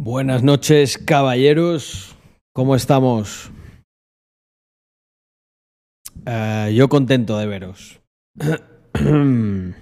[0.00, 2.14] Buenas noches, caballeros.
[2.54, 3.50] ¿Cómo estamos?
[6.24, 8.00] Eh, yo contento de veros.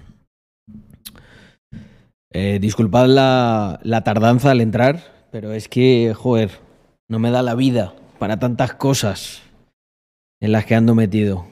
[2.33, 6.51] Eh, disculpad la, la tardanza al entrar, pero es que, joder,
[7.07, 9.41] no me da la vida para tantas cosas
[10.39, 11.47] en las que ando metido.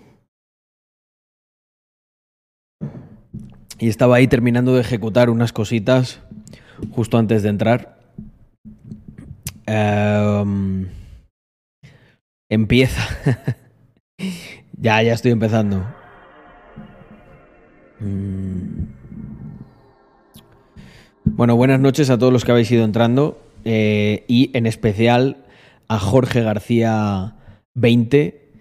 [3.79, 6.19] Y estaba ahí terminando de ejecutar unas cositas
[6.91, 7.94] justo antes de entrar.
[9.67, 10.87] Em,
[12.49, 13.01] empieza.
[14.77, 15.85] ya, ya estoy empezando.
[17.99, 18.85] Mm.
[21.23, 25.45] Bueno, buenas noches a todos los que habéis ido entrando eh, y en especial
[25.87, 27.35] a Jorge García
[27.73, 28.51] 20,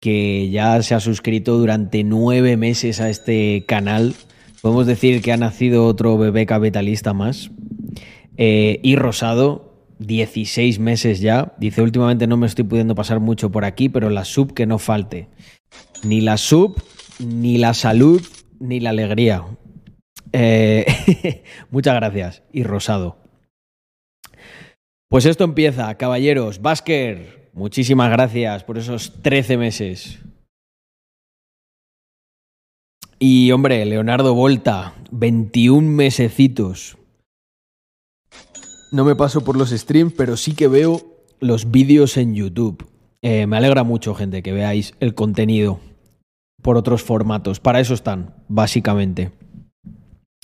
[0.00, 4.14] que ya se ha suscrito durante nueve meses a este canal.
[4.60, 7.50] Podemos decir que ha nacido otro bebé capitalista más.
[8.36, 9.71] Eh, y Rosado,
[10.06, 11.54] 16 meses ya.
[11.58, 14.78] Dice, últimamente no me estoy pudiendo pasar mucho por aquí, pero la sub que no
[14.78, 15.28] falte.
[16.02, 16.82] Ni la sub,
[17.18, 18.22] ni la salud,
[18.60, 19.44] ni la alegría.
[20.32, 22.42] Eh, muchas gracias.
[22.52, 23.18] Y Rosado.
[25.08, 26.62] Pues esto empieza, caballeros.
[26.62, 30.18] Basker, muchísimas gracias por esos 13 meses.
[33.18, 36.96] Y hombre, Leonardo Volta, 21 mesecitos.
[38.92, 41.00] No me paso por los streams, pero sí que veo
[41.40, 42.86] los vídeos en YouTube.
[43.22, 45.80] Eh, me alegra mucho, gente, que veáis el contenido
[46.60, 47.58] por otros formatos.
[47.58, 49.30] Para eso están, básicamente.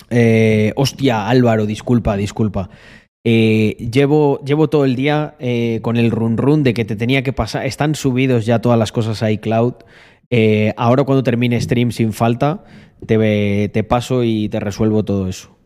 [0.09, 2.71] Eh, hostia, Álvaro, disculpa, disculpa.
[3.23, 5.35] Eh, llevo, llevo todo el día
[5.83, 7.67] con el run run de que te tenía que pasar.
[7.67, 9.75] Están subidos ya todas las cosas a iCloud.
[10.75, 12.63] Ahora cuando termine stream sin falta,
[13.05, 15.58] te, te paso y te resuelvo todo eso.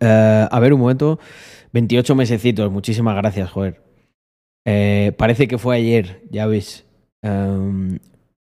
[0.00, 1.18] Eh, a ver, un momento.
[1.72, 3.82] 28 mesecitos, muchísimas gracias, joder.
[4.66, 6.86] Eh, parece que fue ayer, ya ves.
[7.22, 7.98] Um,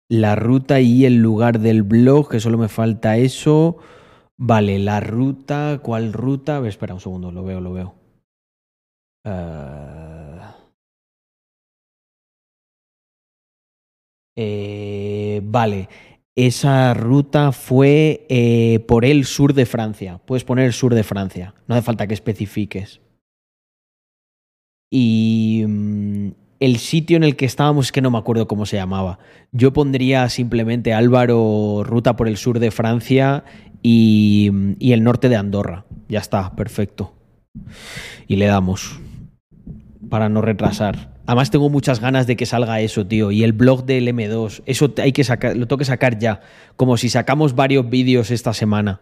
[0.09, 3.77] la ruta y el lugar del blog, que solo me falta eso.
[4.37, 6.57] Vale, la ruta, ¿cuál ruta?
[6.57, 7.95] A ver, espera un segundo, lo veo, lo veo.
[9.25, 9.95] Uh...
[15.55, 15.87] Vale,
[16.35, 20.19] esa ruta fue eh, por el sur de Francia.
[20.25, 23.01] Puedes poner el sur de Francia, no hace falta que especifiques.
[24.91, 26.29] Y mm,
[26.59, 29.19] el sitio en el que estábamos es que no me acuerdo cómo se llamaba.
[29.51, 33.45] Yo pondría simplemente Álvaro, ruta por el sur de Francia
[33.81, 35.85] y, y el norte de Andorra.
[36.09, 37.13] Ya está, perfecto.
[38.27, 38.99] Y le damos
[40.09, 41.14] para no retrasar.
[41.27, 43.31] Además tengo muchas ganas de que salga eso, tío.
[43.31, 46.41] Y el blog del M2, eso hay que sacar, lo tengo que sacar ya.
[46.75, 49.01] Como si sacamos varios vídeos esta semana.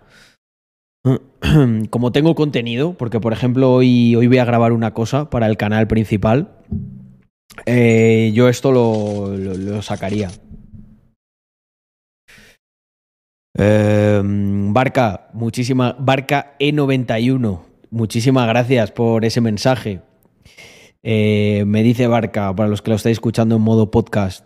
[1.89, 5.57] Como tengo contenido, porque por ejemplo hoy, hoy voy a grabar una cosa para el
[5.57, 6.51] canal principal,
[7.65, 10.29] eh, yo esto lo, lo, sacaría.
[13.57, 15.95] Eh, Barca, muchísima.
[15.99, 17.61] Barca E91,
[17.91, 20.01] muchísimas gracias por ese mensaje.
[21.03, 24.45] Eh, me dice Barca, para los que lo estáis escuchando en modo podcast.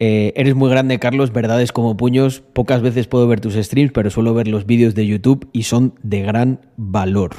[0.00, 2.40] Eh, eres muy grande, Carlos, verdades como puños.
[2.40, 5.94] Pocas veces puedo ver tus streams, pero suelo ver los vídeos de YouTube y son
[6.02, 7.32] de gran valor.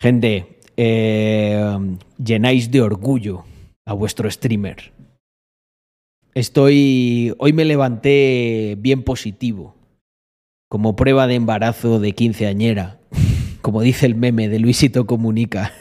[0.00, 3.44] Gente, eh, llenáis de orgullo
[3.84, 4.92] a vuestro streamer.
[6.34, 7.34] Estoy.
[7.38, 9.74] Hoy me levanté bien positivo.
[10.68, 13.00] Como prueba de embarazo de quinceañera.
[13.62, 15.72] Como dice el meme de Luisito Comunica.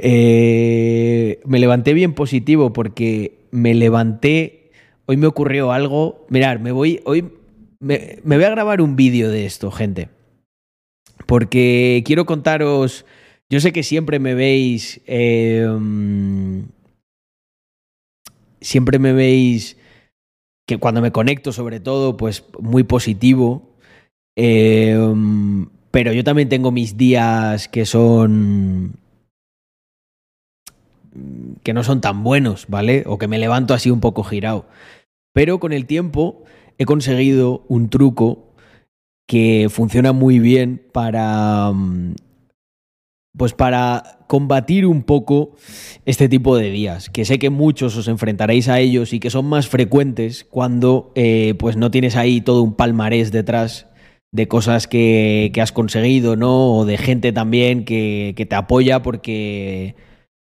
[0.00, 4.70] Eh, me levanté bien positivo porque me levanté.
[5.06, 6.24] Hoy me ocurrió algo.
[6.28, 7.00] Mirar, me voy.
[7.04, 7.28] Hoy
[7.80, 10.08] me, voy a grabar un vídeo de esto, gente.
[11.26, 13.04] Porque quiero contaros.
[13.50, 15.00] Yo sé que siempre me veis.
[15.06, 15.66] Eh,
[18.60, 19.76] siempre me veis.
[20.64, 23.74] Que cuando me conecto, sobre todo, pues muy positivo.
[24.36, 24.96] Eh,
[25.90, 28.92] pero yo también tengo mis días que son
[31.62, 33.04] que no son tan buenos, ¿vale?
[33.06, 34.66] O que me levanto así un poco girado.
[35.32, 36.44] Pero con el tiempo
[36.78, 38.54] he conseguido un truco
[39.26, 41.72] que funciona muy bien para
[43.36, 45.54] pues para combatir un poco
[46.04, 49.46] este tipo de días, que sé que muchos os enfrentaréis a ellos y que son
[49.46, 53.86] más frecuentes cuando eh, pues no tienes ahí todo un palmarés detrás
[54.32, 56.74] de cosas que, que has conseguido, ¿no?
[56.74, 59.94] O de gente también que, que te apoya porque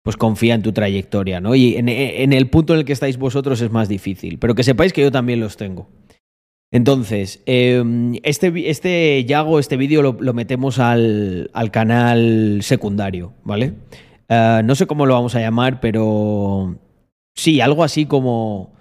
[0.02, 1.54] pues confía en tu trayectoria, ¿no?
[1.54, 1.88] Y en,
[2.32, 5.12] el punto en el que estáis vosotros es más difícil, pero que sepáis que yo
[5.12, 5.88] también los tengo.
[6.72, 13.74] Entonces, em, este, este Yago, este vídeo lo, metemos al, al, canal secundario, ¿vale?
[14.28, 16.78] Uh, no sé cómo lo vamos a llamar, pero
[17.34, 18.72] sí, algo así como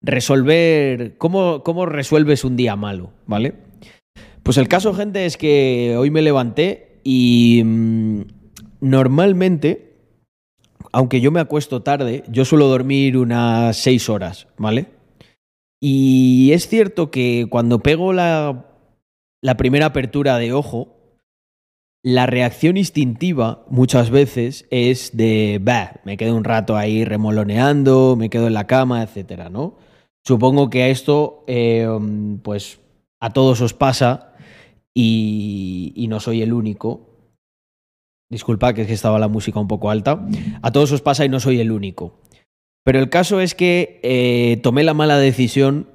[0.00, 3.54] resolver, ¿cómo, cómo resuelves un día malo, ¿vale?
[4.42, 8.20] Pues el caso, gente, es que hoy me levanté y mmm,
[8.80, 9.93] normalmente,
[10.94, 14.86] aunque yo me acuesto tarde, yo suelo dormir unas seis horas, ¿vale?
[15.80, 18.66] Y es cierto que cuando pego la,
[19.42, 21.18] la primera apertura de ojo,
[22.04, 28.30] la reacción instintiva muchas veces es de, bah, me quedo un rato ahí remoloneando, me
[28.30, 29.76] quedo en la cama, etcétera, ¿no?
[30.24, 31.88] Supongo que a esto, eh,
[32.42, 32.78] pues
[33.18, 34.34] a todos os pasa
[34.94, 37.13] y, no soy el único.
[38.30, 40.26] Disculpa que es que estaba la música un poco alta.
[40.62, 42.18] A todos os pasa y no soy el único.
[42.84, 45.88] Pero el caso es que eh, tomé la mala decisión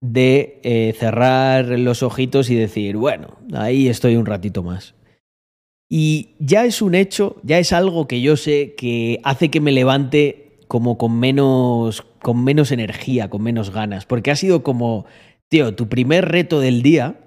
[0.00, 4.94] de eh, cerrar los ojitos y decir, bueno, ahí estoy un ratito más.
[5.88, 9.72] Y ya es un hecho, ya es algo que yo sé que hace que me
[9.72, 15.06] levante como con menos, con menos energía, con menos ganas, porque ha sido como,
[15.48, 17.20] tío, tu primer reto del día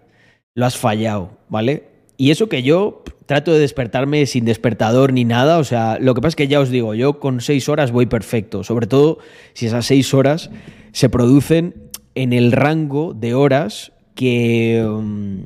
[0.56, 1.84] lo has fallado, ¿vale?
[2.18, 5.60] Y eso que yo trato de despertarme sin despertador ni nada.
[5.60, 8.08] O sea, lo que pasa es que ya os digo, yo con seis horas voy
[8.08, 8.64] perfecto.
[8.64, 9.20] Sobre todo
[9.54, 10.50] si esas seis horas
[10.94, 14.84] se producen en el rango de horas que.
[14.84, 15.46] Um,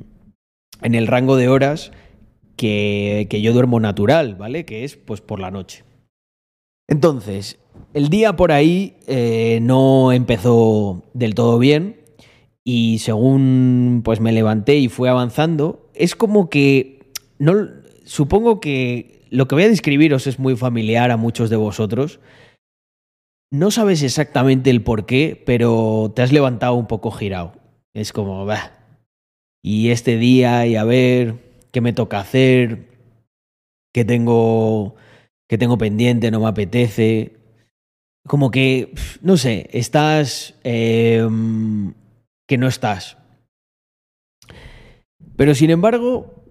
[0.82, 1.92] en el rango de horas
[2.56, 4.64] que, que yo duermo natural, ¿vale?
[4.64, 5.84] Que es pues por la noche.
[6.88, 7.60] Entonces,
[7.94, 12.00] el día por ahí eh, no empezó del todo bien
[12.64, 17.03] y según pues me levanté y fue avanzando, es como que
[18.06, 22.20] supongo que lo que voy a describiros es muy familiar a muchos de vosotros.
[23.52, 27.54] No sabes exactamente el por qué, pero te has levantado un poco girado.
[27.94, 28.72] Es como, bah.
[29.64, 31.36] Y este día y a ver
[31.72, 32.90] qué me toca hacer,
[33.94, 34.96] qué tengo
[35.54, 37.38] qué tengo pendiente, no me apetece.
[38.28, 41.28] Como que, no sé, estás eh,
[42.48, 43.18] que no estás.
[45.36, 46.43] Pero sin embargo,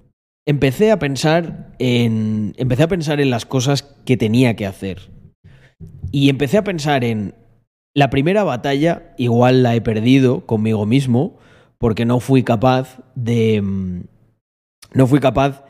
[0.47, 2.55] empecé a pensar en.
[2.57, 5.11] Empecé a pensar en las cosas que tenía que hacer.
[6.11, 7.35] Y empecé a pensar en.
[7.95, 11.39] La primera batalla, igual la he perdido conmigo mismo,
[11.79, 13.63] porque no fui capaz de.
[14.95, 15.65] No fui capaz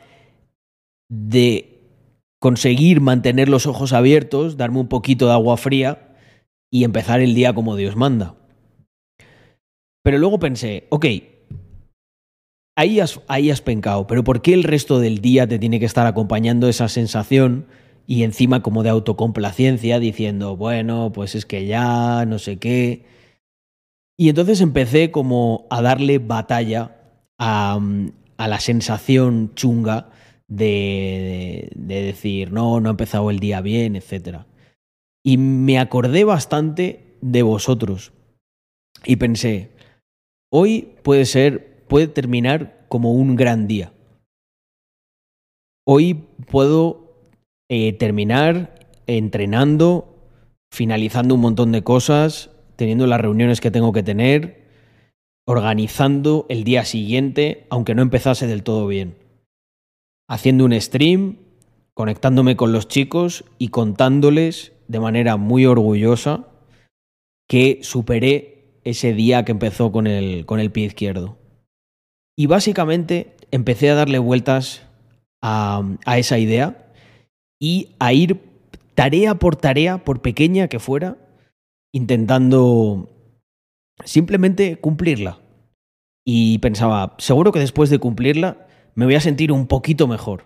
[1.09, 1.73] de
[2.39, 6.15] conseguir mantener los ojos abiertos, darme un poquito de agua fría
[6.69, 8.35] y empezar el día como Dios manda.
[10.03, 11.05] Pero luego pensé, ok,
[12.75, 15.85] ahí has, ahí has pencado, pero ¿por qué el resto del día te tiene que
[15.85, 17.67] estar acompañando esa sensación
[18.05, 23.05] y encima como de autocomplacencia diciendo, bueno, pues es que ya, no sé qué?
[24.17, 26.97] Y entonces empecé como a darle batalla
[27.39, 27.79] a,
[28.37, 30.09] a la sensación chunga
[30.47, 34.39] de, de, de, decir, no, no ha empezado el día bien, etc.
[35.23, 38.11] Y me acordé bastante de vosotros.
[39.05, 39.73] Y pensé,
[40.55, 43.93] Hoy puede ser, puede terminar como un gran día.
[45.85, 47.29] Hoy puedo
[47.69, 50.31] eh, terminar entrenando,
[50.71, 54.71] finalizando un montón de cosas, teniendo las reuniones que tengo que tener,
[55.45, 59.15] organizando el día siguiente, aunque no empezase del todo bien.
[60.27, 61.37] Haciendo un stream,
[61.93, 66.47] conectándome con los chicos y contándoles de manera muy orgullosa
[67.47, 71.42] que superé ese día que empezó con el, con el pie izquierdo.
[72.35, 74.81] Y básicamente empecé a darle vueltas
[75.41, 76.91] a, a esa idea
[77.59, 78.39] y a ir
[78.95, 81.17] tarea por tarea, por pequeña que fuera,
[81.91, 83.09] intentando
[84.03, 85.39] simplemente cumplirla.
[86.25, 90.45] Y pensaba, seguro que después de cumplirla me voy a sentir un poquito mejor.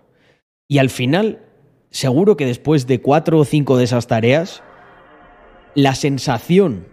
[0.68, 1.46] Y al final,
[1.90, 4.62] seguro que después de cuatro o cinco de esas tareas,
[5.74, 6.86] la sensación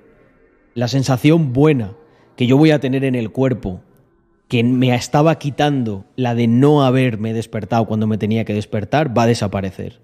[0.75, 1.95] la sensación buena
[2.35, 3.81] que yo voy a tener en el cuerpo,
[4.47, 9.23] que me estaba quitando la de no haberme despertado cuando me tenía que despertar, va
[9.23, 10.01] a desaparecer.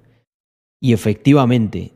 [0.79, 1.93] Y efectivamente,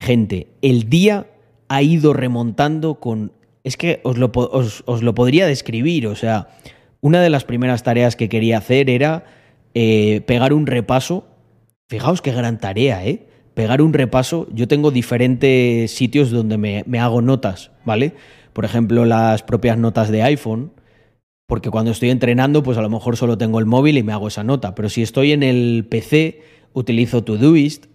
[0.00, 1.26] gente, el día
[1.68, 3.32] ha ido remontando con...
[3.62, 6.48] Es que os lo, os, os lo podría describir, o sea,
[7.00, 9.24] una de las primeras tareas que quería hacer era
[9.74, 11.26] eh, pegar un repaso.
[11.88, 13.26] Fijaos qué gran tarea, ¿eh?
[13.54, 18.14] pegar un repaso, yo tengo diferentes sitios donde me, me, hago notas, ¿vale?
[18.52, 20.72] Por ejemplo, las propias notas de iPhone,
[21.46, 24.28] porque cuando estoy entrenando, pues a lo mejor solo tengo el móvil y me hago
[24.28, 27.86] esa nota, pero si estoy en el PC, utilizo Todoist.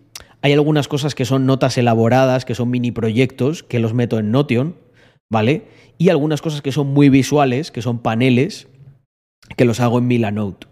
[0.41, 4.31] Hay algunas cosas que son notas elaboradas, que son mini proyectos, que los meto en
[4.31, 4.75] Notion,
[5.29, 5.67] ¿vale?
[5.97, 8.69] Y algunas cosas que son muy visuales, que son paneles,
[9.57, 10.67] que los hago en Milanote.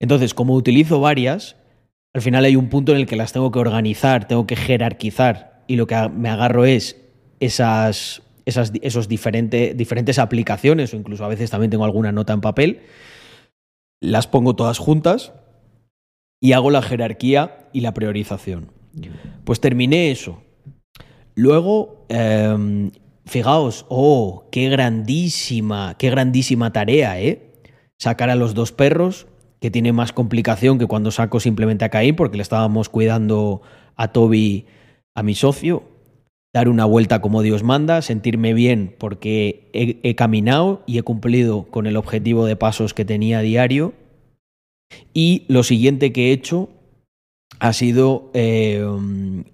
[0.00, 1.56] Entonces, como utilizo varias,
[2.14, 5.64] al final hay un punto en el que las tengo que organizar, tengo que jerarquizar
[5.66, 6.96] y lo que me agarro es
[7.38, 12.80] esas, esas esos diferentes aplicaciones o incluso a veces también tengo alguna nota en papel,
[14.00, 15.32] las pongo todas juntas
[16.40, 18.72] y hago la jerarquía y la priorización.
[19.44, 20.42] Pues terminé eso.
[21.34, 22.90] Luego, em,
[23.24, 27.52] fijaos, oh, qué grandísima, qué grandísima tarea, ¿eh?
[27.98, 29.26] Sacar a los dos perros,
[29.60, 33.60] que tiene más complicación que cuando saco simplemente a Caín, porque le estábamos cuidando
[33.94, 34.66] a Toby,
[35.14, 35.84] a mi socio,
[36.52, 41.86] dar una vuelta como Dios manda, sentirme bien porque he, caminado y he cumplido con
[41.86, 43.92] el objetivo de pasos que tenía a diario.
[45.14, 46.70] Y lo siguiente que he hecho
[47.60, 48.84] ha sido, eh,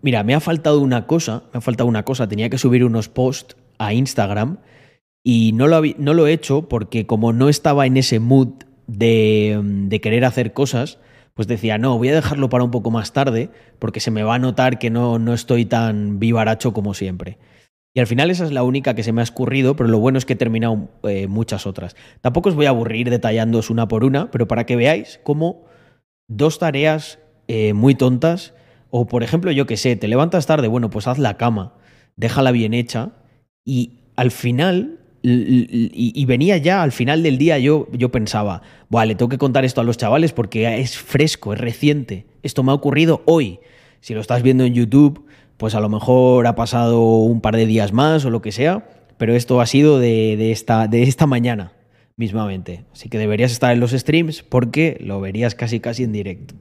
[0.01, 3.09] mira, me ha faltado una cosa, me ha faltado una cosa, tenía que subir unos
[3.09, 4.59] posts a Instagram
[5.23, 9.61] y no lo, no lo he hecho porque como no estaba en ese mood de,
[9.63, 10.99] de querer hacer cosas,
[11.37, 14.37] pues decía, no, voy a dejarlo para un poco más tarde porque se me va
[14.37, 17.37] a notar que no, no estoy tan vivaracho como siempre.
[17.95, 20.17] Y al final esa es la única que se me ha escurrido, pero lo bueno
[20.17, 21.95] es que he terminado eh, muchas otras.
[22.23, 25.67] Tampoco os voy a aburrir detallándoos una por una, pero para que veáis cómo
[26.27, 28.55] dos tareas eh, muy tontas,
[28.89, 31.75] o por ejemplo, yo que sé, te levantas tarde, bueno, pues haz la cama,
[32.17, 33.13] déjala bien hecha,
[33.63, 34.96] y al final
[35.29, 39.81] y, venía ya al final del día, yo, yo pensaba, vale, tengo que contar esto
[39.81, 42.27] a los chavales porque es fresco, es reciente.
[42.45, 43.59] Esto me ha ocurrido hoy.
[44.01, 47.67] Si lo estás viendo en YouTube, pues a lo mejor ha pasado un par de
[47.67, 51.73] días más o lo que sea, pero esto ha sido de, esta, de esta mañana
[52.17, 52.85] mismamente.
[52.93, 56.55] Así que deberías estar en los streams porque lo verías casi casi en directo.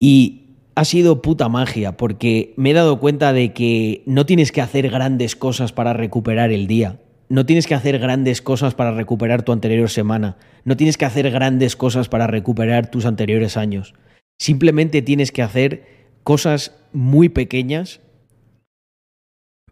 [0.00, 4.60] Y ha sido puta magia porque me he dado cuenta de que no tienes que
[4.60, 7.00] hacer grandes cosas para recuperar el día.
[7.28, 10.36] No tienes que hacer grandes cosas para recuperar tu anterior semana.
[10.64, 13.94] No tienes que hacer grandes cosas para recuperar tus anteriores años.
[14.38, 15.86] Simplemente tienes que hacer
[16.22, 18.00] cosas muy pequeñas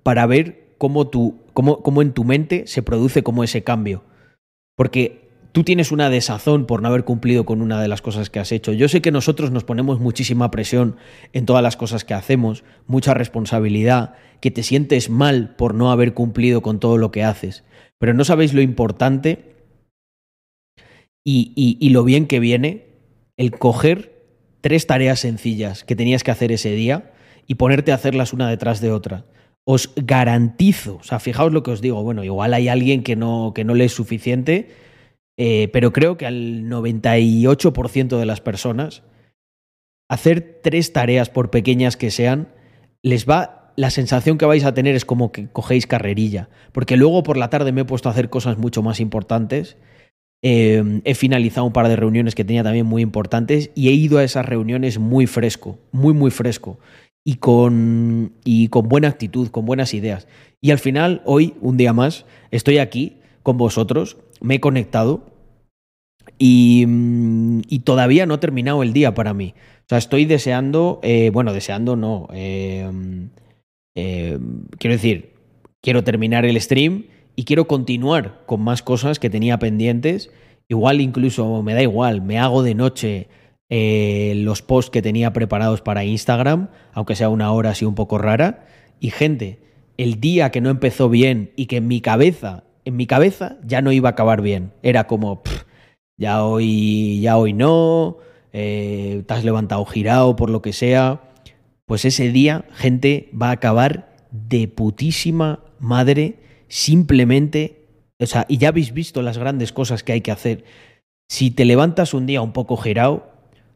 [0.03, 4.05] para ver cómo, tu, cómo, cómo en tu mente se produce como ese cambio.
[4.77, 5.24] Porque
[5.55, 8.51] tú tienes una desazón por no haber cumplido con una de las cosas que has
[8.51, 8.73] hecho.
[8.73, 10.97] Yo sé que nosotros nos ponemos muchísima presión
[11.33, 16.13] en todas las cosas que hacemos, mucha responsabilidad, que te sientes mal por no haber
[16.13, 17.63] cumplido con todo lo que haces.
[18.01, 19.55] Pero no sabéis lo importante
[21.25, 22.89] y, lo bien que viene
[23.37, 24.27] el coger
[24.61, 27.13] tres tareas sencillas que tenías que hacer ese día
[27.47, 29.25] y ponerte a hacerlas una detrás de otra
[29.67, 33.53] os garantizo, o sea, fijaos lo que os digo, bueno, igual hay alguien que no,
[33.55, 34.84] que no le es suficiente
[35.37, 39.03] eh, pero creo que al 98% de las personas,
[40.09, 42.49] hacer tres tareas, por pequeñas que sean,
[43.03, 43.73] les va.
[43.77, 46.49] La sensación que vais a tener es como que cogéis carrerilla.
[46.73, 49.77] Porque luego por la tarde me he puesto a hacer cosas mucho más importantes.
[50.43, 54.19] Eh, he finalizado un par de reuniones que tenía también muy importantes y he ido
[54.19, 56.79] a esas reuniones muy fresco, muy, muy fresco.
[57.27, 60.29] Y con, y con buena actitud, con buenas ideas.
[60.61, 65.25] Y al final, hoy, un día más, estoy aquí con vosotros me he conectado
[66.39, 69.55] mm, y, todavía no ha terminado el día para mí.
[69.81, 72.29] O sea, estoy deseando, eh, bueno, deseando no.
[72.33, 72.89] Eh,
[73.97, 74.39] eh,
[74.79, 75.33] quiero decir,
[75.83, 80.31] quiero terminar el stream y quiero continuar con más cosas que tenía pendientes.
[80.69, 83.29] Igual incluso me da igual, me hago de noche
[83.71, 88.67] los posts que tenía preparados para Instagram, aunque sea una hora así un poco rara.
[89.01, 89.59] Y gente,
[89.97, 93.83] el día que no empezó bien y que en mi cabeza en mi cabeza ya
[93.83, 94.73] no iba a acabar bien.
[94.83, 95.43] Era como,
[96.17, 98.19] ya hoy, ya hoy no,
[98.53, 101.21] eh, te has levantado girado por lo que sea.
[101.87, 106.39] Pues ese día, gente, va a acabar de putísima madre
[106.69, 107.87] simplemente,
[108.19, 110.65] o sea, y ya habéis visto las grandes cosas que hay que hacer.
[111.29, 113.31] Si te levantas un día un poco girado,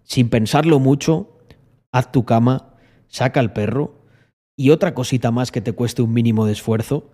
[0.05, 1.39] sin pensarlo mucho,
[1.93, 2.75] haz tu cama,
[3.09, 4.03] saca al perro
[4.57, 7.11] y otra cosita más que te cueste un mínimo de esfuerzo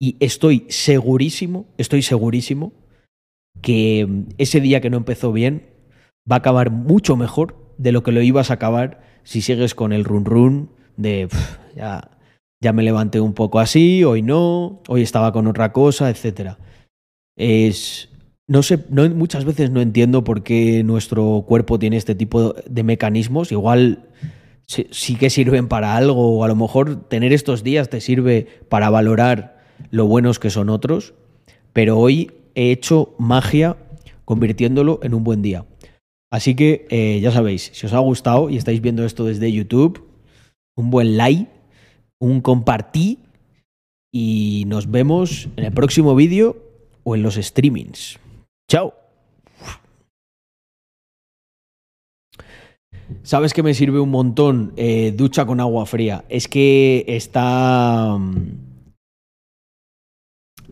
[0.00, 2.72] y estoy segurísimo, estoy segurísimo
[3.60, 5.66] que ese día que no empezó bien
[6.30, 9.92] va a acabar mucho mejor de lo que lo ibas a acabar si sigues con
[9.92, 11.28] el run run de
[11.76, 12.10] ya,
[12.62, 16.56] ya me levanté un poco así, hoy no, hoy estaba con otra cosa, etc.
[17.36, 18.08] Es,
[18.48, 23.52] no sé, muchas veces no entiendo por qué nuestro cuerpo tiene este tipo de mecanismos.
[23.52, 24.08] Igual
[24.66, 28.90] sí que sirven para algo, o a lo mejor tener estos días te sirve para
[28.90, 29.59] valorar
[29.90, 31.14] lo buenos que son otros,
[31.72, 33.76] pero hoy he hecho magia
[34.24, 35.64] convirtiéndolo en un buen día.
[36.32, 40.06] Así que eh, ya sabéis, si os ha gustado y estáis viendo esto desde YouTube,
[40.76, 41.50] un buen like,
[42.20, 43.18] un compartí
[44.12, 46.56] y nos vemos en el próximo vídeo
[47.02, 48.18] o en los streamings.
[48.70, 48.94] Chao.
[53.22, 54.72] ¿Sabes que me sirve un montón?
[54.76, 56.24] Eh, ducha con agua fría.
[56.28, 58.16] Es que está...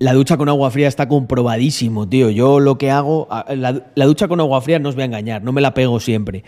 [0.00, 2.30] La ducha con agua fría está comprobadísimo, tío.
[2.30, 3.28] Yo lo que hago...
[3.48, 5.98] La, la ducha con agua fría no os voy a engañar, no me la pego
[5.98, 6.44] siempre.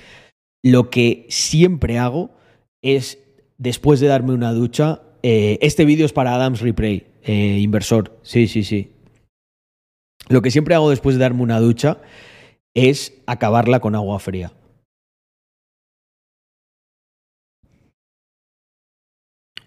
[0.62, 2.30] Lo que siempre hago
[2.82, 3.18] es,
[3.58, 8.18] después de darme una ducha, eh, este vídeo es para Adams Replay, eh, inversor.
[8.22, 8.92] Sí, sí, sí.
[10.28, 11.98] Lo que siempre hago después de darme una ducha
[12.74, 14.52] es acabarla con agua fría.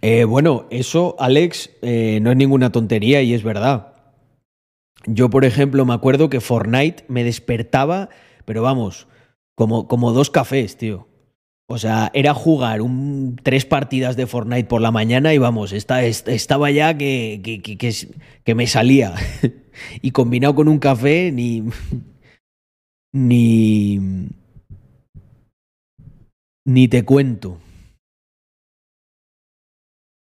[0.03, 3.93] Eh, bueno, eso, Alex, no es ninguna tontería y es verdad.
[5.05, 8.09] Yo, por ejemplo, me acuerdo que Fortnite me despertaba,
[8.43, 9.07] pero vamos,
[9.55, 11.07] como, como dos cafés, tío.
[11.67, 16.71] O sea, era jugar un, tres partidas de Fortnite por la mañana y vamos, estaba
[16.71, 17.77] ya que, que,
[18.43, 19.15] que, me salía.
[20.01, 21.63] y combinado con un café, ni.
[23.15, 23.99] Ni.
[26.65, 27.59] Ni te cuento.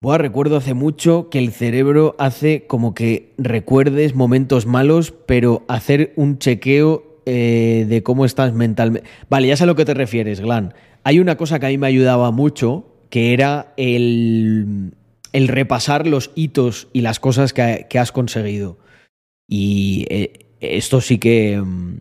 [0.04, 6.12] Buah, recuerdo hace mucho que el cerebro hace como que recuerdes momentos malos, pero hacer
[6.16, 9.08] un chequeo eh, de cómo estás mentalmente.
[9.30, 10.74] Vale, ya sé a lo que te refieres, Glan.
[11.04, 14.96] Hay una cosa que a mí me ayudaba mucho, que era el,
[15.34, 18.80] el repasar los hitos y las cosas que, has conseguido.
[19.48, 21.62] Y eh, esto sí que.
[21.62, 22.00] Mm,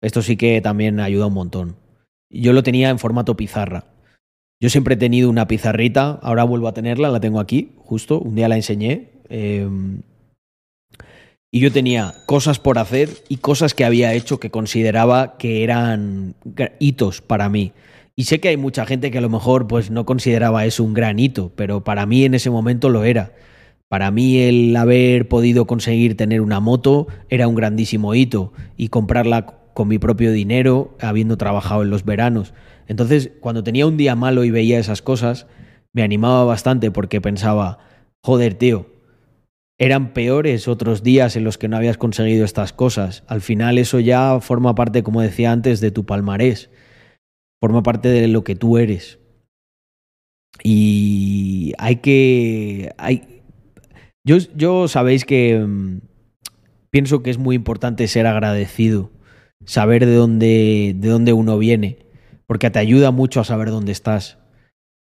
[0.00, 1.76] esto sí que también ayuda un montón.
[2.30, 3.91] Yo lo tenía en formato pizarra.
[4.62, 8.36] Yo siempre he tenido una pizarrita, ahora vuelvo a tenerla, la tengo aquí, justo, un
[8.36, 9.08] día la enseñé.
[9.28, 10.02] Em,
[11.50, 16.36] y yo tenía cosas por hacer y cosas que había hecho que consideraba que eran
[16.78, 17.72] hitos para mí.
[18.14, 20.94] Y sé que hay mucha gente que a lo mejor pues no consideraba eso un
[20.94, 23.32] gran hito, pero para mí en ese momento lo era.
[23.88, 29.44] Para mí el haber podido conseguir tener una moto era un grandísimo hito y comprarla
[29.74, 32.54] con mi propio dinero, habiendo trabajado en los veranos.
[32.86, 35.46] Entonces, cuando tenía un día malo y veía esas cosas,
[35.92, 37.78] me animaba bastante porque pensaba,
[38.24, 38.86] joder, tío,
[39.78, 43.24] eran peores otros días en los que no habías conseguido estas cosas.
[43.26, 46.70] Al final eso ya forma parte, como decía antes, de tu palmarés
[47.62, 49.20] forma parte de lo que tú eres.
[50.64, 52.92] Y hay que...
[52.98, 53.42] Hay,
[54.26, 56.00] yo, yo sabéis que mm,
[56.90, 59.12] pienso que es muy importante ser agradecido,
[59.64, 61.98] saber de dónde, de dónde uno viene,
[62.52, 64.36] porque te ayuda mucho a saber dónde estás.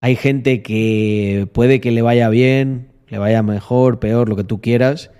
[0.03, 4.61] Hay gente que puede que le vaya bien, le vaya mejor, peor, lo que tú
[4.61, 5.13] quieras,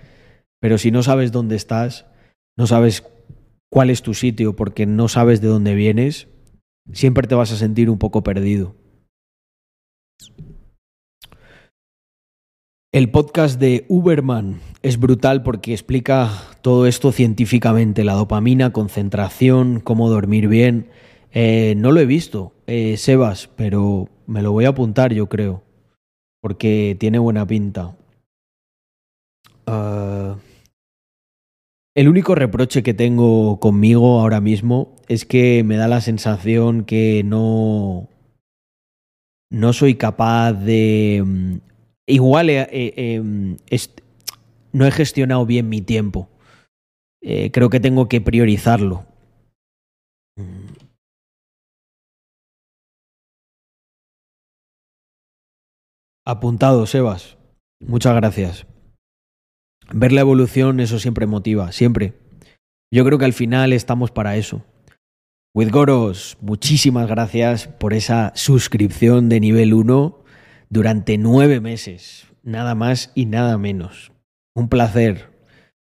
[0.59, 2.05] pero si no sabes dónde estás,
[2.57, 3.05] no sabes
[3.71, 6.27] cuál es tu sitio porque no sabes de dónde vienes,
[6.91, 8.75] siempre te vas a sentir un poco perdido.
[12.91, 16.29] El podcast de Uberman es brutal porque explica
[16.61, 20.89] todo esto científicamente, la dopamina, concentración, cómo dormir bien.
[21.39, 25.61] Eh, no lo he visto, eh, Sebas, pero me lo voy a apuntar yo creo,
[26.41, 27.95] porque tiene buena pinta.
[29.67, 30.37] Ah,
[31.93, 37.21] el único reproche que tengo conmigo ahora mismo es que me da la sensación que
[37.23, 38.09] no.
[39.51, 41.21] No soy capaz de.
[41.23, 41.57] Mm,
[42.07, 43.57] igual em,
[44.73, 46.29] no he gestionado bien mi tiempo.
[47.21, 49.05] Eh, creo que tengo que priorizarlo.
[56.27, 57.37] Apuntado, Sebas.
[57.79, 58.67] Muchas gracias
[59.93, 62.13] ver la evolución, eso siempre motiva, siempre.
[62.91, 64.63] Yo creo que al final estamos para eso.
[65.53, 70.23] With Goros, muchísimas gracias por esa suscripción de nivel 1
[70.69, 74.11] durante nueve meses, nada más y nada menos.
[74.53, 75.31] Un placer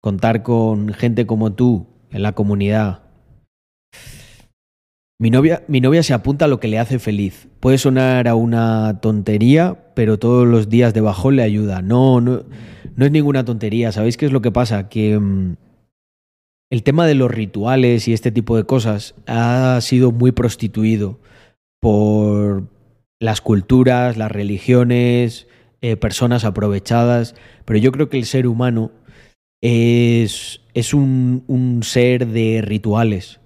[0.01, 3.03] contar con gente como tú en la comunidad.
[5.21, 7.47] Mi novia, mi novia se apunta a lo que le hace feliz.
[7.59, 11.83] Puede sonar a una tontería, pero todos los días de bajón le ayuda.
[11.83, 12.43] No, no
[12.95, 13.91] no es ninguna tontería.
[13.91, 14.89] ¿Sabéis qué es lo que pasa?
[14.89, 15.55] Que mm,
[16.69, 21.19] el tema de los rituales y este tipo de cosas ha sido muy prostituido
[21.79, 22.67] por
[23.19, 25.47] las culturas, las religiones,
[25.81, 28.91] eh, personas aprovechadas, pero yo creo que el ser humano
[29.61, 33.40] es, es un, un, ser de rituales.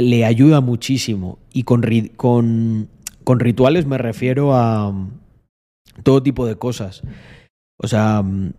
[0.00, 1.82] Le ayuda muchísimo y con,
[2.16, 5.10] con, rituales me refiero a mm,
[6.02, 7.02] todo tipo de cosas.
[7.76, 8.52] O sea, mm,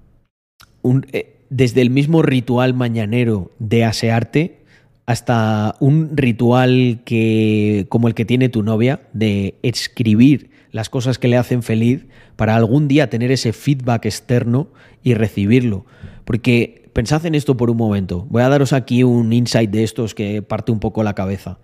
[1.12, 4.62] eh, desde el mismo ritual mañanero de asearte
[5.06, 11.28] hasta un ritual que, como el que tiene tu novia, de escribir las cosas que
[11.28, 14.70] le hacen feliz para algún día tener ese feedback externo
[15.04, 15.86] y recibirlo.
[16.24, 18.26] Porque pensad en esto por un momento.
[18.30, 21.60] Voy a daros aquí un insight de estos que parte un poco la cabeza.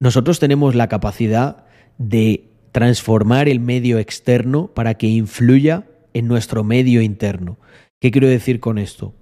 [0.00, 1.64] Nosotros tenemos la capacidad
[1.98, 7.58] de transformar el medio externo para que influya en nuestro medio interno.
[8.00, 9.14] ¿Qué quiero decir con esto?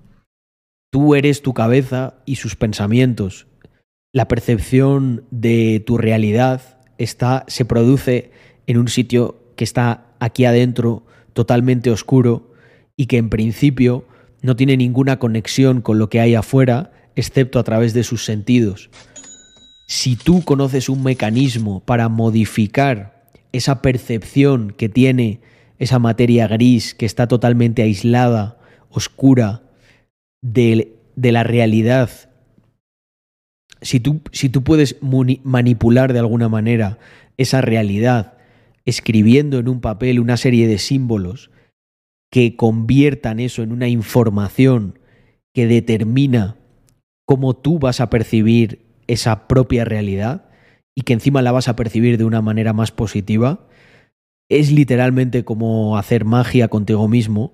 [0.90, 3.46] Tú eres tu cabeza y sus pensamientos.
[4.12, 8.33] La percepción de tu realidad está, se produce
[8.66, 12.53] en un sitio que está aquí adentro, totalmente oscuro,
[12.96, 14.05] y que en principio
[14.42, 18.90] no tiene ninguna conexión con lo que hay afuera, excepto a través de sus sentidos.
[19.87, 25.40] Si tú conoces un mecanismo para modificar esa percepción que tiene
[25.79, 28.59] esa materia gris que está totalmente aislada,
[28.90, 29.62] oscura,
[30.42, 32.11] de, la realidad,
[33.83, 36.98] si tú, si tú puedes manipular de alguna manera
[37.37, 38.35] esa realidad
[38.85, 41.50] escribiendo en un papel una serie de símbolos
[42.31, 44.99] que conviertan eso en una información
[45.53, 46.57] que determina
[47.27, 50.49] cómo tú vas a percibir esa propia realidad
[50.97, 53.66] y que encima la vas a percibir de una manera más positiva,
[54.49, 57.53] es literalmente como hacer magia contigo mismo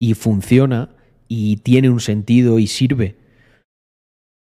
[0.00, 0.90] y funciona
[1.28, 3.16] y tiene un sentido y sirve.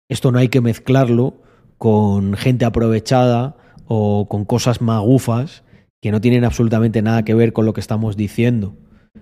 [0.09, 1.41] Esto no hay que mezclarlo
[1.77, 5.63] con gente aprovechada o con cosas magufas
[6.01, 8.75] que no tienen absolutamente nada que ver con lo que estamos diciendo.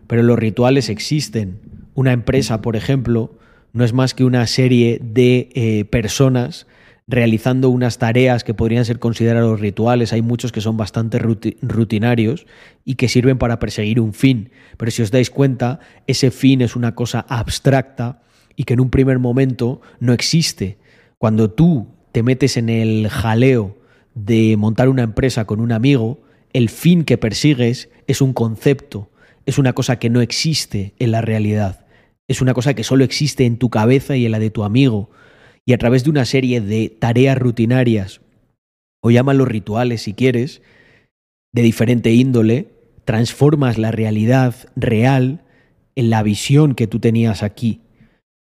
[0.10, 1.60] Pero los rituales existen.
[1.94, 3.38] Una empresa, por ejemplo,
[3.74, 6.68] no es más que una serie de eh, personas
[7.08, 10.14] realizando unas tareas que podrían ser considerados rituales.
[10.14, 12.46] Hay muchos que son bastante rutinarios
[12.86, 14.52] y que sirven para perseguir un fin.
[14.78, 18.22] Pero si os dais cuenta, ese fin es una cosa abstracta
[18.56, 20.78] y que en un primer momento no existe.
[21.18, 23.76] Cuando tú te metes en el jaleo
[24.14, 26.20] de montar una empresa con un amigo,
[26.54, 29.10] el fin que persigues es un concepto,
[29.50, 31.86] es una cosa que no existe en la realidad,
[32.28, 35.10] es una cosa que solo existe en tu cabeza y en la de tu amigo,
[35.66, 38.22] y a través de una serie de tareas rutinarias,
[39.02, 40.62] o llámalo rituales si quieres,
[41.52, 42.68] de diferente índole,
[43.06, 45.44] transformas la realidad real
[45.96, 47.82] en la visión que tú tenías aquí.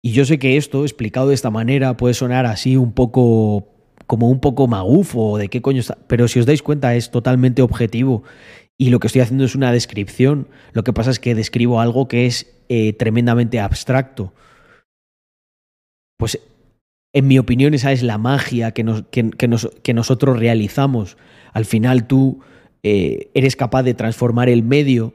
[0.02, 3.68] Y yo sé que esto, explicado de esta manera, puede sonar así un poco
[4.06, 5.96] como un poco magufo de qué coño está.
[6.08, 8.24] Pero si os dais cuenta, es totalmente objetivo.
[8.80, 10.48] Y lo que estoy haciendo es una descripción.
[10.72, 14.32] Lo que pasa es que describo algo que es eh, tremendamente abstracto.
[16.16, 16.40] Pues,
[17.12, 21.18] en mi opinión, esa es la magia que, nos, que, nosotros realizamos.
[21.52, 22.40] Al final tú
[22.82, 25.12] eh, eres capaz de transformar el medio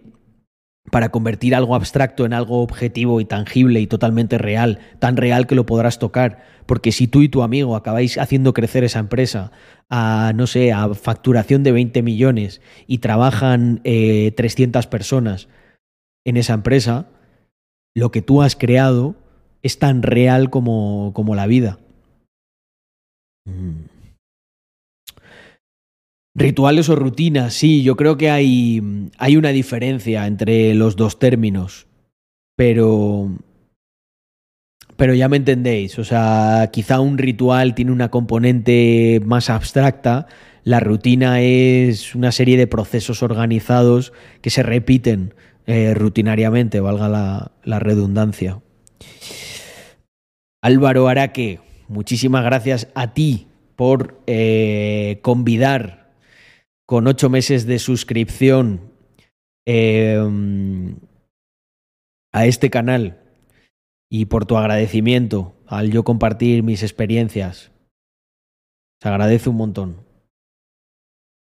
[0.92, 5.56] para convertir algo abstracto en algo objetivo y tangible y totalmente real, tan real que
[5.56, 6.44] lo podrás tocar.
[6.66, 9.52] Porque si tú y tu amigo acabáis haciendo crecer esa empresa
[9.90, 13.86] a, no sé, a facturación de 20 millones y trabajan 300
[14.86, 15.48] eh, personas
[16.26, 17.08] en esa empresa,
[17.96, 19.16] lo que tú has creado
[19.64, 21.80] es tan real como, como la vida.
[23.46, 23.95] Mm.
[26.38, 31.88] Rituales o rutinas, sí, yo creo que hay, hay una diferencia entre los dos términos,
[32.58, 33.32] pero,
[34.98, 40.28] pero ya me entendéis, o sea, quizá un ritual tiene una componente más abstracta,
[40.66, 45.36] la rutina es una serie de procesos organizados que se repiten
[45.68, 47.08] eh, rutinariamente, valga
[47.64, 48.60] la, redundancia.
[50.62, 56.05] Álvaro Araque, muchísimas gracias a ti por eh, convidar
[56.86, 58.92] con ocho meses de suscripción
[59.66, 60.98] em,
[62.34, 63.22] a este canal
[64.12, 67.72] y por tu agradecimiento al yo compartir mis experiencias.
[69.02, 70.06] Se agradece un montón.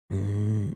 [0.09, 0.73] Mm.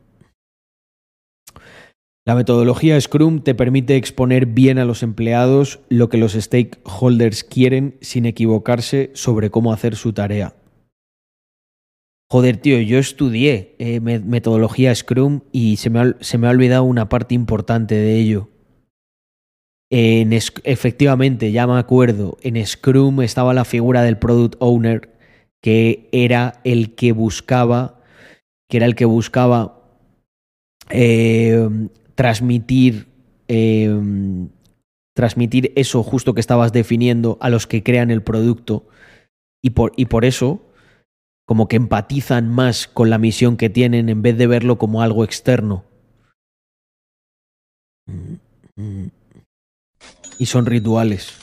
[2.23, 7.97] La metodología Scrum te permite exponer bien a los empleados lo que los stakeholders quieren
[8.01, 10.60] sin equivocarse sobre cómo hacer su tarea.
[12.31, 16.85] Joder, tío, yo estudié eh, metodología Scrum y se me, ha, se me, ha, olvidado
[16.85, 18.47] una parte importante de ello.
[19.89, 25.09] En, efectivamente, ya me acuerdo, en Scrum estaba la figura del Product Owner,
[25.61, 27.99] que era el que buscaba,
[28.69, 29.81] que era el que buscaba
[30.89, 31.67] eh,
[32.15, 33.09] transmitir,
[33.49, 33.93] eh,
[35.13, 38.87] transmitir eso justo que estabas definiendo a los que crean el producto.
[39.61, 40.70] Y por, y por eso
[41.51, 45.25] como que empatizan más con la misión que tienen en vez de verlo como algo
[45.25, 45.83] externo.
[50.39, 51.33] Y son rituales.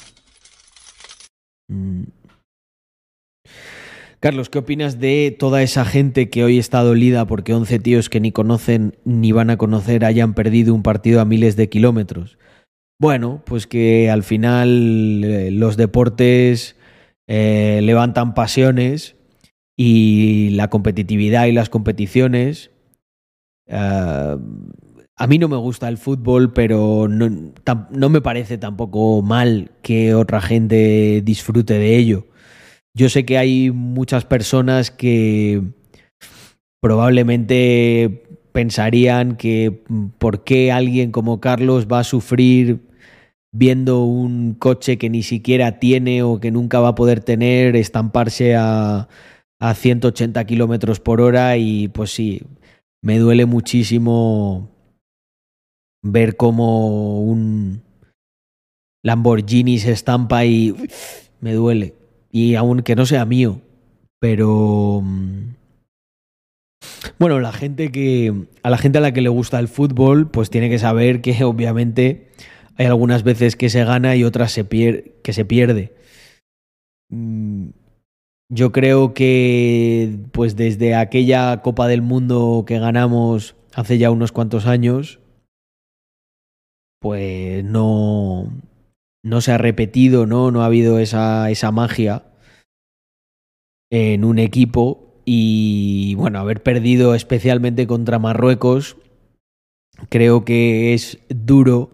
[4.19, 8.21] Carlos, ¿qué opinas de toda esa gente que hoy está dolida porque 11 tíos que
[8.21, 12.39] ni conocen ni van a conocer hayan perdido un partido a miles de kilómetros?
[12.99, 16.77] Bueno, pues que al final eh, los deportes
[17.29, 19.18] eh, levantan pasiones
[19.79, 22.73] y la competitividad y las competiciones.
[23.69, 24.37] eh,
[25.21, 27.53] a mí no me gusta el fútbol, pero no,
[27.91, 32.27] no me parece tampoco mal que otra gente disfrute de ello.
[32.95, 35.63] Yo sé que hay muchas personas que
[36.81, 42.81] probablemente pensarían que mm, por qué alguien como Carlos va a sufrir
[43.53, 48.55] viendo un coche que ni siquiera tiene o que nunca va a poder tener estamparse
[48.57, 49.09] a,
[49.61, 52.43] a 180 kilómetros por hora y pues sí,
[53.03, 54.71] me duele muchísimo
[56.03, 57.83] ver cómo un
[59.05, 60.75] Lamborghini se estampa y
[61.41, 61.95] me duele.
[62.31, 63.61] Y aunque no sea mío,
[64.21, 65.55] pero mm,
[67.19, 70.51] bueno, la gente que a la gente a la que le gusta el fútbol, pues
[70.51, 72.29] tiene que saber que obviamente
[72.77, 75.95] hay algunas veces que se gana y otras se pier- que se pierde.
[78.51, 84.67] Yo creo que pues desde aquella Copa del Mundo que ganamos hace ya unos cuantos
[84.67, 85.21] años,
[87.01, 88.51] pues no,
[89.23, 90.51] no se ha repetido, ¿no?
[90.51, 92.25] No ha habido esa, esa magia
[93.91, 98.97] en un equipo y bueno, haber perdido especialmente contra Marruecos
[100.09, 101.91] creo que es duro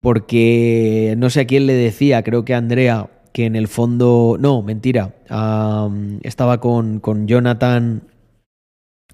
[0.00, 4.62] porque no sé a quién le decía, creo que Andrea, que en el fondo, no,
[4.62, 5.14] mentira,
[6.22, 8.02] estaba con, con Jonathan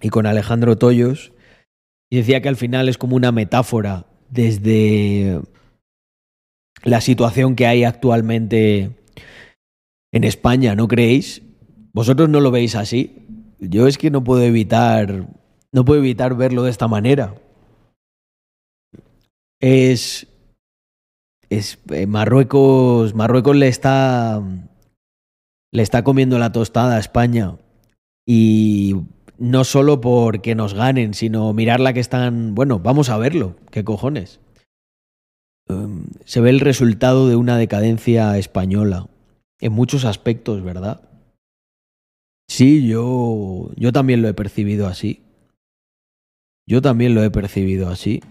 [0.01, 1.33] y con Alejandro Toyos
[2.11, 5.41] y decía que al final es como una metáfora desde
[6.83, 8.91] la situación que hay actualmente
[10.13, 11.43] en España, ¿no creéis?
[11.93, 13.27] ¿Vosotros no lo veis así?
[13.59, 15.27] Yo es que no puedo evitar
[15.75, 17.35] no puedo evitar verlo de esta manera.
[19.61, 20.29] Es
[21.51, 24.43] es eh, Marruecos, Marruecos le está
[25.73, 27.57] le está comiendo la tostada a España
[28.27, 28.95] y
[29.39, 34.41] no solo porque nos ganen, sino mirarla que están, bueno, vamos a verlo, qué cojones.
[35.69, 39.09] Um, se ve el resultado de una decadencia española
[39.61, 41.09] en muchos aspectos, ¿verdad?
[42.49, 45.23] Sí, yo yo también lo he percibido así.
[46.67, 48.23] Yo también lo he percibido así.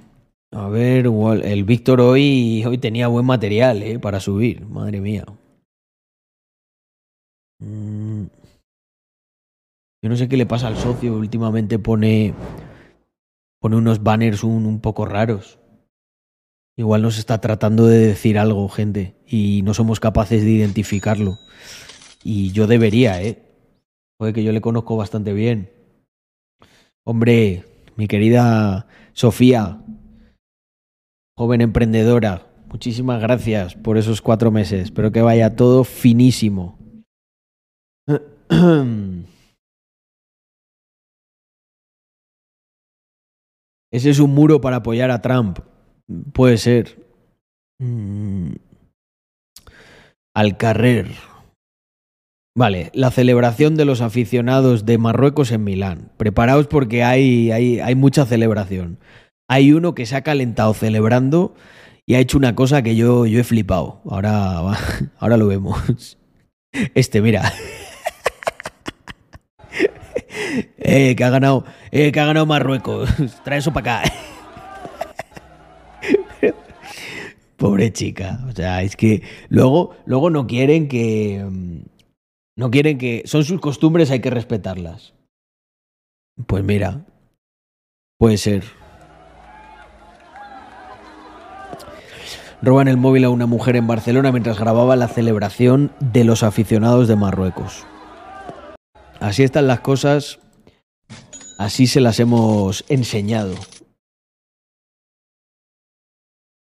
[0.55, 1.07] A ver,
[1.43, 3.97] el Víctor hoy, hoy tenía buen material ¿eh?
[3.97, 5.25] para subir, madre mía.
[7.59, 8.25] Mm.
[10.03, 12.35] Yo no sé qué le pasa al socio, últimamente pone,
[13.59, 15.57] pone unos banners un, un poco raros.
[16.77, 21.39] Igual nos está tratando de decir algo, gente, y no somos capaces de identificarlo.
[22.23, 23.41] Y yo debería, ¿eh?
[24.19, 25.71] Joder, que yo le conozco bastante bien.
[27.05, 29.83] Hombre, mi querida Sofía,
[31.37, 34.83] joven emprendedora, muchísimas gracias por esos cuatro meses.
[34.83, 36.77] Espero que vaya todo finísimo.
[43.91, 45.59] Ese es un muro para apoyar a Trump.
[46.33, 46.97] Puede ser.
[47.79, 48.53] Mm.
[50.35, 51.11] Al carrer.
[52.55, 56.11] Vale, la celebración de los aficionados de Marruecos en Milán.
[56.17, 58.97] Preparaos porque hay, hay, hay mucha celebración.
[59.47, 61.53] Hay uno que se ha calentado celebrando
[62.05, 64.01] y ha hecho una cosa que yo, yo he flipado.
[64.09, 64.59] Ahora,
[65.19, 66.17] ahora lo vemos.
[66.95, 67.53] Este, mira.
[70.79, 73.11] eh, que ha ganado, eh, que ha ganado Marruecos.
[73.43, 74.11] Trae eso para acá.
[77.57, 78.39] Pobre chica.
[78.49, 81.47] O sea, es que luego, luego no quieren que.
[82.57, 83.21] No quieren que.
[83.25, 85.13] Son sus costumbres, hay que respetarlas.
[86.45, 87.05] Pues mira.
[88.17, 88.82] Puede ser.
[92.63, 97.09] Roban el móvil a una mujer en Barcelona mientras grababa la celebración de los aficionados
[97.09, 97.85] de Marruecos.
[99.19, 100.39] Así están las cosas.
[101.59, 103.53] Así se las hemos enseñado.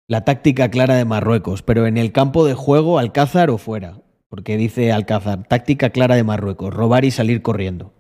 [0.08, 4.00] La táctica clara de Marruecos, pero en el campo de juego, Alcázar o fuera.
[4.30, 7.94] Porque dice Alcázar, táctica clara de Marruecos, robar y salir corriendo.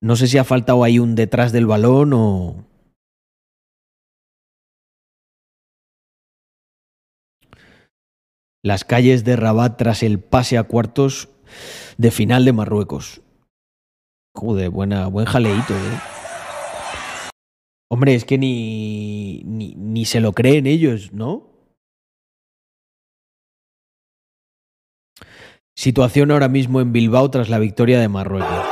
[0.00, 2.71] No sé si ha faltado ahí un detrás del balón o...
[8.64, 11.28] Las calles de Rabat tras el pase a cuartos
[11.98, 13.20] de final de Marruecos.
[14.34, 15.98] Joder, buen jaleíto, eh.
[17.90, 21.50] Hombre, es que ni, ni, ni se lo creen ellos, ¿no?
[25.76, 28.71] Situación ahora mismo en Bilbao tras la victoria de Marruecos.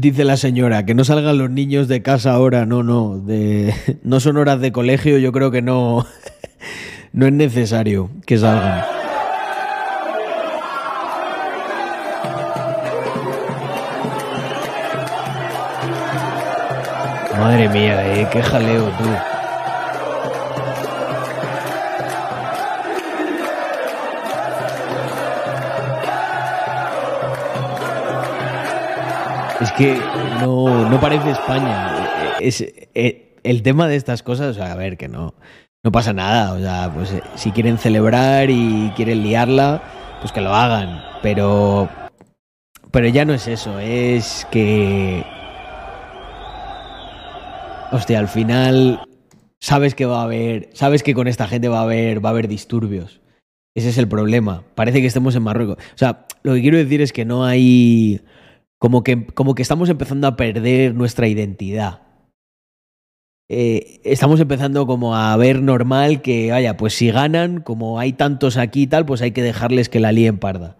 [0.00, 4.18] Dice la señora, que no salgan los niños de casa ahora, no, no, de, no
[4.18, 6.06] son horas de colegio, yo creo que no,
[7.12, 8.82] no es necesario que salgan.
[17.38, 19.39] Madre mía, eh, qué jaleo tú.
[29.80, 29.98] Que
[30.40, 32.36] no, no parece España.
[32.38, 35.32] Es, eh, el tema de estas cosas, o sea, a ver, que no,
[35.82, 36.52] no pasa nada.
[36.52, 39.82] O sea, pues eh, si quieren celebrar y quieren liarla,
[40.20, 41.02] pues que lo hagan.
[41.22, 41.88] Pero,
[42.90, 45.24] pero ya no es eso, es que...
[47.90, 49.00] Hostia, al final
[49.60, 52.32] sabes que va a haber, sabes que con esta gente va a haber, va a
[52.32, 53.22] haber disturbios.
[53.74, 54.62] Ese es el problema.
[54.74, 55.78] Parece que estemos en Marruecos.
[55.78, 58.20] O sea, lo que quiero decir es que no hay
[58.80, 62.00] como que, como que estamos empezando a perder nuestra identidad.
[63.50, 68.56] Eh, estamos empezando como a ver normal que, vaya, pues si ganan, como hay tantos
[68.56, 70.78] aquí y tal, pues hay que dejarles que la líen parda.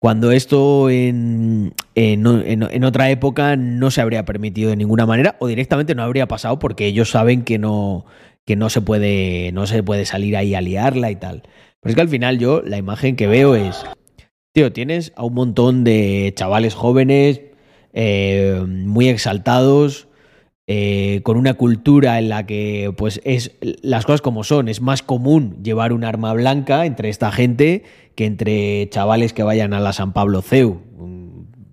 [0.00, 5.46] Cuando esto en, en, en, otra época no se habría permitido de ninguna manera o
[5.46, 8.06] directamente no habría pasado porque ellos saben que no,
[8.44, 11.42] que no, se, puede, no se puede salir ahí a liarla y tal.
[11.80, 13.84] Pero es que al final yo la imagen que veo es
[14.56, 17.42] Tío, tienes a un montón de chavales jóvenes,
[17.92, 20.08] eh, muy exaltados,
[20.66, 24.70] eh, con una cultura en la que, pues, es las cosas como son.
[24.70, 27.82] Es más común llevar un arma blanca entre esta gente
[28.14, 30.80] que entre chavales que vayan a la San Pablo CEU.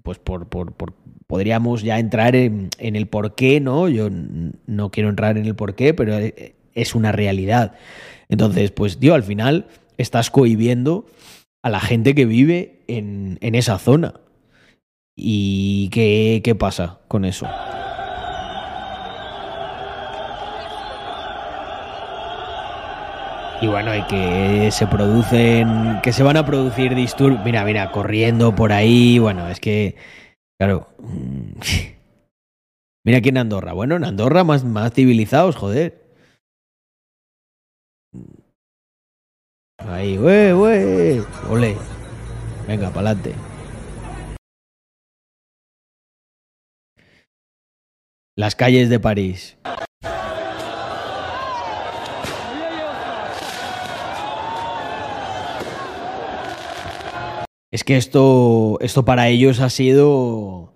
[0.04, 0.92] Pues por, por, por
[1.26, 3.88] podríamos ya entrar en, en el por qué, ¿no?
[3.88, 6.18] Yo no quiero entrar en el por qué, pero
[6.74, 7.76] es una realidad.
[8.28, 9.68] Entonces, pues, tío, al final
[9.98, 11.06] estás cohibiendo
[11.64, 14.14] a la gente que vive en, en esa zona.
[15.16, 17.48] ¿Y qué, qué pasa con eso?
[23.62, 27.46] Y bueno, hay que se producen, que se van a producir disturbios.
[27.46, 29.20] Mira, mira, corriendo por ahí.
[29.20, 29.96] Bueno, es que,
[30.60, 30.90] claro.
[33.06, 33.72] Mira aquí en Andorra.
[33.72, 36.04] Bueno, en Andorra más, más civilizados, joder.
[39.80, 41.24] Ahí, wey, wey.
[41.50, 41.76] Ole.
[42.68, 43.34] Venga, pa'lante.
[48.36, 49.58] Las calles de París.
[57.72, 60.74] Es que esto, esto para ellos ha sido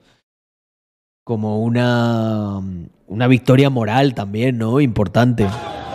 [1.23, 2.59] como una,
[3.05, 4.81] una victoria moral también, ¿no?
[4.81, 5.47] Importante.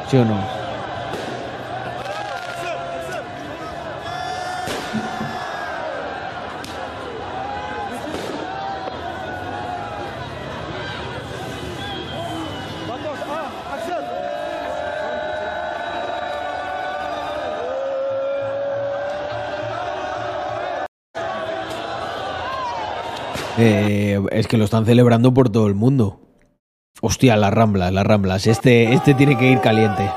[0.09, 0.62] ¿Sí o no?
[23.59, 26.21] Eh, es que lo están celebrando por todo el mundo.
[27.01, 28.47] Hostia, las ramblas, las ramblas.
[28.47, 30.09] Este, este tiene que ir caliente.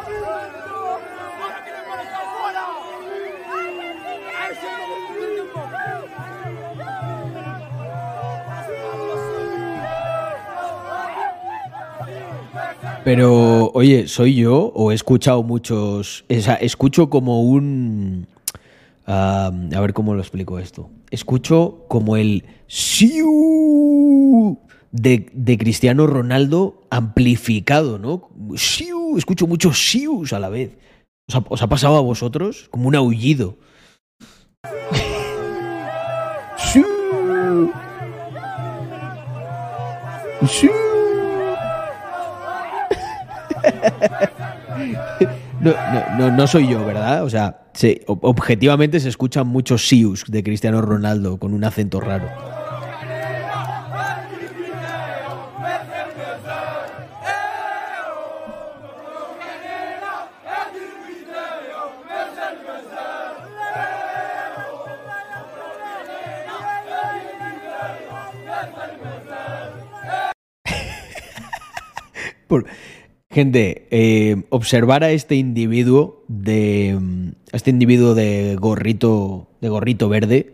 [13.04, 16.26] Pero, oye, ¿soy yo o he escuchado muchos...
[16.28, 18.28] O sea, escucho como un...
[19.06, 20.90] a ver cómo lo explico esto.
[21.16, 24.60] Escucho como el ¡siu!
[24.92, 28.30] De, Cristiano Ronaldo amplificado, ¿no?
[28.58, 29.18] ¡Siu!
[29.18, 30.78] Escucho muchos sius a la vez.
[31.30, 32.68] ¿Os ha, os ha pasado a vosotros?
[32.70, 33.58] Como un aullido.
[36.58, 36.84] ¡Siu!
[40.46, 40.72] ¡Siu!
[45.66, 45.74] No,
[46.20, 47.24] no, no, soy yo, ¿verdad?
[47.24, 52.30] O sea, sí, objetivamente se escuchan muchos sius de Cristiano Ronaldo con un acento raro.
[72.48, 72.68] Por,
[73.36, 76.98] Gente, eh, observar a este individuo de.
[77.52, 79.50] a este individuo de gorrito.
[79.60, 80.54] de gorrito verde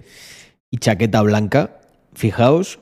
[0.71, 1.79] y chaqueta blanca.
[2.15, 2.79] Fijaos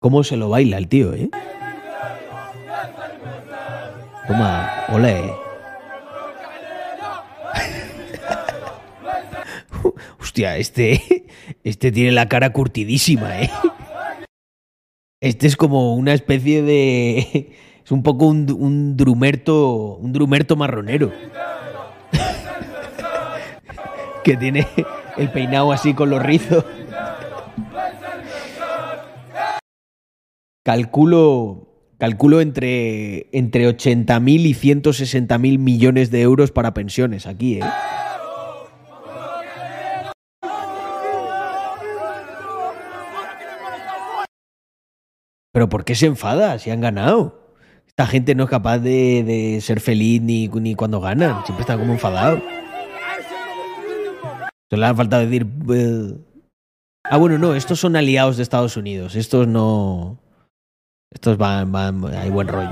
[0.00, 1.30] cómo se lo baila el tío, ¿eh?
[4.28, 5.32] Toma, ole.
[10.20, 11.24] Hostia, este.
[11.64, 13.50] Este tiene la cara curtidísima, ¿eh?
[15.22, 17.56] Este es como una especie de.
[17.86, 19.94] Es un poco un, un drumerto.
[19.98, 21.12] Un drumerto marronero.
[24.24, 24.66] que tiene
[25.16, 26.64] el peinado así con los rizos.
[30.64, 31.68] Calculo.
[31.98, 37.64] Calculo entre, entre 80.000 y 160.000 millones de euros para pensiones aquí, ¿eh?
[45.52, 47.45] Pero ¿por qué se enfada si han ganado?
[47.98, 51.42] Esta gente no es capaz de, de ser feliz ni, ni, cuando ganan.
[51.46, 52.42] Siempre están como enfadados.
[54.68, 55.46] Solo le ha falta decir...
[57.04, 59.16] Ah, bueno, no, estos son aliados de Estados Unidos.
[59.16, 60.18] Estos no...
[61.10, 62.68] Estos van, van, hay buen rollo.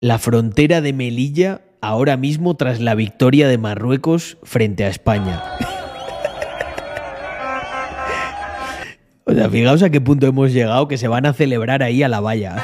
[0.00, 5.42] La frontera de Melilla ahora mismo tras la victoria de Marruecos frente a España.
[9.26, 12.08] O sea, fijaos a qué punto hemos llegado que se van a celebrar ahí a
[12.08, 12.62] la valla.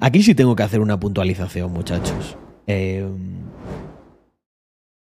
[0.00, 2.36] Aquí sí tengo que hacer una puntualización, muchachos.
[2.66, 3.06] Eh,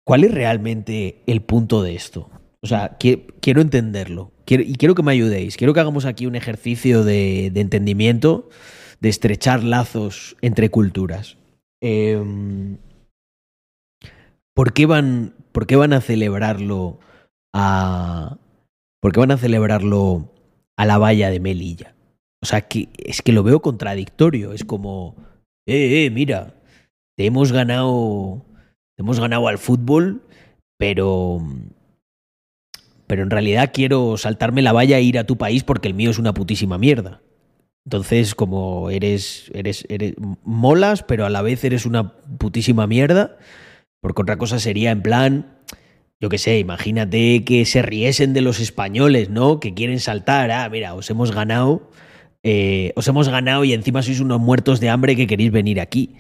[0.05, 2.31] ¿Cuál es realmente el punto de esto?
[2.63, 4.33] O sea, quiero entenderlo.
[4.47, 5.57] y quiero que me ayudéis.
[5.57, 8.49] Quiero que hagamos aquí un ejercicio de, entendimiento,
[9.01, 11.37] de estrechar lazos entre culturas.
[11.81, 12.79] Em,
[14.55, 16.99] ¿por, qué van, ¿Por qué van a celebrarlo
[17.53, 18.39] a.
[19.01, 20.31] ¿Por qué van a celebrarlo
[20.77, 21.95] a la valla de Melilla?
[22.43, 24.53] O sea, que es que lo veo contradictorio.
[24.53, 25.17] Es como.
[25.67, 26.55] Eh, eh, mira.
[27.17, 28.43] Te hemos ganado
[28.97, 30.23] hemos ganado al fútbol,
[30.79, 31.41] pero
[33.07, 36.11] pero en realidad quiero saltarme la valla e ir a tu país porque el mío
[36.11, 37.21] es una putísima mierda.
[37.85, 43.37] Entonces, como eres, eres, eres, molas, pero a la vez eres una putísima mierda,
[44.01, 45.59] porque otra cosa sería en plan,
[46.21, 49.59] yo qué sé, imagínate que se riesen de los españoles, ¿no?
[49.59, 51.91] Que quieren saltar, ah, mira, os hemos ganado,
[52.43, 56.17] eh, os hemos ganado y encima sois unos muertos de hambre que queréis venir aquí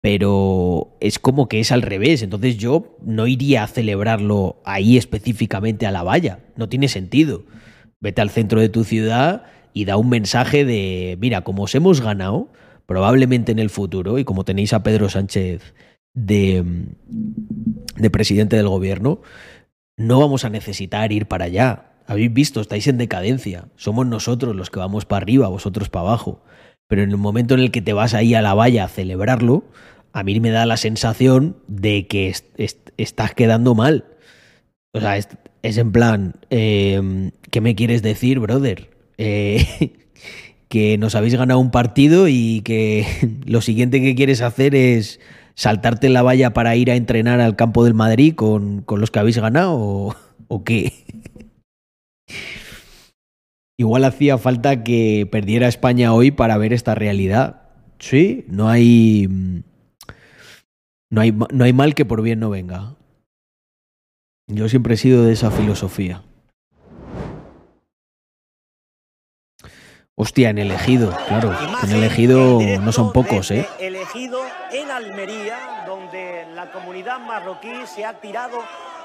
[0.00, 2.22] pero es como que es al revés.
[2.22, 6.40] Entonces yo no iría a celebrarlo ahí específicamente a la valla.
[6.56, 7.44] No tiene sentido.
[8.00, 9.44] Vete al centro de tu ciudad
[9.74, 12.48] y da un mensaje de, mira, como os hemos ganado,
[12.86, 15.74] probablemente en el futuro, y como tenéis a Pedro Sánchez
[16.14, 16.64] de,
[18.00, 19.20] de presidente del gobierno,
[19.96, 21.92] no vamos a necesitar ir para allá.
[22.06, 23.68] Habéis visto, estáis en decadencia.
[23.76, 26.42] Somos nosotros los que vamos para arriba, vosotros para abajo.
[26.88, 29.64] Pero en el momento en el que te vas ahí a la valla a celebrarlo,
[30.12, 32.34] a mí me da la sensación de que
[32.96, 34.06] estás quedando mal.
[34.92, 35.28] O sea, es,
[35.62, 38.90] en plan, em, ¿qué me quieres decir, brother?
[39.18, 39.92] Eh,
[40.68, 43.06] que nos habéis ganado un partido y que
[43.44, 45.20] lo siguiente que quieres hacer es
[45.60, 49.18] saltarte la valla para ir a entrenar al campo del Madrid con, con los que
[49.18, 50.16] habéis ganado o,
[50.48, 51.04] o qué?
[53.78, 57.68] Igual hacía falta que perdiera España hoy para ver esta realidad.
[57.98, 59.28] Sí, no hay.
[61.10, 62.96] No hay, no hay mal que por bien no venga.
[64.46, 66.22] Yo siempre he sido de esa filosofía.
[70.16, 71.54] Hostia, en elegido, claro.
[71.82, 73.66] En elegido no son pocos, ¿eh?
[73.78, 74.38] Elegido
[75.00, 78.58] Almería, donde la comunidad marroquí se ha tirado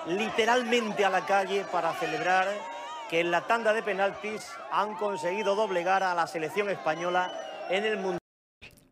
[0.08, 2.48] literalmente a la calle para celebrar
[3.10, 7.32] que en la tanda de penaltis han conseguido doblegar a la selección española
[7.70, 8.20] en el Mundial.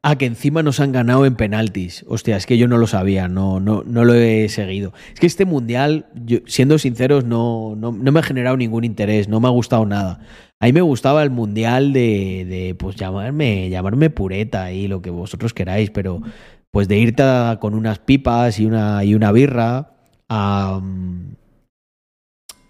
[0.06, 2.06] Ah, que encima nos han ganado en penaltis.
[2.10, 4.94] Hostia, es que yo no lo sabía, no, no, no lo he seguido.
[5.14, 6.08] Es que este mundial,
[6.46, 10.20] siendo sinceros, no, no, me ha generado ningún interés, no me ha gustado nada.
[10.60, 15.10] A mí me gustaba el mundial de, de pues llamarme, llamarme pureta y lo que
[15.10, 16.22] vosotros queráis, pero
[16.74, 17.24] pues de irte
[17.62, 19.92] con unas pipas y una, y una birra
[20.28, 20.82] a,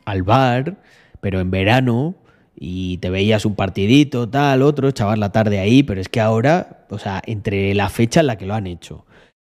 [0.06, 0.76] al bar
[1.22, 2.16] pero en verano
[2.54, 6.86] y te veías un partidito, tal, otro, echabas la tarde ahí, pero es que ahora,
[6.90, 9.06] o sea, entre la fecha en la que lo han hecho,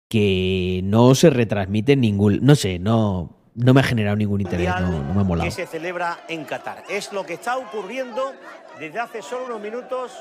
[0.09, 5.13] que no se retransmite ningún, no sé, no, no me ha generado ningún interés, no,
[5.13, 5.47] me ha molado.
[5.47, 6.83] Que se celebra en Qatar.
[6.89, 8.33] Es lo que está ocurriendo
[8.79, 10.11] desde hace solo unos minutos.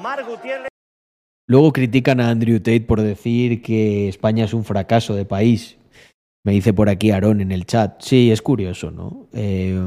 [0.00, 0.73] Mar Gutiérrez.
[1.46, 5.76] Luego critican a Andrew Tate por decir que España es un fracaso de país.
[6.44, 8.00] Me dice por aquí Aarón en el chat.
[8.00, 9.28] Sí, es curioso, ¿no?
[9.32, 9.78] Eh,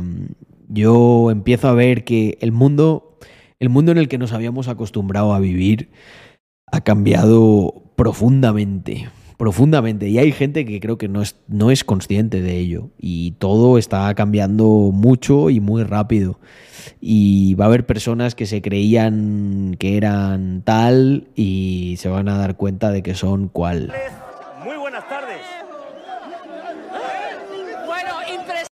[0.67, 3.17] Yo empiezo a ver que el mundo,
[3.59, 5.89] el mundo en el que nos habíamos acostumbrado a vivir
[6.71, 10.09] ha cambiado profundamente, profundamente.
[10.09, 12.89] Y hay gente que creo que no es, no es consciente de ello.
[12.99, 16.39] Y todo está cambiando mucho y muy rápido.
[17.01, 22.37] Y va a haber personas que se creían que eran tal y se van a
[22.37, 23.93] dar cuenta de que son cual.
[24.63, 25.41] Muy buenas tardes.
[27.85, 28.67] Bueno, impresionante.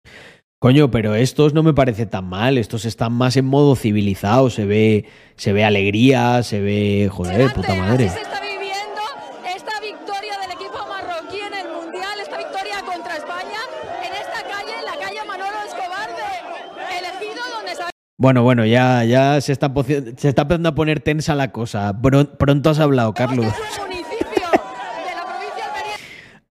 [0.58, 2.56] Coño, pero estos no me parece tan mal.
[2.58, 4.48] Estos están más en modo civilizado.
[4.50, 5.04] Se ve,
[5.36, 7.08] se ve alegría, se ve.
[7.12, 8.06] Joder, puta madre.
[8.06, 9.02] Así se está viviendo
[9.54, 13.60] esta victoria del equipo marroquí en el Mundial, esta victoria contra España,
[14.02, 17.82] en esta calle, en la calle Manolo Escobar de Elegido, donde se
[18.18, 19.70] Bueno, bueno, ya, ya se está,
[20.16, 21.92] se está empezando a poner tensa la cosa.
[21.92, 23.46] Pron- pronto has hablado, Carlos.
[23.46, 23.66] Este.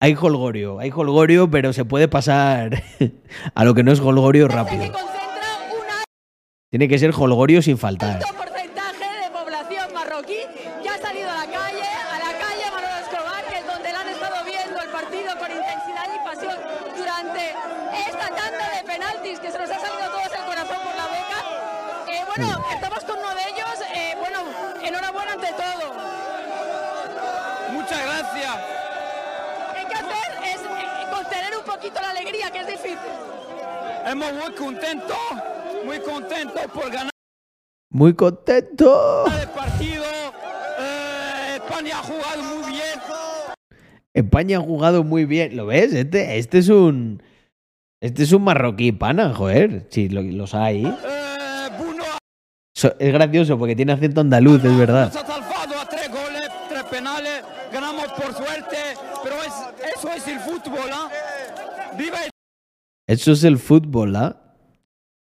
[0.00, 2.82] Hay holgorio, hay holgorio, pero se puede pasar
[3.54, 4.92] a lo que no es holgorio que rápido.
[6.70, 8.16] Tiene que ser holgorio sin faltar.
[8.16, 10.38] alto porcentaje de población marroquí
[10.82, 14.00] que ha salido a la calle, a la calle Manolo Escobar, que es donde la
[14.00, 16.56] han estado viendo el partido con intensidad y pasión
[16.96, 17.54] durante
[18.08, 21.06] esta tanda de penaltis que se nos ha salido a todos el corazón por la
[21.06, 21.38] boca.
[22.10, 23.76] Eh, bueno, estamos con uno de ellos.
[23.94, 24.38] eh, bueno,
[24.82, 25.92] enhorabuena ante todo.
[27.70, 28.56] Muchas gracias.
[29.68, 33.12] Lo que hay que hacer es eh, contener un poquito la alegría, que es difícil.
[34.14, 35.16] Muy contentos,
[35.86, 37.10] muy contentos por ganar
[37.90, 39.24] Muy contento.
[39.26, 40.04] el partido.
[40.78, 43.00] Eh, España ha jugado muy bien.
[44.12, 45.56] España ha jugado muy bien.
[45.56, 45.94] ¿Lo ves?
[45.94, 47.22] Este, este es un.
[48.02, 49.86] Este es un marroquí pana, joder.
[49.90, 50.84] Sí, lo- los hay.
[50.84, 52.04] Eh, Bruno
[52.76, 55.06] So- es gracioso porque tiene acento andaluz, es verdad.
[55.06, 57.42] nos ha salvado a tres goles, tres penales.
[57.72, 58.76] Ganamos por suerte,
[59.22, 60.90] pero es- eso es el fútbol.
[60.92, 61.08] ¿ah?
[61.96, 62.18] Viva
[63.06, 64.36] Eso es el fútbol, ¿ah?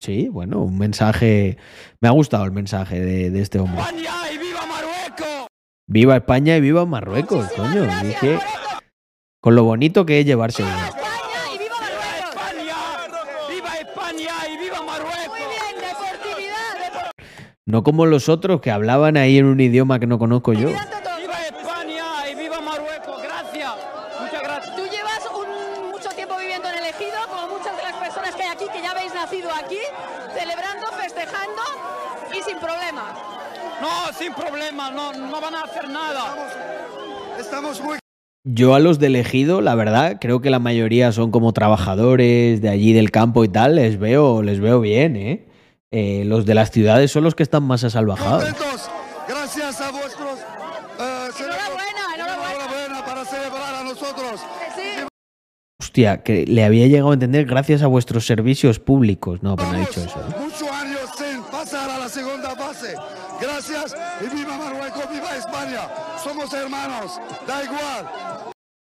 [0.01, 1.57] Sí, bueno, un mensaje.
[2.01, 3.81] Me ha gustado el mensaje de, de este hombre.
[3.81, 5.47] España y viva Marruecos.
[5.87, 7.83] Viva España y viva Marruecos, Muchísimas coño.
[7.83, 8.79] gracias, Dije, Marruecos.
[9.41, 10.85] con lo bonito que es llevarse ¡Viva uno.
[10.87, 12.35] España y viva Marruecos!
[12.35, 12.75] España,
[13.49, 15.27] viva España y viva Marruecos.
[15.27, 17.11] Muy bien, deportividad, deportividad
[17.65, 20.69] No como los otros que hablaban ahí en un idioma que no conozco yo.
[20.69, 21.17] ante todo.
[21.17, 23.21] Viva España y viva Marruecos.
[23.21, 23.71] Gracias.
[24.21, 24.75] Muchas gracias.
[24.75, 28.43] Tú llevas un- mucho tiempo viviendo en el ejido, como muchas de las personas que
[28.43, 29.79] hay aquí, que ya habéis nacido aquí,
[30.37, 31.61] celebrando, festejando
[32.37, 33.13] y sin problemas.
[33.81, 34.33] No, sin
[34.91, 36.25] no, no van a hacer nada.
[37.39, 37.97] Estamos muy
[38.43, 42.69] Yo a los de elegido, la verdad, creo que la mayoría son como trabajadores de
[42.69, 43.75] allí del campo y tal.
[43.75, 45.45] Les veo, les veo bien, ¿eh?
[45.91, 48.43] Eh, los de las ciudades son los que están más asalvajados.
[48.43, 48.89] contentos.
[49.27, 50.39] Gracias a vuestros.
[50.99, 52.51] eh, Enhorabuena, enhorabuena.
[52.51, 54.39] enhorabuena para celebrar a nosotros.
[54.75, 55.05] Sí,
[55.81, 59.41] Hostia, que le había llegado a entender gracias a vuestros servicios públicos.
[59.41, 60.19] No, pero no ha dicho eso.
[60.19, 60.35] ¿eh?
[60.39, 62.93] Muchos años sin pasar a la segunda fase.
[63.41, 65.89] Gracias y viva Marruecos, viva España.
[66.23, 68.05] Somos hermanos, da igual.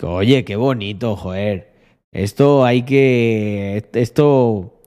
[0.03, 1.73] Oye, qué bonito, joder.
[2.13, 3.89] Esto hay que.
[3.93, 4.83] Esto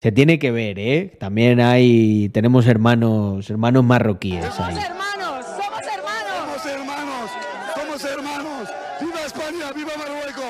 [0.00, 1.16] se tiene que ver, ¿eh?
[1.18, 2.28] También hay.
[2.30, 4.74] Tenemos hermanos, hermanos marroquíes ahí.
[4.74, 6.60] somos hermanos, somos hermanos.
[6.62, 7.30] Somos hermanos,
[7.74, 8.68] somos hermanos.
[9.00, 10.44] Viva España, viva Marruecos.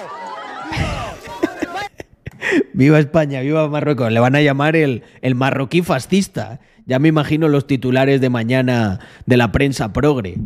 [2.73, 4.13] Viva España, viva Marruecos.
[4.13, 6.61] Le van a llamar el, el marroquí fascista.
[6.89, 10.39] Ya me imagino los titulares de mañana de la prensa progre.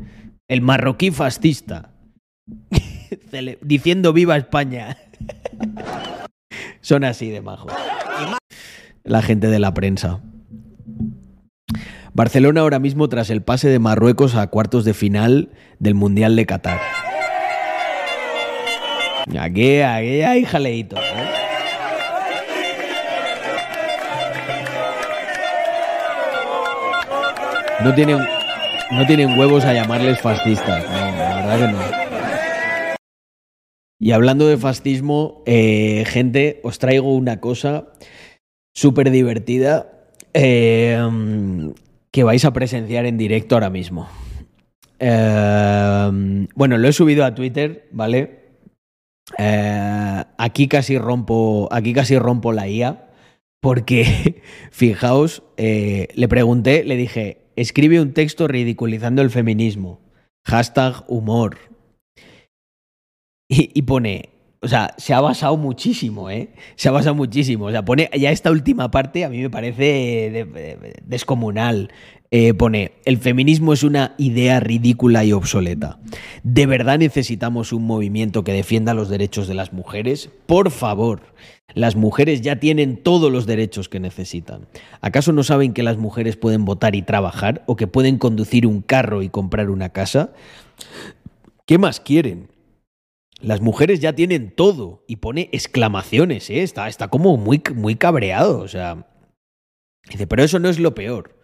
[0.49, 1.90] El marroquí fascista.
[3.62, 4.97] Diciendo viva España.
[6.80, 7.72] Son así de majos.
[9.05, 10.20] La gente de la prensa.
[12.12, 16.45] Barcelona ahora mismo tras el pase de Marruecos a cuartos de final del Mundial de
[16.45, 16.80] Qatar.
[19.38, 20.97] Aquí, aquí hay jaleíto.
[20.97, 21.32] ¿eh?
[27.85, 28.18] No tienen,
[28.93, 30.85] no tienen huevos a llamarles fascistas.
[30.85, 32.03] No, la verdad que no.
[33.99, 37.89] Y hablando de fascismo, eh, gente, os traigo una cosa
[38.74, 39.93] súper divertida
[40.33, 40.99] eh,
[42.12, 44.09] que vais a presenciar en directo ahora mismo.
[44.99, 48.43] Eh, bueno, lo he subido a Twitter, ¿vale?
[49.39, 53.09] Eh, aquí casi rompo, aquí casi rompo la IA,
[53.61, 60.00] porque fijaos, eh, le pregunté, le dije, escribe un texto ridiculizando el feminismo,
[60.44, 61.59] hashtag humor.
[63.48, 64.30] Y, y pone,
[64.63, 66.51] O sea, se ha basado muchísimo, ¿eh?
[66.77, 67.67] Se ha basado muchísimo.
[67.67, 70.47] O sea, pone ya esta última parte a mí me parece
[71.05, 71.91] descomunal.
[72.31, 75.99] Eh, pone, el feminismo es una idea ridícula y obsoleta.
[76.45, 80.31] ¿De verdad necesitamos un movimiento que defienda los derechos de las mujeres?
[80.47, 81.21] Por favor,
[81.75, 84.69] las mujeres ya tienen todos los derechos que necesitan.
[85.01, 88.81] ¿Acaso no saben que las mujeres pueden votar y trabajar o que pueden conducir un
[88.81, 90.31] carro y comprar una casa?
[91.67, 92.51] ¿Qué más quieren?
[93.43, 96.62] Las mujeres ya tienen todo y pone exclamaciones, ¿eh?
[96.62, 98.61] está, está como muy, muy cabreado.
[98.61, 99.07] O sea,
[100.09, 101.43] dice, pero eso no es lo peor.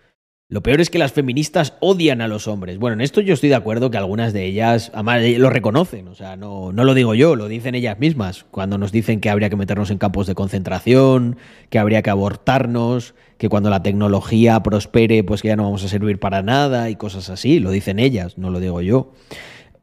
[0.51, 2.79] Lo peor es que las feministas odian a los hombres.
[2.79, 6.09] Bueno, en esto yo estoy de acuerdo que algunas de ellas, además, eh, lo reconocen,
[6.09, 9.29] o sea, no, no lo digo yo, lo dicen ellas mismas, cuando nos dicen que
[9.29, 11.37] habría que meternos en campos de concentración,
[11.69, 15.89] que habría que abortarnos, que cuando la tecnología prospere, pues que ya no vamos a
[15.89, 19.13] servir para nada y cosas así, lo dicen ellas, no lo digo yo.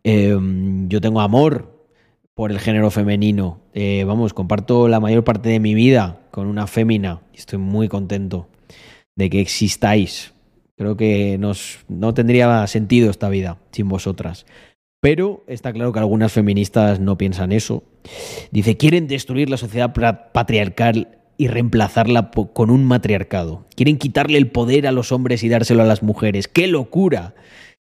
[0.03, 1.74] Em, yo tengo amor
[2.36, 6.68] por el género femenino, eh, vamos, comparto la mayor parte de mi vida con una
[6.68, 8.48] fémina y estoy muy contento
[9.16, 10.36] de que existáis
[10.78, 14.46] Creo que nos, no tendría sentido esta vida sin vosotras.
[15.00, 17.84] Pero está claro que algunas feministas no piensan eso.
[18.52, 19.94] Dice, quieren destruir la sociedad
[20.34, 23.66] patriarcal y reemplazarla con un matriarcado.
[23.76, 26.48] Quieren quitarle el poder a los hombres y dárselo a las mujeres.
[26.48, 27.36] ¡Qué locura!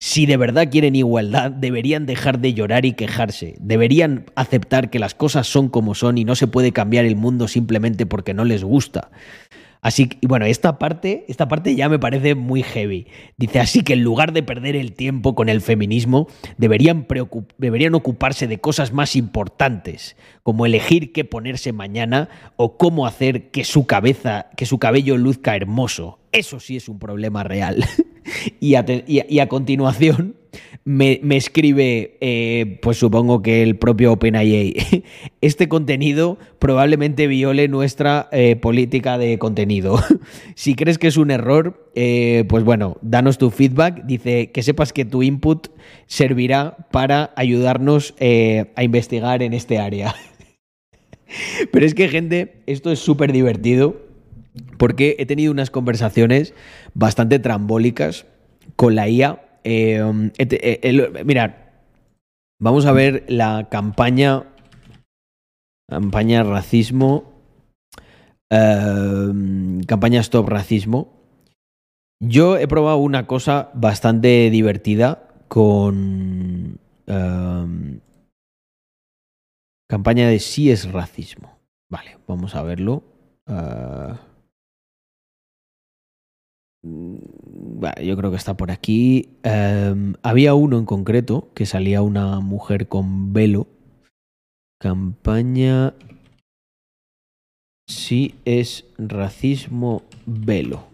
[0.03, 3.55] Si de verdad quieren igualdad, deberían dejar de llorar y quejarse.
[3.61, 7.49] Deberían aceptar que las cosas son como son y no se puede cambiar el mundo
[7.49, 9.11] simplemente porque no les gusta.
[9.83, 13.09] Así que, bueno, esta parte, esta parte ya me parece muy heavy.
[13.37, 17.07] Dice así que en lugar de perder el tiempo con el feminismo, deberían,
[17.59, 23.65] deberían ocuparse de cosas más importantes, como elegir qué ponerse mañana o cómo hacer que
[23.65, 26.20] su cabeza, que su cabello luzca hermoso.
[26.33, 27.85] Eso sí es un problema real.
[28.61, 30.37] y, a continuación
[30.85, 35.05] me, escribe, eh, pues supongo que el propio OpenAI,
[35.41, 39.99] este contenido probablemente viole nuestra eh, política de contenido.
[40.55, 44.05] si crees que es un error, eh, pues bueno, danos tu feedback.
[44.05, 45.69] Dice que sepas que tu input
[46.07, 50.15] servirá para ayudarnos a investigar en este área.
[51.73, 54.10] Pero es que, gente, esto es súper divertido
[54.79, 56.55] porque he tenido unas conversaciones
[56.95, 58.27] bastante trambólicas
[58.77, 61.55] con la IA eh, eh mirad,
[62.61, 64.45] vamos a ver la campaña.
[65.89, 67.33] Campaña racismo.
[68.51, 71.13] Em, campaña Stop Racismo.
[72.23, 76.79] Yo he probado una cosa bastante divertida con.
[77.07, 78.01] Em,
[79.89, 81.59] campaña de sí es racismo.
[81.91, 83.03] Vale, vamos a verlo.
[83.49, 84.15] Uh,
[86.83, 87.17] Mm,
[88.03, 89.29] yo creo que está por aquí.
[89.43, 93.67] Em, había uno en concreto que salía una mujer con velo.
[94.81, 95.95] Campaña.
[97.89, 100.85] Sí es racismo velo.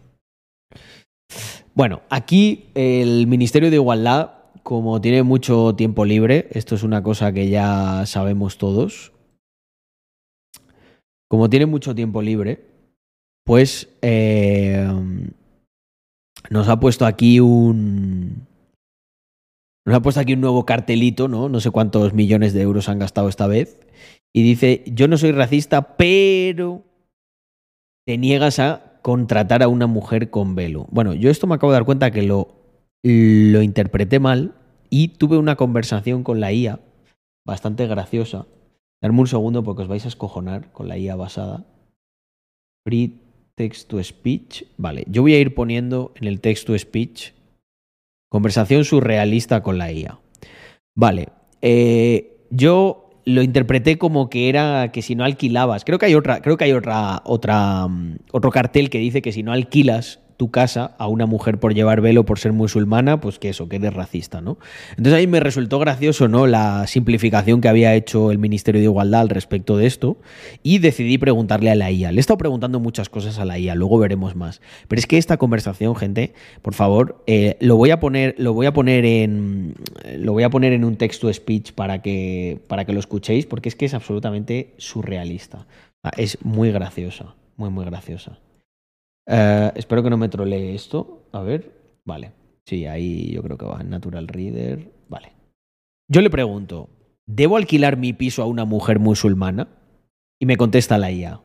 [1.74, 4.30] Bueno, aquí el Ministerio de Igualdad,
[4.62, 9.12] como tiene mucho tiempo libre, esto es una cosa que ya sabemos todos,
[11.28, 12.64] como tiene mucho tiempo libre,
[13.44, 14.88] pues eh,
[16.50, 18.46] nos ha puesto aquí un.
[19.86, 21.48] Nos ha puesto aquí un nuevo cartelito, ¿no?
[21.48, 23.80] No sé cuántos millones de euros han gastado esta vez.
[24.34, 26.82] Y dice: Yo no soy racista, pero
[28.06, 30.86] te niegas a contratar a una mujer con velo.
[30.90, 32.56] Bueno, yo esto me acabo de dar cuenta que lo,
[33.02, 34.54] lo interpreté mal
[34.90, 36.80] y tuve una conversación con la IA
[37.46, 38.46] bastante graciosa.
[39.00, 41.64] Darme un segundo porque os vais a escojonar con la IA basada.
[42.84, 43.25] Text
[43.56, 44.64] to speech.
[44.76, 47.32] Vale, yo voy a ir poniendo en el text to speech
[48.28, 50.18] conversación surrealista con la IA.
[50.94, 51.28] Vale,
[51.62, 56.42] eh, yo lo interpreté como que era que si no alquilabas, creo que hay otra,
[56.42, 60.50] creo que hay otra, otra, mm, otro cartel que dice que si no alquilas tu
[60.50, 63.94] casa a una mujer por llevar velo, por ser musulmana, pues que eso, que eres
[63.94, 64.58] racista, ¿no?
[64.90, 66.46] Entonces ahí me resultó gracioso, ¿no?
[66.46, 70.18] La simplificación que había hecho el Ministerio de Igualdad al respecto de esto
[70.62, 72.12] y decidí preguntarle a la IA.
[72.12, 74.60] Le he estado preguntando muchas cosas a la IA, luego veremos más.
[74.88, 78.66] Pero es que esta conversación, gente, por favor, eh, lo voy a poner, lo voy
[78.66, 79.74] a poner en,
[80.18, 83.68] lo voy a poner en un texto speech para que, para que lo escuchéis, porque
[83.68, 85.66] es que es absolutamente surrealista.
[86.02, 88.38] Ah, es muy graciosa, muy, muy graciosa.
[89.26, 91.28] Eh, espero que no me trolee esto.
[91.32, 91.98] A ver.
[92.04, 92.32] Vale.
[92.64, 93.82] Sí, ahí yo creo que va.
[93.82, 94.92] Natural Reader.
[95.08, 95.32] Vale.
[96.08, 96.88] Yo le pregunto,
[97.26, 99.68] ¿debo alquilar mi piso a una mujer musulmana?
[100.38, 101.40] Y me contesta la IA.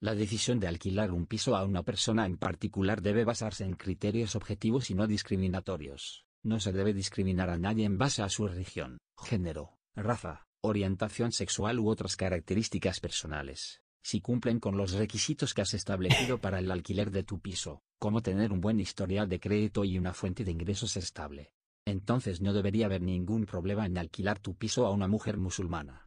[0.00, 4.36] La decisión de alquilar un piso a una persona en particular debe basarse en criterios
[4.36, 6.26] objetivos y no discriminatorios.
[6.42, 11.78] No se debe discriminar a nadie en base a su religión, género, raza, orientación sexual
[11.78, 13.83] u otras características personales.
[14.04, 18.20] Si cumplen con los requisitos que has establecido para el alquiler de tu piso, como
[18.20, 21.52] tener un buen historial de crédito y una fuente de ingresos estable,
[21.86, 26.06] entonces no debería haber ningún problema en alquilar tu piso a una mujer musulmana.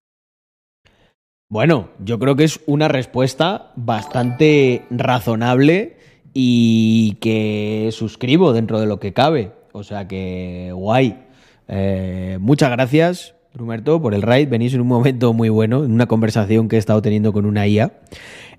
[1.50, 5.98] Bueno, yo creo que es una respuesta bastante razonable
[6.36, 9.54] y que suscribo dentro de lo que cabe.
[9.72, 11.26] O sea que guay.
[11.68, 14.50] Eh, muchas gracias, Rumerto, por el raid.
[14.50, 17.68] Venís en un momento muy bueno, en una conversación que he estado teniendo con una
[17.68, 18.00] IA.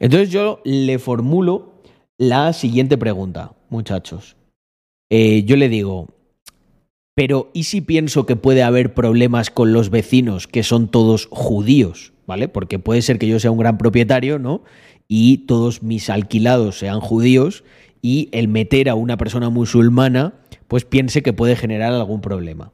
[0.00, 1.82] Entonces yo le formulo
[2.18, 4.36] la siguiente pregunta, muchachos.
[5.10, 6.08] Eh, yo le digo,
[7.14, 12.12] pero ¿y si pienso que puede haber problemas con los vecinos que son todos judíos?
[12.28, 12.46] ¿vale?
[12.46, 14.62] Porque puede ser que yo sea un gran propietario, ¿no?
[15.08, 17.64] Y todos mis alquilados sean judíos
[18.02, 20.34] y el meter a una persona musulmana,
[20.68, 22.70] pues piense que puede generar algún problema.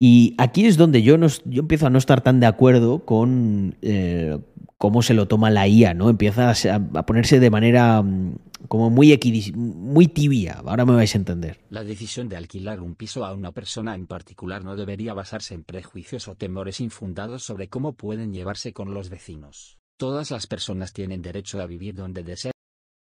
[0.00, 3.76] Y aquí es donde yo, no, yo empiezo a no estar tan de acuerdo con
[3.82, 4.38] eh,
[4.76, 6.08] cómo se lo toma la IA, ¿no?
[6.08, 8.36] Empieza a, ponerse de manera mm,
[8.68, 9.18] como muy,
[9.56, 10.62] muy tibia.
[10.64, 11.58] Ahora me vais a entender.
[11.70, 15.64] La decisión de alquilar un piso a una persona en particular no debería basarse en
[15.64, 19.78] prejuicios o temores infundados sobre cómo pueden llevarse con los vecinos.
[19.96, 22.52] Todas las personas tienen derecho a vivir donde deseen.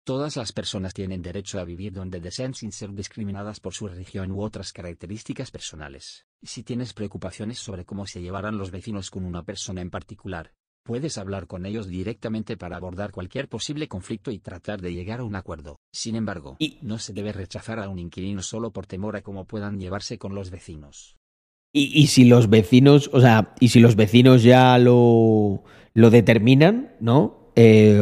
[0.08, 4.30] Todas las personas tienen derecho a vivir donde deseen sin ser discriminadas por su religión
[4.30, 6.24] u otras características personales.
[6.42, 11.18] Si tienes preocupaciones sobre cómo se llevarán los vecinos con una persona en particular, puedes
[11.18, 15.36] hablar con ellos directamente para abordar cualquier posible conflicto y tratar de llegar a un
[15.36, 15.78] acuerdo.
[15.92, 19.78] Sin embargo, no se debe rechazar a un inquilino solo por temor a cómo puedan
[19.78, 21.18] llevarse con los vecinos.
[21.70, 27.52] Y, si los vecinos, o sea, y si los vecinos ya lo, lo determinan, ¿no?
[27.56, 28.00] Eh,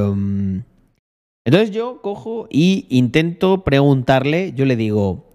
[1.47, 5.33] entonces yo cojo y intento preguntarle, yo le digo,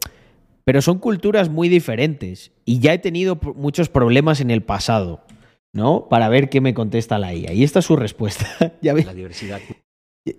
[0.66, 5.24] pero son culturas muy diferentes y ya he tenido muchos problemas en el pasado,
[5.72, 6.10] ¿no?
[6.10, 7.54] Para ver qué me contesta la IA.
[7.54, 8.46] Y esta es su respuesta.
[8.82, 9.62] ya La diversidad.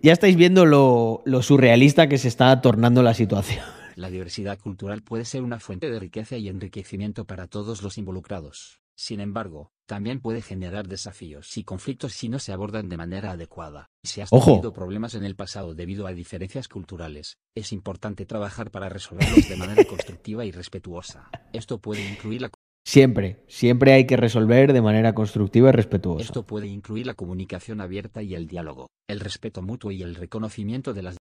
[0.03, 3.65] Ya estáis viendo lo, lo surrealista que se está tornando la situación.
[3.97, 8.81] La diversidad cultural puede ser una fuente de riqueza y enriquecimiento para todos los involucrados.
[8.95, 13.92] Sin embargo, también puede generar desafíos y conflictos si no se abordan de manera adecuada.
[14.05, 18.89] Si has tenido problemas en el pasado debido a diferencias culturales, es importante trabajar para
[18.89, 21.31] resolverlos de manera constructiva y respetuosa.
[21.53, 22.51] Esto puede incluir la
[22.85, 26.25] Siempre, siempre hay que resolver de manera constructiva y respetuosa.
[26.25, 30.93] Esto puede incluir la comunicación abierta y el diálogo, el respeto mutuo y el reconocimiento
[30.93, 31.17] de las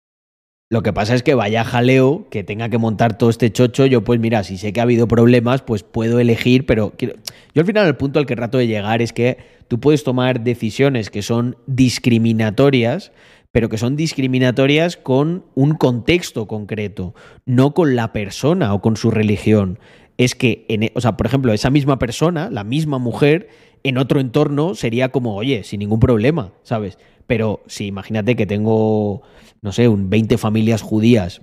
[0.70, 4.04] lo que pasa es que vaya jaleo, que tenga que montar todo este chocho, yo
[4.04, 7.10] pues mira, si sé que ha habido problemas, pues puedo elegir, pero yo
[7.56, 9.38] al final el punto al que trato de llegar es que
[9.68, 13.12] tú puedes tomar decisiones que son discriminatorias,
[13.50, 17.14] pero que son discriminatorias con un contexto concreto,
[17.46, 19.78] no con la persona o con su religión.
[20.18, 23.48] Es que, en, e, o sea, por ejemplo, esa misma persona, la misma mujer,
[23.84, 26.98] en otro entorno sería como, oye, sin ningún problema, ¿sabes?
[27.28, 29.22] Pero si imagínate que tengo
[29.62, 31.42] no sé, un 20 familias judías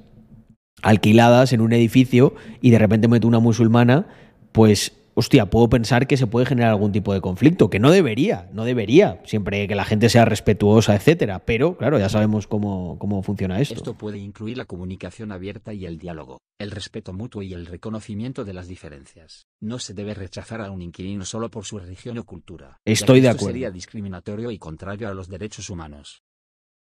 [0.82, 4.08] alquiladas en un edificio y de repente meto una musulmana,
[4.52, 8.50] pues, hostia, puedo pensar que se puede generar algún tipo de conflicto, que no debería,
[8.54, 11.40] no debería, siempre que la gente sea respetuosa, etcétera.
[11.40, 13.76] Pero, claro, ya sabemos cómo, cómo funciona esto.
[13.76, 18.46] Esto puede incluir la comunicación abierta y el diálogo, el respeto mutuo y el reconocimiento
[18.46, 19.48] de las diferencias.
[19.62, 22.80] No se debe rechazar a un inquilino solo por su religión o cultura.
[22.86, 23.48] Estoy de acuerdo.
[23.48, 26.22] Sería discriminatorio y contrario a los derechos humanos.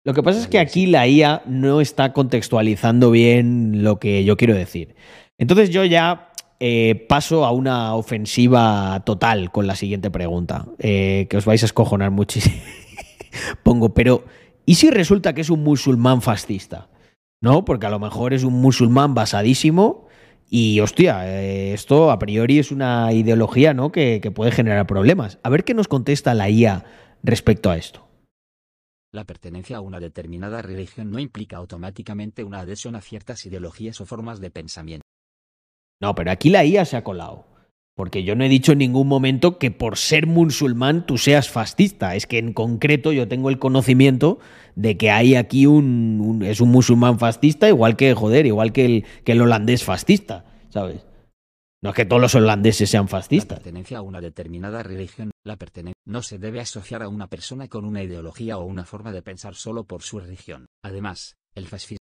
[0.06, 4.38] Lo que pasa es que aquí la IA no está contextualizando bien lo que yo
[4.38, 4.96] quiero decir.
[5.38, 11.38] Entonces yo ya eh, paso a una ofensiva total con la siguiente pregunta, eh, que
[11.38, 12.58] os vais a escojonar muchísimo.
[13.64, 14.26] Pongo, pero
[14.66, 16.90] ¿y si resulta que es un musulmán fascista?
[17.42, 17.64] ¿No?
[17.64, 20.08] Porque a lo mejor es un musulmán basadísimo
[20.50, 23.92] y, hostia, eh, esto a priori es una ideología ¿no?
[23.94, 25.40] que puede generar problemas.
[25.44, 26.84] A ver qué nos contesta la IA
[27.24, 28.10] respecto a esto.
[29.12, 34.06] La pertenencia a una determinada religión no implica automáticamente una adhesión a ciertas ideologías o
[34.06, 35.09] formas de pensamiento.
[36.02, 37.46] No, pero aquí la IA se ha colado.
[37.96, 42.16] Porque yo no he dicho en ningún momento que por ser musulmán tú seas fascista.
[42.16, 44.40] Es que en concreto yo tengo el conocimiento
[44.76, 49.06] de que hay aquí un, es un musulmán fascista, igual que, joder, igual que el,
[49.26, 51.06] que el holandés fascista, ¿sabes?
[51.82, 53.58] No es que todos los holandeses sean fascistas.
[53.58, 57.68] La pertenencia a una determinada religión, la pertenencia no se debe asociar a una persona
[57.68, 60.66] con una ideología o una forma de pensar solo por su religión.
[60.84, 62.00] Además, el fascismo.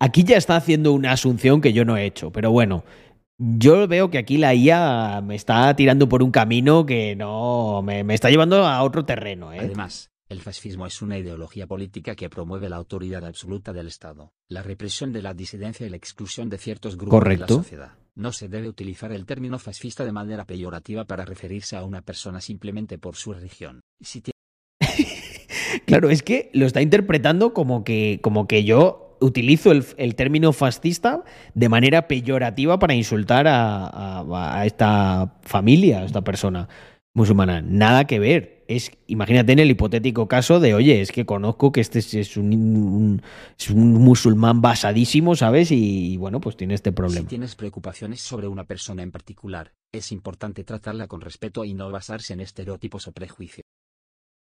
[0.00, 2.84] Aquí ya está haciendo una asunción que yo no he hecho, pero bueno,
[3.38, 8.02] yo veo que aquí la IA me está tirando por un camino que no me,
[8.04, 9.52] me está llevando a otro terreno.
[9.52, 9.60] ¿eh?
[9.60, 14.62] Además, el fascismo es una ideología política que promueve la autoridad absoluta del Estado, la
[14.62, 17.92] represión de la disidencia y la exclusión de ciertos grupos de la sociedad.
[18.14, 22.40] No se debe utilizar el término fascista de manera peyorativa para referirse a una persona
[22.40, 23.80] simplemente por su religión.
[24.00, 24.22] Si
[25.86, 30.52] Claro, es que lo está interpretando como que, como que yo utilizo el, el término
[30.52, 36.68] fascista de manera peyorativa para insultar a, esta familia, a esta persona
[37.14, 37.60] musulmana.
[37.62, 38.64] Nada que ver.
[38.68, 43.22] Es, imagínate en el hipotético caso de, oye, es que conozco que este es, un,
[43.58, 45.70] es un musulmán basadísimo, ¿sabes?
[45.72, 47.26] Y, bueno, pues tiene este Si problema.
[47.28, 52.34] tienes preocupaciones sobre una persona en particular, es importante tratarla con respeto y no basarse
[52.34, 53.64] en estereotipos o prejuicios.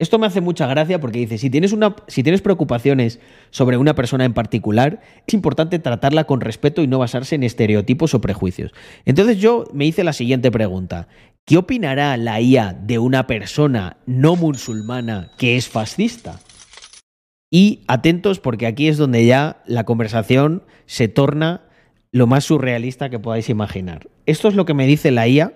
[0.00, 3.20] Esto me hace mucha gracia porque dice, si tienes, una, si tienes preocupaciones
[3.50, 8.12] sobre una persona en particular, es importante tratarla con respeto y no basarse en estereotipos
[8.12, 8.72] o prejuicios.
[9.04, 11.06] Entonces yo me hice la siguiente pregunta.
[11.44, 16.40] ¿Qué opinará la IA de una persona no musulmana que es fascista?
[17.48, 21.68] Y atentos porque aquí es donde ya la conversación se torna
[22.10, 24.08] lo más surrealista que podáis imaginar.
[24.26, 25.52] Esto es lo que me dice la IA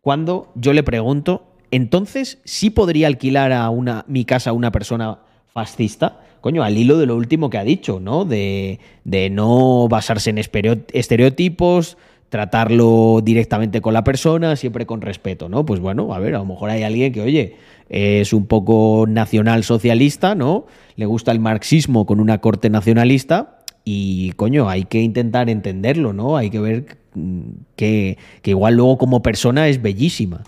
[0.00, 5.18] cuando yo le pregunto, entonces sí podría alquilar a una, mi casa a una persona
[5.52, 8.24] fascista, coño, al hilo de lo último que ha dicho, ¿no?
[8.24, 11.96] De, de no basarse en estereo- estereotipos,
[12.28, 15.64] tratarlo directamente con la persona, siempre con respeto, ¿no?
[15.64, 17.56] Pues bueno, a ver, a lo mejor hay alguien que, oye,
[17.88, 20.66] es un poco nacional socialista, ¿no?
[20.96, 26.36] Le gusta el marxismo con una corte nacionalista y, coño, hay que intentar entenderlo, ¿no?
[26.36, 27.40] Hay que ver mm,
[27.76, 30.44] que igual luego como persona es bellísima.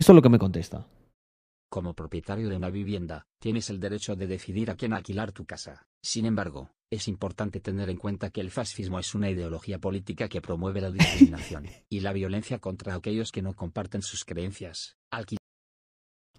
[0.00, 0.86] Esto es lo que me contesta.
[1.70, 5.82] Como propietario de una vivienda, tienes el derecho de decidir a quién alquilar tu casa.
[6.02, 10.40] Sin embargo, es importante tener en cuenta que el fascismo es una ideología política que
[10.40, 14.96] promueve la discriminación y la violencia contra aquellos que no comparten sus creencias.
[15.12, 15.36] Alqui-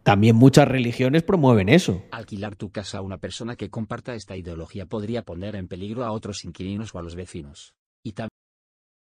[0.03, 2.03] También muchas religiones promueven eso.
[2.11, 6.11] alquilar tu casa a una persona que comparta esta ideología podría poner en peligro a
[6.11, 7.75] otros inquilinos o a los vecinos.
[8.03, 8.31] Y también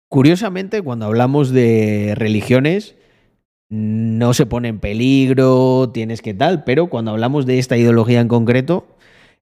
[0.09, 2.95] Curiosamente, cuando hablamos de religiones,
[3.69, 8.29] no se pone en peligro, tienes que tal, pero cuando hablamos de esta ideología en
[8.29, 8.87] concreto,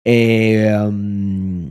[0.05, 1.69] eh, um,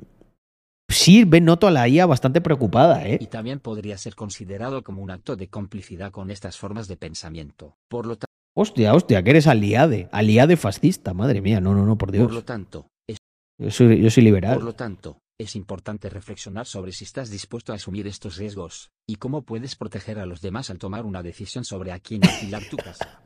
[0.89, 3.19] sí ve- noto a la IA bastante preocupada, ¿eh?
[3.21, 7.77] y también podría ser considerado como un acto de complicidad con estas formas de pensamiento.
[7.89, 8.17] Por lo,
[8.59, 12.29] Hostia, hostia, que eres aliade, aliade fascista, madre mía, no, no, no, por por lo
[12.31, 12.45] Dios.
[12.45, 13.19] tanto, es,
[13.59, 14.55] Yo soy, yo soy liberal.
[14.55, 19.17] por lo tanto, es importante reflexionar sobre si estás dispuesto a asumir estos riesgos y
[19.17, 22.77] cómo puedes proteger a los demás al tomar una decisión sobre a quién alquilar tu
[22.77, 23.21] casa.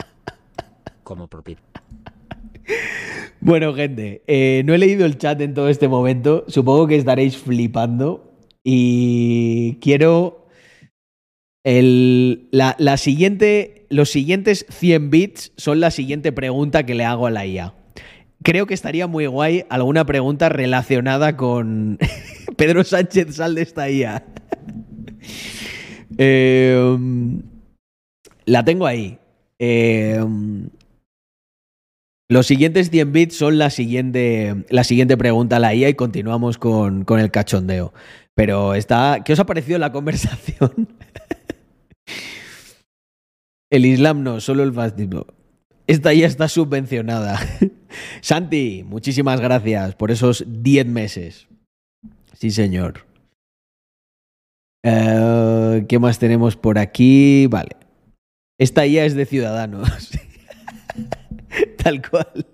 [1.05, 1.71] Como propietario.
[3.41, 6.45] Bueno, gente, eh, no he leído el chat en todo este momento.
[6.49, 8.35] Supongo que estaréis flipando.
[8.63, 10.47] Y quiero.
[11.65, 12.77] El, la.
[12.79, 17.80] Los siguientes 100 bits son la siguiente pregunta que le hago a la IA.
[18.43, 21.99] Creo que estaría muy guay alguna pregunta relacionada con
[22.57, 24.25] Pedro Sánchez, sal de esta IA.
[26.23, 26.99] Eh,
[28.45, 29.19] la tengo ahí.
[29.59, 30.23] Eh,
[32.29, 36.59] los siguientes 100 bits son la siguiente, la siguiente pregunta a la IA y continuamos
[36.59, 37.95] con, con el cachondeo.
[38.35, 39.23] Pero está.
[39.25, 40.89] ¿Qué os ha parecido la conversación?
[43.71, 45.27] el Islam no, solo el fascismo.
[45.91, 47.41] Esta ya está subvencionada.
[48.21, 51.49] Santi, muchísimas gracias por esos 10 meses.
[52.35, 53.07] Sí, señor.
[54.85, 57.49] Eh, ¿Qué más tenemos por aquí?
[57.49, 57.77] Vale.
[58.57, 60.13] Esta IA es de Ciudadanos.
[61.83, 62.47] Tal cual.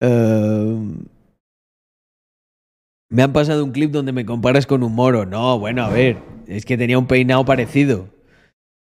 [0.00, 0.78] Eh,
[3.10, 5.24] me han pasado un clip donde me comparas con un moro.
[5.24, 6.18] No, bueno, a ver.
[6.48, 8.08] Es que tenía un peinado parecido.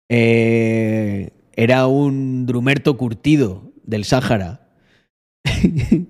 [0.10, 4.70] Eh, era un drumerto curtido del Sáhara.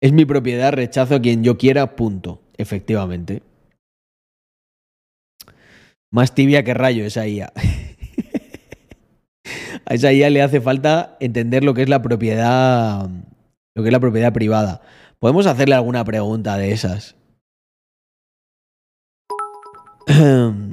[0.00, 2.42] es mi propiedad, rechazo a quien yo quiera, punto.
[2.56, 3.42] Efectivamente.
[6.10, 7.52] Más tibia que rayo esa IA.
[9.84, 13.08] a esa IA le hace falta entender lo que es la propiedad.
[13.74, 14.80] Lo que es la propiedad privada.
[15.18, 17.16] Podemos hacerle alguna pregunta de esas.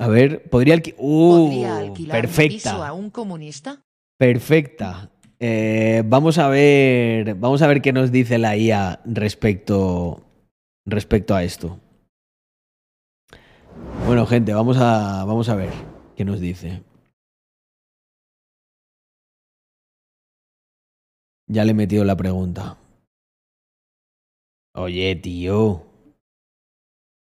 [0.00, 1.00] A ver, podría alquilar.
[1.00, 2.86] Uh, ¿Podría alquilar un piso perfecta.
[2.86, 3.82] a un comunista?
[4.16, 5.10] Perfecta.
[5.40, 7.34] Eh, vamos a ver.
[7.34, 10.24] Vamos a ver qué nos dice la IA respecto.
[10.86, 11.80] respecto a esto.
[14.06, 15.24] Bueno, gente, vamos a.
[15.24, 15.70] Vamos a ver
[16.16, 16.82] qué nos dice.
[21.48, 22.78] Ya le he metido la pregunta.
[24.74, 25.82] Oye, tío.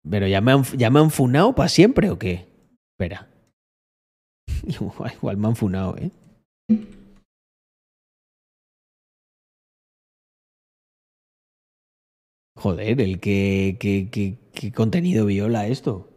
[0.07, 2.51] ¿Pero ya me han, ya me han funado para siempre o qué?
[3.02, 3.28] Espera.
[4.68, 6.12] Igual, me han funado, ¿eh?
[12.56, 16.10] Joder, el que, que, que- que contenido viola esto.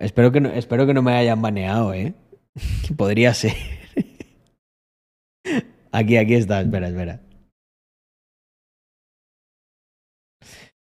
[0.00, 2.14] Espero que no, espero que no me hayan baneado, ¿eh?
[2.96, 3.54] Podría ser.
[5.90, 7.20] Aquí, aquí está, espera, espera.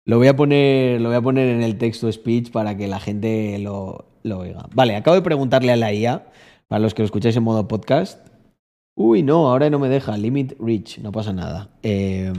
[0.05, 2.99] Lo voy a poner, lo voy a poner en el texto speech para que la
[2.99, 4.65] gente lo, lo oiga.
[4.74, 6.32] Vale, acabo de preguntarle a la IA,
[6.67, 8.28] para los que lo escucháis en modo podcast.
[8.95, 10.17] Uy, no, ahora no me deja.
[10.17, 11.70] Limit reach, no pasa nada.
[11.84, 12.34] Eh,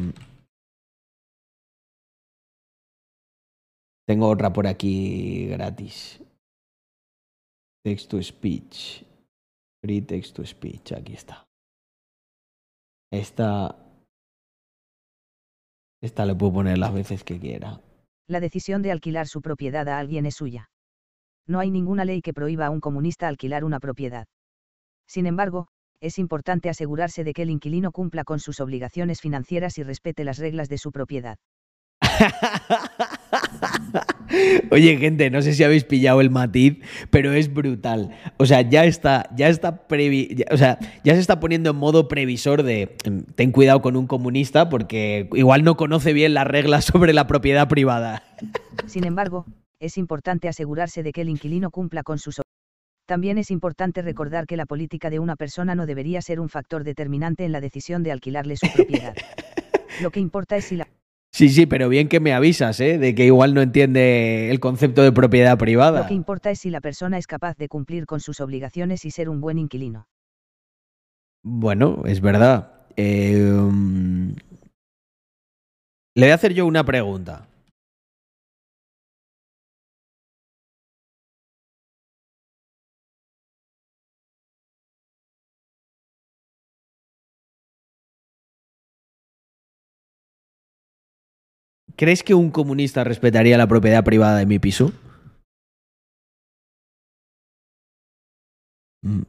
[4.06, 6.20] tengo otra por aquí gratis.
[7.82, 9.04] Text to speech.
[9.82, 11.46] Free text to speech, aquí está.
[13.10, 13.74] Esta.
[16.02, 17.80] Esta le puedo poner las veces que quiera.
[18.28, 20.70] La decisión de alquilar su propiedad a alguien es suya.
[21.50, 24.26] No hay ninguna ley que prohíba a un comunista alquilar una propiedad.
[25.08, 25.66] Sin embargo,
[26.00, 30.38] es importante asegurarse de que el inquilino cumpla con sus obligaciones financieras y respete las
[30.38, 31.38] reglas de su propiedad.
[34.70, 36.78] Oye, gente, no sé si habéis pillado el matiz,
[37.10, 38.16] pero es brutal.
[38.36, 41.76] O sea, ya está, ya está previ- ya- o sea, ya se está poniendo en
[41.76, 46.46] modo previsor de em, ten cuidado con un comunista porque igual no conoce bien las
[46.46, 48.22] reglas sobre la propiedad privada.
[48.86, 49.46] Sin embargo,
[49.80, 52.40] es importante asegurarse de que el inquilino cumpla con sus
[53.06, 56.84] También es importante recordar que la política de una persona no debería ser un factor
[56.84, 59.14] determinante en la decisión de alquilarle su propiedad.
[60.02, 60.86] Lo que importa es si la
[61.32, 62.98] Sí, sí, pero bien que me avisas, ¿eh?
[62.98, 66.00] De que igual no entiende el concepto de propiedad privada.
[66.00, 69.12] Lo que importa es si la persona es capaz de cumplir con sus obligaciones y
[69.12, 70.08] ser un buen inquilino.
[71.42, 72.72] Bueno, es verdad.
[72.96, 74.32] Eh, mm,
[76.16, 77.46] le voy a hacer yo una pregunta.
[92.00, 94.90] ¿Crees que un comunista respetaría la propiedad privada de mi piso?
[99.02, 99.24] Mm.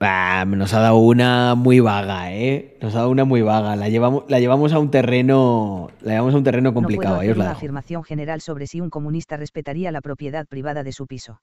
[0.00, 2.76] Ah, nos ha dado una muy vaga, ¿eh?
[2.82, 3.76] Nos ha dado una muy vaga.
[3.76, 7.14] La llevamos, la llevamos a un terreno, la llevamos a un terreno complicado.
[7.14, 7.58] no puedo hacer la una dejo.
[7.58, 11.42] afirmación general sobre si un comunista respetaría la propiedad privada de su piso.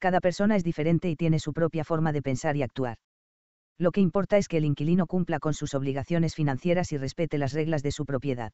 [0.00, 2.96] Cada persona es diferente y tiene su propia forma de pensar y actuar.
[3.78, 7.52] Lo que importa es que el inquilino cumpla con sus obligaciones financieras y respete las
[7.52, 8.52] reglas de su propiedad.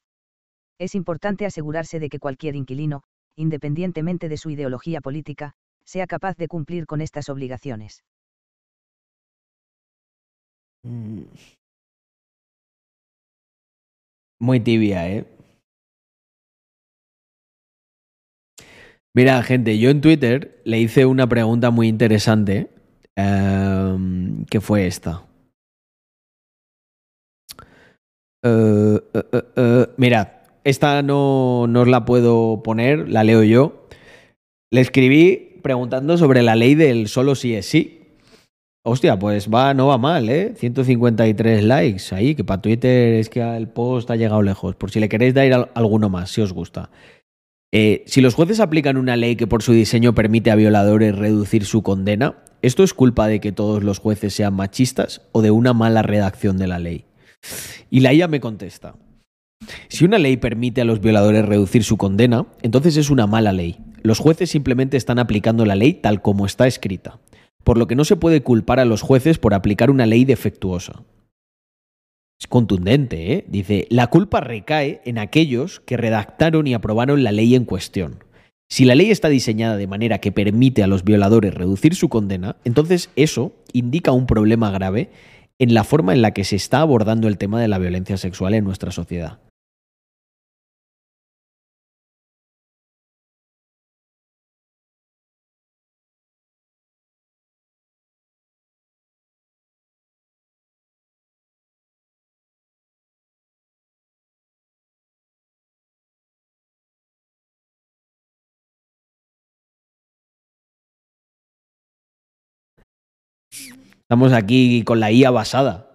[0.78, 3.02] Es importante asegurarse de que cualquier inquilino,
[3.36, 5.52] independientemente de su ideología política,
[5.84, 8.02] sea capaz de cumplir con estas obligaciones.
[10.84, 11.24] Mm.
[14.38, 15.26] Muy tibia, ¿eh?
[19.12, 22.70] Mira, gente, yo en Twitter le hice una pregunta muy interesante,
[23.16, 25.24] em, que fue esta.
[28.42, 33.86] Eh, eh, eh, mira, esta no, no os la puedo poner, la leo yo.
[34.72, 37.96] Le escribí preguntando sobre la ley del solo sí es sí.
[38.82, 40.54] Hostia, pues va, no va mal, ¿eh?
[40.56, 44.74] 153 likes ahí, que para Twitter es que el post ha llegado lejos.
[44.74, 46.90] Por si le queréis dar al- alguno más, si os gusta.
[47.72, 51.82] Si los jueces aplican una ley que por su diseño permite a violadores reducir su
[51.82, 56.02] condena, ¿esto es culpa de que todos los jueces sean machistas o de una mala
[56.02, 57.04] redacción de la ley?
[57.90, 58.94] Y la IA me contesta.
[59.88, 63.78] Si una ley permite a los violadores reducir su condena, entonces es una mala ley.
[64.02, 67.18] Los jueces simplemente están aplicando la ley tal como está escrita,
[67.64, 71.02] por lo que no se puede culpar a los jueces por aplicar una ley defectuosa.
[72.40, 73.44] Es contundente, ¿eh?
[73.48, 78.24] Dice, la culpa recae en aquellos que redactaron y aprobaron la ley en cuestión.
[78.72, 82.54] Si la ley está diseñada de manera que permite a los violadores reducir su condena,
[82.64, 85.10] entonces eso indica un problema grave
[85.58, 88.54] en la forma en la que se está abordando el tema de la violencia sexual
[88.54, 89.40] en nuestra sociedad.
[114.10, 115.86] Estamos aquí con la IA basada.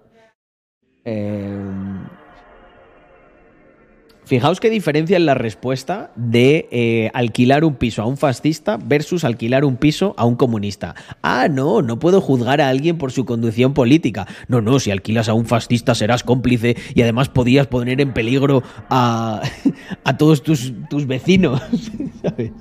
[1.03, 1.59] Eh,
[4.23, 9.25] Fijaos qué diferencia en la respuesta de eh, alquilar un piso a un fascista versus
[9.25, 10.95] alquilar un piso a un comunista.
[11.21, 14.25] Ah, no, no puedo juzgar a alguien por su conducción política.
[14.47, 18.63] No, no, si alquilas a un fascista serás cómplice y además podías poner en peligro
[18.89, 19.41] a,
[20.05, 21.61] a todos tus, tus vecinos.
[22.21, 22.53] ¿sabes?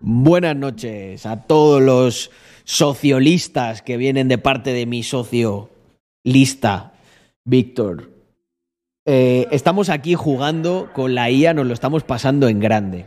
[0.00, 2.30] Buenas noches a todos los
[2.68, 5.70] sociolistas que vienen de parte de mi socio
[6.22, 6.92] lista
[7.46, 8.10] Víctor.
[9.06, 13.06] Eh, estamos aquí jugando con la IA, nos lo estamos pasando en grande.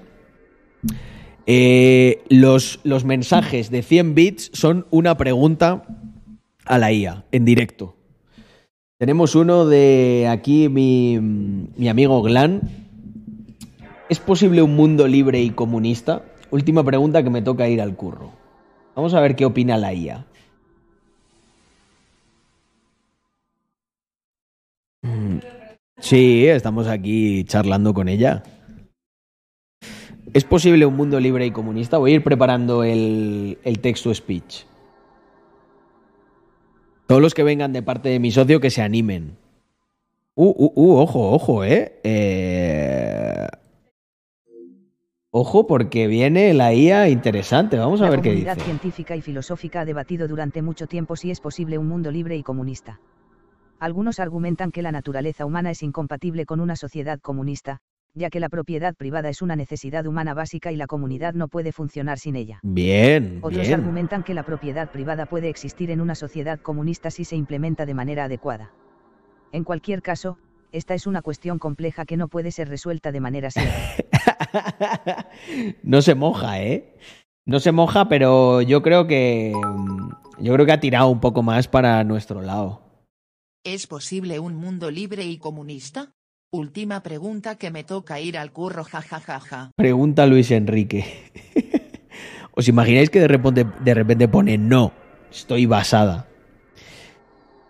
[1.45, 5.83] Eh, los, los mensajes de 100 bits son una pregunta
[6.65, 7.95] a la IA, en directo.
[8.97, 12.61] Tenemos uno de aquí, mi, mi amigo Glan.
[14.09, 16.23] ¿Es posible un mundo libre y comunista?
[16.49, 18.40] Última pregunta que me toca ir al curro.
[18.95, 20.25] Vamos a ver qué opina la IA.
[25.03, 25.39] Mm,
[25.99, 28.43] Sí, estamos aquí charlando con ella.
[30.33, 31.99] ¿Es posible un mundo libre y comunista?
[31.99, 34.63] Voy a ir preparando el, el texto speech.
[37.05, 39.37] Todos los que vengan de parte de mi socio que se animen.
[40.35, 41.99] Uh, uh, uh, ojo, ojo, eh.
[42.03, 43.00] eh...
[45.33, 47.77] Ojo, porque viene la IA interesante.
[47.77, 48.65] Vamos a la ver qué comunidad dice.
[48.65, 52.43] científica y filosófica ha debatido durante mucho tiempo si es posible un mundo libre y
[52.43, 52.99] comunista.
[53.79, 57.77] Algunos argumentan que la naturaleza humana es incompatible con una sociedad comunista,
[58.13, 61.71] ya que la propiedad privada es una necesidad humana básica y la comunidad no puede
[61.71, 62.59] funcionar sin ella.
[62.61, 63.79] Bien, Otros bien.
[63.79, 67.93] argumentan que la propiedad privada puede existir en una sociedad comunista si se implementa de
[67.93, 68.73] manera adecuada.
[69.53, 70.37] En cualquier caso,
[70.71, 73.73] esta es una cuestión compleja que no puede ser resuelta de manera simple.
[75.83, 76.95] no se moja, ¿eh?
[77.45, 79.53] No se moja, pero yo creo que.
[79.55, 82.81] mm, Yo creo que ha tirado un poco más para nuestro lado.
[83.63, 86.11] ¿Es posible un mundo libre y comunista?
[86.51, 89.71] Última pregunta que me toca ir al curro jajajaja.
[89.75, 91.05] Pregunta Luis Enrique.
[92.53, 94.91] ¿Os imagináis que de repente, de repente pone no?
[95.31, 96.27] Estoy basada.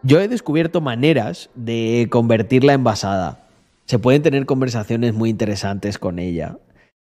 [0.04, 3.48] Yo he descubierto maneras de convertirla en basada.
[3.86, 6.58] Se pueden tener conversaciones muy interesantes con ella.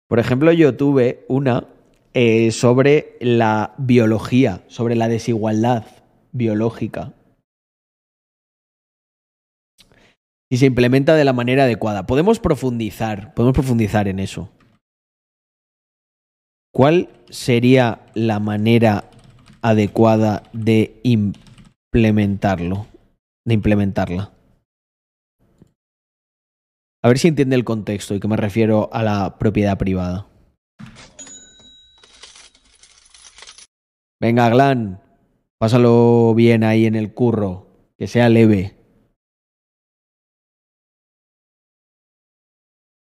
[0.09, 1.66] Por ejemplo, yo tuve una
[2.14, 5.84] eh, sobre la biología, sobre la desigualdad
[6.32, 7.12] biológica.
[10.49, 12.07] Y se implementa de la manera adecuada.
[12.07, 14.49] Podemos profundizar, podemos profundizar en eso.
[16.72, 19.11] ¿Cuál sería la manera
[19.61, 21.01] adecuada de
[21.97, 22.86] implementarlo?
[23.47, 24.32] De implementarla.
[27.03, 30.26] A ver si entiende el contexto y que me refiero a la propiedad privada.
[34.20, 35.01] Venga, Glan,
[35.59, 37.66] pásalo bien ahí en el curro,
[37.97, 38.74] que sea leve.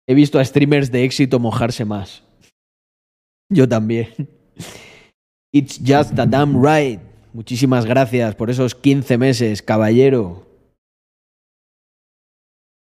[0.07, 2.23] He visto a streamers de éxito mojarse más.
[3.51, 4.09] Yo también.
[5.53, 7.14] It's just a damn right.
[7.35, 10.47] Muchísimas gracias por esos 15 meses, caballero.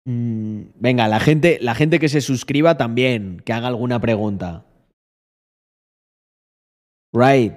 [0.03, 4.65] Mm, venga, la gente, la gente que se suscriba también, que haga alguna pregunta.
[7.13, 7.53] Right.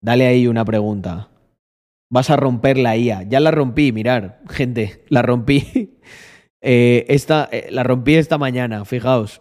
[0.00, 1.28] Dale ahí una pregunta.
[2.08, 3.24] Vas a romper la IA.
[3.24, 5.98] Ya la rompí, mirar, gente, la rompí.
[6.64, 9.40] Eh, esta, eh, la rompí esta mañana, fijaos.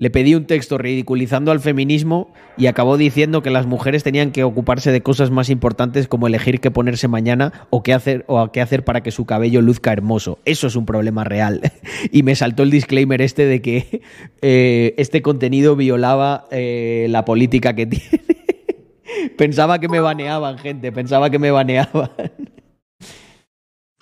[0.00, 4.42] Le pedí un texto ridiculizando al feminismo y acabó diciendo que las mujeres tenían que
[4.42, 8.60] ocuparse de cosas más importantes como elegir qué ponerse mañana o qué hacer o qué
[8.60, 10.40] hacer para que su cabello luzca hermoso.
[10.46, 11.60] Eso es un problema real.
[12.10, 14.02] y me saltó el disclaimer este de que
[14.42, 18.20] eh, este contenido violaba eh, la política que tiene.
[19.38, 20.90] pensaba que me baneaban, gente.
[20.90, 22.10] Pensaba que me baneaban.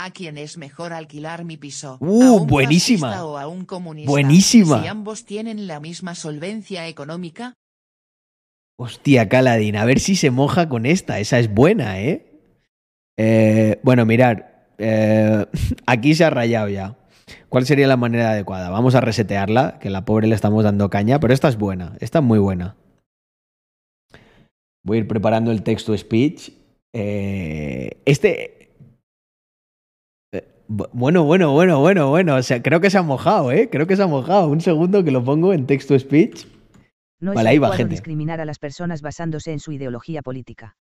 [0.05, 1.97] ¿A quién es mejor alquilar mi piso?
[2.01, 3.25] Uh, ¿A un buenísima.
[3.25, 4.11] o a un comunista?
[4.11, 4.83] Buenísima.
[4.83, 7.55] Si ambos tienen la misma solvencia económica,
[8.77, 11.21] Hostia, Caladín, a ver si se moja con esta.
[11.21, 12.41] Esa es buena, ¿eh?
[13.17, 14.75] Eh, bueno, mirar.
[14.79, 15.47] eh,
[15.87, 16.97] aquí se ha rayado ya.
[17.49, 18.71] ¿Cuál sería la manera adecuada?
[18.71, 21.97] Vamos a resetearla, que la pobre le estamos dando caña, pero esta es buena.
[22.01, 22.75] Esta es muy buena.
[24.83, 26.51] Voy a ir preparando el texto speech.
[26.93, 28.62] Eh, este.
[30.77, 32.37] Bu- Bueno, bueno, bueno, bueno, bueno.
[32.37, 33.69] O sea, creo que se ha mojado, ¿eh?
[33.71, 34.49] Creo que se ha mojado.
[34.49, 36.47] Un segundo que lo pongo en texto speech.
[37.21, 37.91] No Vale, es ahí va, adecuado gente.
[37.95, 40.77] discriminar a las personas basándose en su ideología política.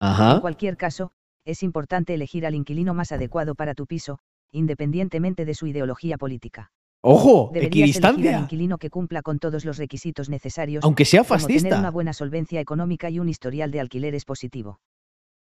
[0.00, 0.34] Ajá.
[0.34, 1.12] En cualquier caso,
[1.46, 4.18] es importante elegir al inquilino más adecuado para tu piso,
[4.52, 6.70] independientemente de su ideología política.
[7.02, 7.50] ¡Ojo!
[7.54, 11.52] Deberías elegir al inquilino que cumpla con todos los requisitos necesarios, Aunque sea como tener
[11.60, 11.78] fascista.
[11.78, 14.80] una buena solvencia económica y un historial de alquileres positivo.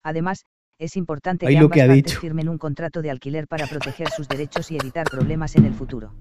[0.03, 0.47] Además,
[0.83, 2.21] es importante que lo ambas que ha partes dicho.
[2.21, 6.13] firmen un contrato de alquiler para proteger sus derechos y evitar problemas en el futuro.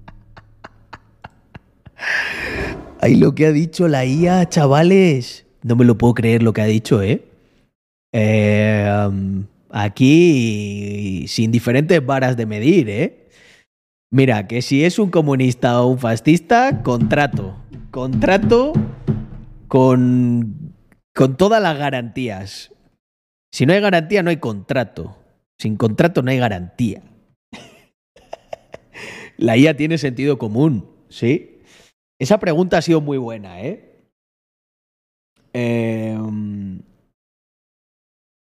[3.00, 5.46] Ay, lo que ha dicho la IA, chavales.
[5.62, 7.24] No me lo puedo creer lo que ha dicho, ¿eh?
[8.12, 13.28] Eh, um, aquí, sin diferentes varas de medir, ¿eh?
[14.10, 17.56] Mira, que si es un comunista o un fascista, contrato.
[17.90, 18.72] Contrato
[19.68, 20.74] con,
[21.14, 22.71] con todas las garantías.
[23.52, 25.16] Si no hay garantía, no hay contrato.
[25.58, 27.02] Sin contrato no hay garantía.
[29.36, 31.60] La IA tiene sentido común, ¿sí?
[32.18, 34.08] Esa pregunta ha sido muy buena, ¿eh?
[35.52, 36.18] eh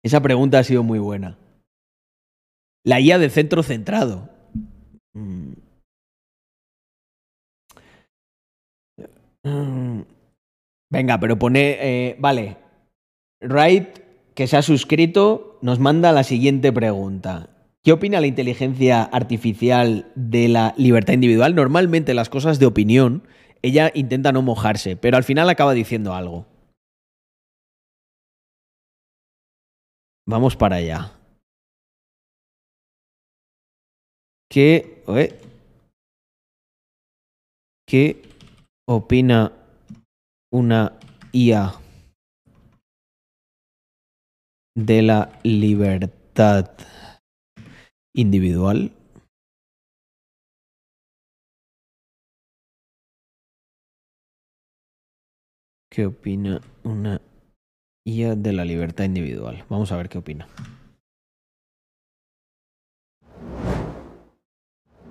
[0.03, 1.37] esa pregunta ha sido muy buena.
[2.85, 4.31] La IA de centro centrado.
[5.13, 5.53] Mm.
[9.45, 10.03] Mm.
[10.91, 11.77] Venga, pero pone.
[11.81, 12.57] Eh, vale.
[13.43, 14.08] Wright,
[14.39, 17.51] que se ha suscrito, nos manda la siguiente pregunta.
[17.83, 21.57] ¿Qué opina la inteligencia artificial de la libertad individual?
[21.57, 23.27] Normalmente las cosas de opinión,
[23.63, 26.47] ella intenta no mojarse, pero al final acaba diciendo algo.
[30.25, 31.19] Vamos para allá.
[34.49, 35.03] ¿Qué,
[37.89, 38.23] ¿Qué
[38.87, 39.51] opina
[40.53, 40.93] una
[41.33, 41.88] IA
[44.79, 46.71] de la libertad
[48.15, 48.93] individual?
[55.91, 57.21] ¿Qué opina una
[58.05, 59.65] IA de la libertad individual?
[59.69, 60.47] Vamos a ver qué opina.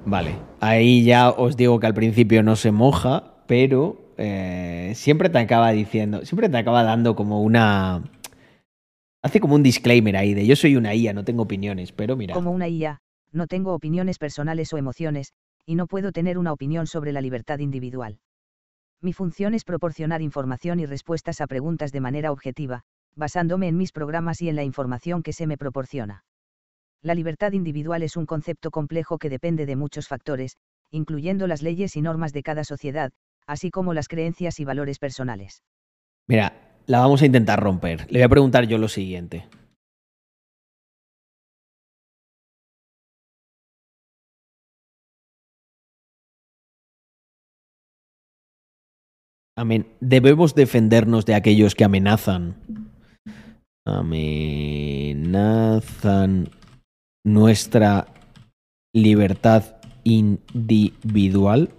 [0.05, 5.39] Vale, ahí ya os digo que al principio no se moja, pero eh, siempre te
[5.39, 8.03] acaba diciendo, siempre te acaba dando como una...
[9.27, 12.33] Hace como un disclaimer ahí de yo soy una IA, no tengo opiniones, pero mira.
[12.33, 12.99] Como una IA,
[13.33, 15.33] no tengo opiniones personales o emociones,
[15.65, 18.19] y no puedo tener una opinión sobre la libertad individual.
[19.01, 22.83] Mi función es proporcionar información y respuestas a preguntas de manera objetiva,
[23.17, 26.23] basándome en mis programas y en la información que se me proporciona.
[27.01, 30.55] La libertad individual es un concepto complejo que depende de muchos factores,
[30.89, 33.11] incluyendo las leyes y normas de cada sociedad,
[33.45, 35.63] así como las creencias y valores personales.
[36.29, 38.07] Mira, la vamos a intentar romper.
[38.09, 39.47] Le voy a preguntar yo lo siguiente.
[49.55, 49.87] Amén.
[49.99, 52.55] Debemos defendernos de aquellos que amenazan.
[53.85, 55.17] Amenazan
[57.25, 58.07] nuestra
[58.93, 61.69] libertad individual?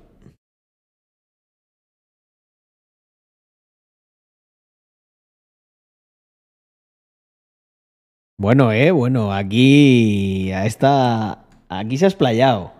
[8.38, 12.72] Bueno, eh, bueno, aquí a esta, aquí se ha explayado.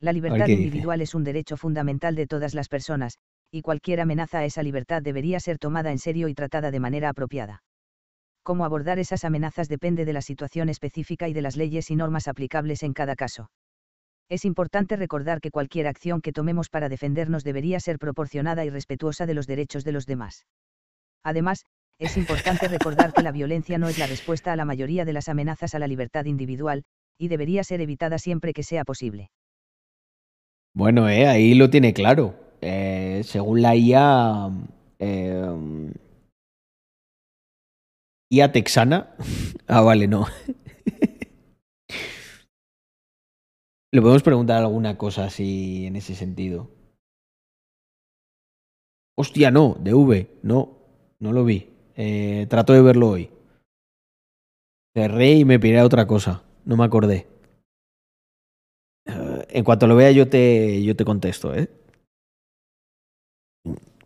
[0.00, 3.18] La libertad individual es un derecho fundamental de todas las personas,
[3.50, 7.08] y cualquier amenaza a esa libertad debería ser tomada en serio y tratada de manera
[7.08, 7.62] apropiada
[8.42, 12.28] cómo abordar esas amenazas depende de la situación específica y de las leyes y normas
[12.28, 13.50] aplicables en cada caso.
[14.28, 19.26] Es importante recordar que cualquier acción que tomemos para defendernos debería ser proporcionada y respetuosa
[19.26, 20.46] de los derechos de los demás.
[21.22, 21.64] Además,
[22.00, 25.28] es importante recordar que la violencia no es la respuesta a la mayoría de las
[25.28, 26.82] amenazas a la libertad individual,
[27.18, 29.30] y debería ser evitada siempre que sea posible.
[30.74, 32.34] Bueno, eh, ahí lo tiene claro.
[32.62, 34.50] Eh, según la IA,
[34.98, 35.90] eh,
[38.32, 39.14] ¿Y a Texana?
[39.72, 40.26] Ah, vale, no.
[43.92, 46.70] Le podemos preguntar alguna cosa así en ese sentido.
[49.16, 50.78] Hostia, no, de V, no,
[51.20, 51.68] no lo vi.
[52.02, 53.30] Eh, trato de verlo hoy.
[54.94, 57.28] Cerré y me piré a otra cosa, no me acordé.
[59.04, 61.68] Eh, en cuanto lo vea yo te, yo te contesto, ¿eh?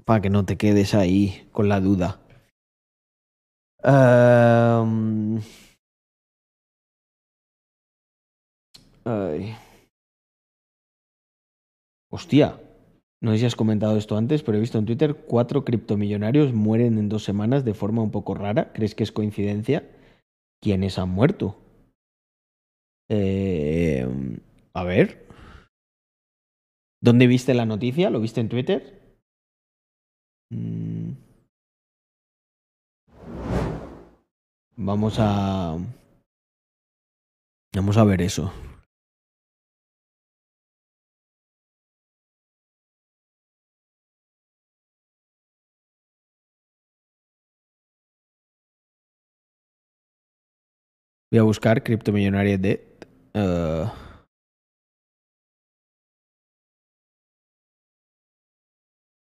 [0.05, 2.19] Para que no te quedes ahí con la duda.
[12.11, 12.59] Hostia,
[13.25, 16.99] no sé si has comentado esto antes, pero he visto en Twitter cuatro criptomillonarios mueren
[16.99, 18.71] en dos semanas de forma un poco rara.
[18.75, 19.89] ¿Crees que es coincidencia?
[20.61, 21.57] ¿Quiénes han muerto?
[23.09, 24.41] Em,
[24.75, 25.27] a ver.
[27.01, 28.11] ¿Dónde viste la noticia?
[28.11, 29.17] ¿Lo viste en Twitter?
[30.51, 31.13] Mm.
[34.77, 35.79] Vamos a...
[37.75, 38.53] Vamos a ver eso.
[51.35, 52.97] Voy a buscar criptomillonaria de...
[53.35, 53.89] Uh...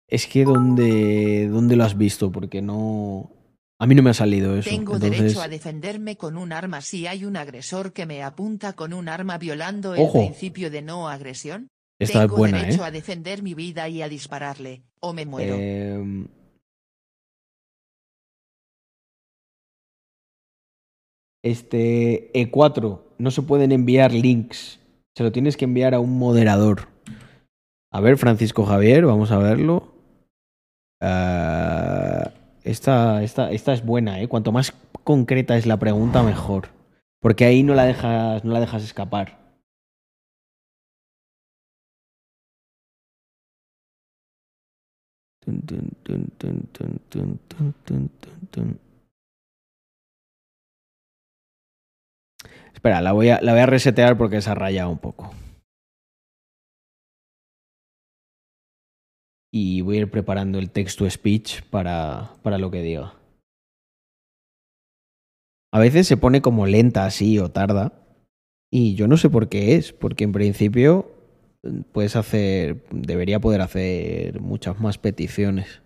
[0.08, 2.32] Es que ¿dónde, ¿dónde lo has visto?
[2.32, 3.30] Porque no...
[3.78, 4.68] A mí no me ha salido eso.
[4.68, 8.94] Tengo derecho a defenderme con un arma si hay un agresor que me apunta con
[8.94, 11.68] un arma violando el principio de no agresión.
[12.00, 12.86] Esta Tengo es buena, derecho ¿eh?
[12.86, 15.54] a defender mi vida y a dispararle, o me muero.
[15.56, 16.26] Eh...
[21.42, 24.78] Este E4, no se pueden enviar links
[25.16, 26.88] Se lo tienes que enviar a un moderador.
[27.90, 29.92] A ver, Francisco Javier, vamos a verlo.
[31.02, 32.30] Uh,
[32.64, 34.28] esta, esta, esta es buena, ¿eh?
[34.28, 34.72] Cuanto más
[35.04, 36.68] concreta es la pregunta, mejor.
[37.20, 39.42] Porque ahí no la dejas, no la dejas escapar.
[52.72, 55.34] Espera, la voy, a, la voy a resetear porque se ha rayado un poco.
[59.54, 63.14] Y voy a ir preparando el texto speech para, para lo que diga.
[65.74, 67.92] A veces se pone como lenta así o tarda.
[68.70, 71.10] Y yo no sé por qué es, porque en principio
[71.92, 75.82] puedes hacer, debería poder hacer muchas más peticiones.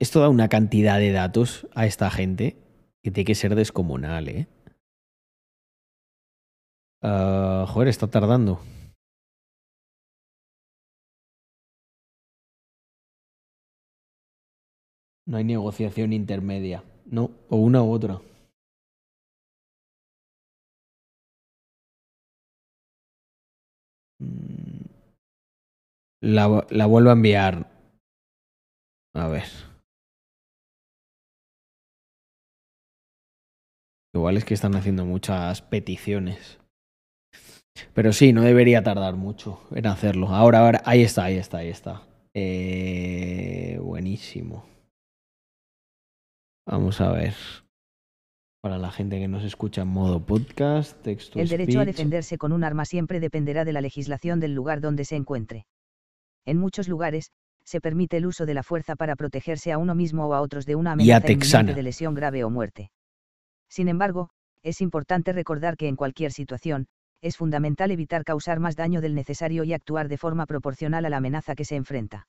[0.00, 2.56] Esto da una cantidad de datos a esta gente
[3.02, 4.48] que tiene que ser descomunal, ¿eh?
[7.02, 8.60] Uh, joder, está tardando.
[15.26, 16.82] No hay negociación intermedia.
[17.04, 18.20] No, o una u otra.
[24.18, 24.84] Mm.
[26.22, 27.66] La, la vuelvo a enviar.
[29.14, 29.69] A ver.
[34.12, 36.58] Igual es que están haciendo muchas peticiones.
[37.94, 40.28] Pero sí, no debería tardar mucho en hacerlo.
[40.28, 42.02] Ahora, ahora, ahí está, ahí está, ahí está.
[42.34, 44.64] Eh, buenísimo.
[46.66, 47.34] Vamos a ver.
[48.62, 51.82] Para la gente que nos escucha en modo podcast, texto El derecho speech.
[51.82, 55.66] a defenderse con un arma siempre dependerá de la legislación del lugar donde se encuentre.
[56.44, 57.32] En muchos lugares,
[57.64, 60.66] se permite el uso de la fuerza para protegerse a uno mismo o a otros
[60.66, 62.90] de una amenaza de lesión grave o muerte.
[63.70, 64.30] Sin embargo,
[64.62, 66.88] es importante recordar que en cualquier situación,
[67.22, 71.18] es fundamental evitar causar más daño del necesario y actuar de forma proporcional a la
[71.18, 72.26] amenaza que se enfrenta.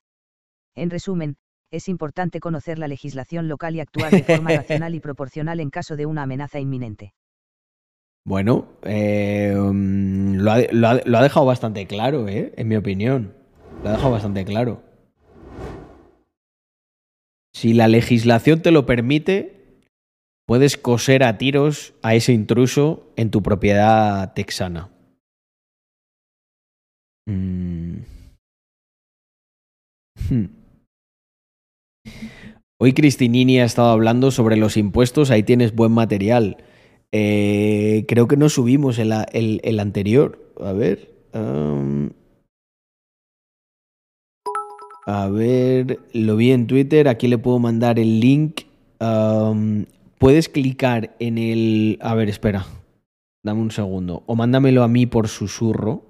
[0.76, 1.38] En resumen,
[1.72, 5.96] es importante conocer la legislación local y actuar de forma racional y proporcional en caso
[5.96, 7.16] de una amenaza inminente.
[8.24, 12.54] Bueno, eh, lo, ha, lo, ha, lo ha dejado bastante claro, ¿eh?
[12.56, 13.34] en mi opinión.
[13.82, 14.84] Lo ha dejado bastante claro.
[17.54, 19.61] Si la legislación te lo permite,
[20.46, 24.90] puedes coser a tiros a ese intruso en tu propiedad texana.
[27.28, 27.98] Mm.
[30.30, 30.46] Hmm.
[32.80, 36.58] Hoy Cristinini ha estado hablando sobre los impuestos, ahí tienes buen material.
[37.12, 40.54] Eh, creo que no subimos el, anterior.
[40.60, 41.12] A ver.
[45.06, 48.62] A ver, lo vi en Twitter, aquí le puedo mandar el link.
[49.00, 49.86] Um,
[50.22, 51.98] puedes clicar en el...
[52.00, 52.68] A ver, espera.
[53.44, 54.24] Dame un segundo.
[54.28, 56.06] O mándamelo a mí por susurro.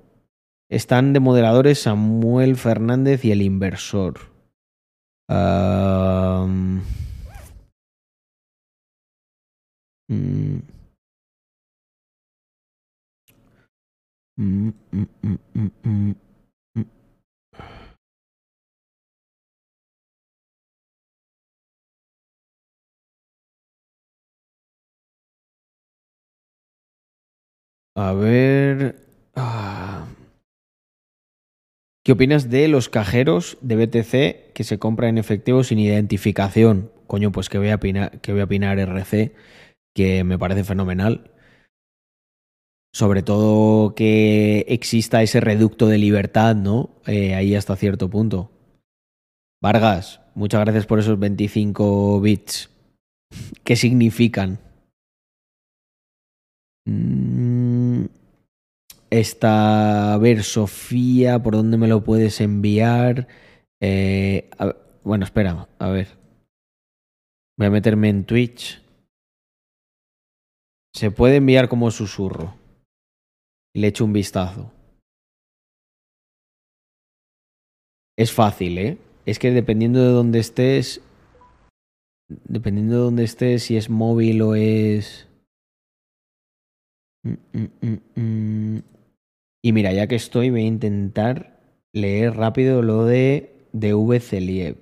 [0.70, 4.20] Están de moderadores Samuel Fernández y el inversor.
[5.30, 6.82] Mm,
[14.36, 14.72] mm,
[15.84, 16.14] mm,
[28.02, 28.96] A ver.
[29.36, 30.08] Ah.
[32.04, 36.92] ¿Qué opinas de los cajeros de BTC que se compran en efectivo sin identificación?
[37.06, 39.36] Coño, pues que voy a opinar, que voy a opinar RC,
[39.94, 41.30] que me parece fenomenal.
[42.92, 46.90] Sobre todo que exista ese reducto de libertad, ¿no?
[47.06, 48.50] Eh, ahí hasta cierto punto.
[49.62, 52.72] Vargas, muchas gracias por esos 25 bits.
[53.64, 54.58] ¿Qué significan?
[56.86, 57.31] Mm,
[59.12, 63.28] esta, a ver, Sofía, ¿por dónde me lo puedes enviar?
[63.82, 64.50] Eh,
[65.04, 66.08] bueno, espera, a ver.
[67.58, 68.82] Voy a meterme en Twitch.
[70.96, 72.56] Se puede enviar como susurro.
[73.76, 74.72] Le echo un vistazo.
[78.18, 78.98] Es fácil, ¿eh?
[79.26, 81.02] Es que dependiendo de dónde estés,
[82.48, 85.28] dependiendo de dónde estés, si es móvil o es...
[87.24, 88.82] Mm, mm, mm,
[89.64, 91.60] y mira, ya que estoy, voy a intentar
[91.94, 94.20] leer rápido lo de, de V.
[94.20, 94.78] Celiev.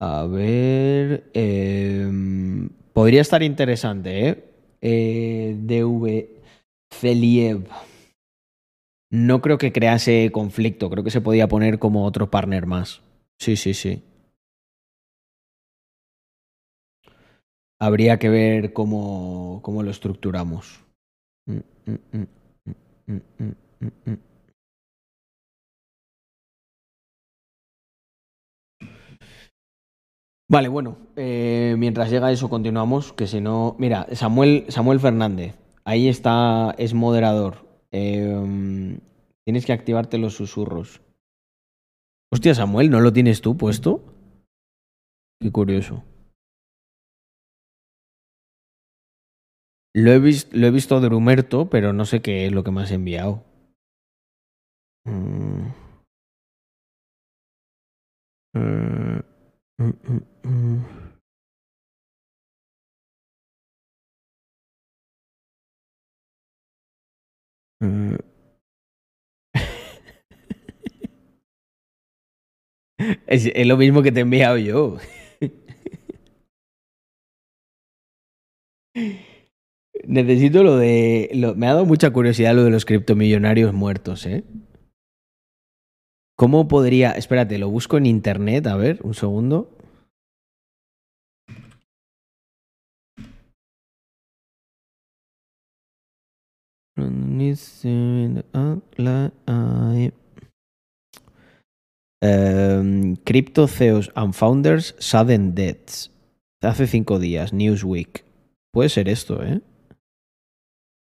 [0.00, 1.30] A ver.
[1.34, 2.06] Eh,
[2.92, 4.44] podría estar interesante, ¿eh?
[4.80, 6.28] eh, DV
[6.90, 7.66] Celiev.
[9.14, 13.00] No creo que crease conflicto, creo que se podía poner como otro partner más.
[13.38, 14.02] Sí, sí, sí.
[17.78, 20.80] Habría que ver cómo, cómo lo estructuramos.
[21.46, 22.26] Mm, mm,
[24.06, 24.16] mm.
[30.48, 33.76] Vale, bueno, eh, mientras llega eso continuamos, que si no...
[33.78, 35.54] Mira, Samuel, Samuel Fernández,
[35.84, 37.73] ahí está, es moderador.
[37.94, 38.98] Eh,
[39.44, 41.00] tienes que activarte los susurros.
[42.30, 44.04] Hostia, Samuel, ¿no lo tienes tú puesto?
[45.40, 46.02] Qué curioso.
[49.94, 52.70] Lo he, vis- lo he visto de Rumerto, pero no sé qué es lo que
[52.70, 53.42] me has enviado.
[55.06, 55.72] Mm.
[58.54, 59.20] Eh,
[59.78, 59.92] mm,
[60.44, 61.13] mm,
[67.84, 68.16] mm.
[73.26, 74.98] Es, es lo mismo que te he enviado yo.
[80.06, 81.30] Necesito lo de.
[81.34, 84.44] lo- me ha dado mucha curiosidad lo de los criptomillonarios muertos, ¿eh?
[86.36, 87.12] ¿Cómo podría.?
[87.12, 89.73] Espérate, lo busco en internet, a ver, un segundo.
[102.22, 106.10] Um, Crypto CEOs and Founders Sudden Deaths.
[106.62, 108.24] Hace cinco días, Newsweek.
[108.72, 109.60] Puede ser esto, ¿eh?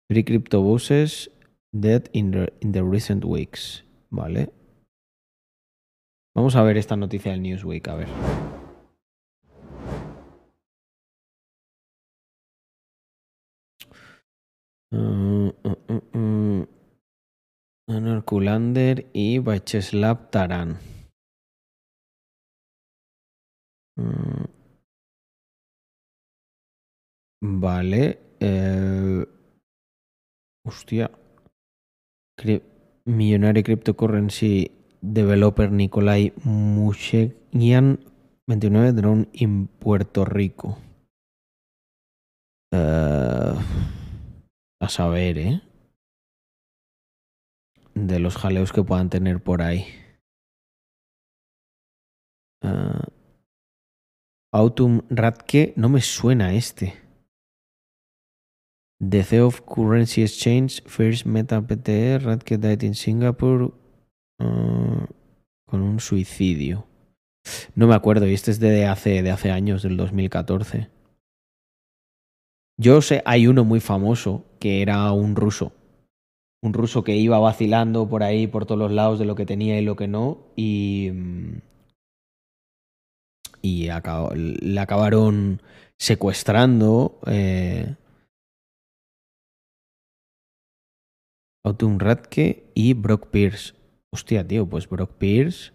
[0.09, 1.31] Three crypto bosses
[1.73, 3.85] dead in the, in the recent weeks.
[4.11, 4.51] Vale.
[6.35, 8.09] Vamos a ver esta noticia del Newsweek, a ver.
[14.93, 15.42] Uh.
[18.25, 20.79] Kulander y Vyacheslav Taran.
[23.97, 24.45] Mm.
[27.61, 28.19] Vale.
[28.41, 29.25] eh,
[30.65, 31.11] Hostia.
[32.39, 32.63] Cri-
[33.63, 34.71] cryptocurrency
[35.01, 37.99] developer Nikolai Mushegian
[38.49, 40.79] 29 drone en Puerto Rico.
[42.73, 43.55] Eh,
[44.81, 45.63] a saber, ¿eh?
[47.95, 49.87] De los jaleos que puedan tener por ahí.
[52.63, 53.13] Eh,
[54.53, 56.95] Autumn Radke, no me suena este.
[59.01, 65.07] The CEO of Currency Exchange, First Meta PTE, Radke died in Singapore uh,
[65.67, 66.87] con un suicidio.
[67.75, 70.89] No me acuerdo, y este es de hace, de hace años, del 2014.
[72.79, 75.73] Yo sé, hay uno muy famoso que era un ruso.
[76.63, 79.79] Un ruso que iba vacilando por ahí, por todos los lados de lo que tenía
[79.79, 81.11] y lo que no, y.
[81.13, 81.59] mm,
[83.63, 85.63] Y le acabaron
[85.99, 87.21] secuestrando.
[87.27, 87.95] Eh,
[91.65, 93.75] Autumn Radke y Brock Pierce.
[94.13, 95.73] Hostia, tío, pues Brock Pierce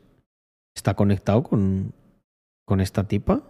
[0.76, 1.94] está conectado con,
[2.66, 3.44] con esta tipa.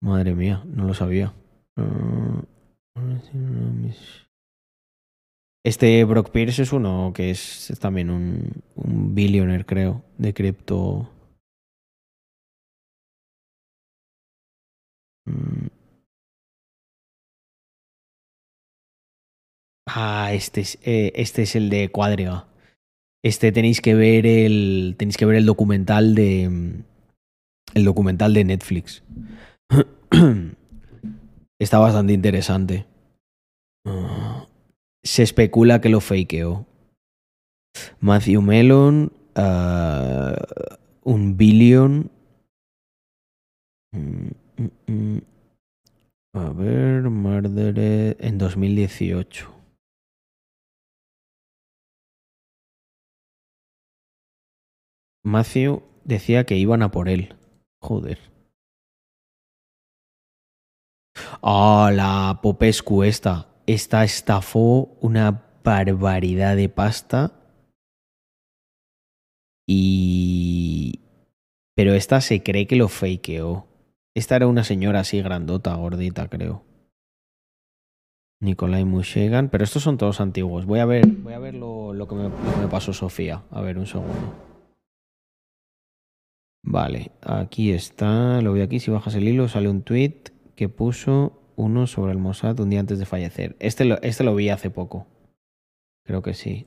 [0.00, 1.34] Madre mía, no lo sabía.
[1.76, 2.42] Ah,
[5.64, 11.08] Este Brock Pierce es uno que es también un, un billionaire, creo, de cripto.
[15.28, 15.68] Mm.
[19.86, 22.46] Ah, este es, eh, este es el de Cuadriga.
[23.24, 24.96] Este tenéis que ver el.
[24.98, 26.82] Tenéis que ver el documental de.
[27.74, 29.02] El documental de Netflix.
[31.60, 32.86] Está bastante interesante.
[35.02, 36.66] Se especula que lo fakeó.
[38.00, 39.12] Matthew Mellon.
[39.34, 40.36] ah,
[41.04, 42.10] un billion.
[43.92, 45.20] Mm, mm, mm.
[46.34, 49.50] A ver, Murdered en 2018.
[55.24, 57.34] Matthew decía que iban a por él.
[57.80, 58.18] Joder.
[61.42, 63.48] Ah, la Popescu esta.
[63.66, 67.32] Esta estafó una barbaridad de pasta.
[69.66, 71.00] Y...
[71.74, 73.66] Pero esta se cree que lo fakeó.
[74.14, 76.64] Esta era una señora así grandota, gordita, creo.
[78.40, 79.48] Nikolai Mushegan.
[79.48, 80.66] Pero estos son todos antiguos.
[80.66, 83.44] Voy a ver, voy a ver lo, lo que me, lo que me pasó Sofía.
[83.50, 84.48] A ver, un segundo.
[86.70, 91.54] Vale, aquí está, lo veo aquí, si bajas el hilo sale un tweet que puso
[91.54, 93.54] uno sobre el Mossad un día antes de fallecer.
[93.60, 95.06] Este lo, este lo vi hace poco.
[96.04, 96.66] Creo que sí.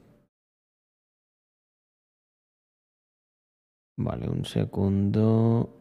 [3.97, 5.77] Vale, un segundo.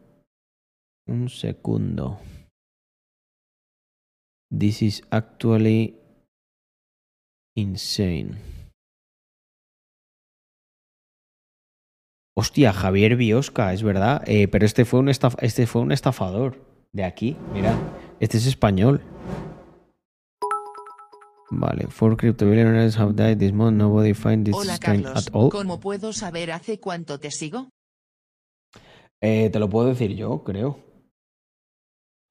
[1.07, 2.19] Un segundo.
[4.49, 5.97] This is actually
[7.55, 8.35] insane.
[12.35, 14.21] Hostia, Javier Biosca, es verdad.
[14.27, 17.37] Eh, pero este fue, un este fue un estafador de aquí.
[17.53, 17.75] Mira,
[18.19, 19.01] este es español.
[21.49, 23.77] Vale, four crypto billionaires have died this month.
[23.77, 25.49] Nobody find this Hola strange Carlos, at all.
[25.49, 27.69] ¿cómo puedo saber hace cuánto te sigo?
[29.21, 30.79] Eh, te lo puedo decir yo, creo.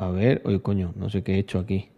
[0.01, 1.91] A ver, oye, coño, no sé qué he hecho aquí.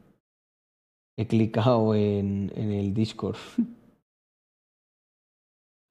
[1.17, 3.37] He clicado en, en el Discord.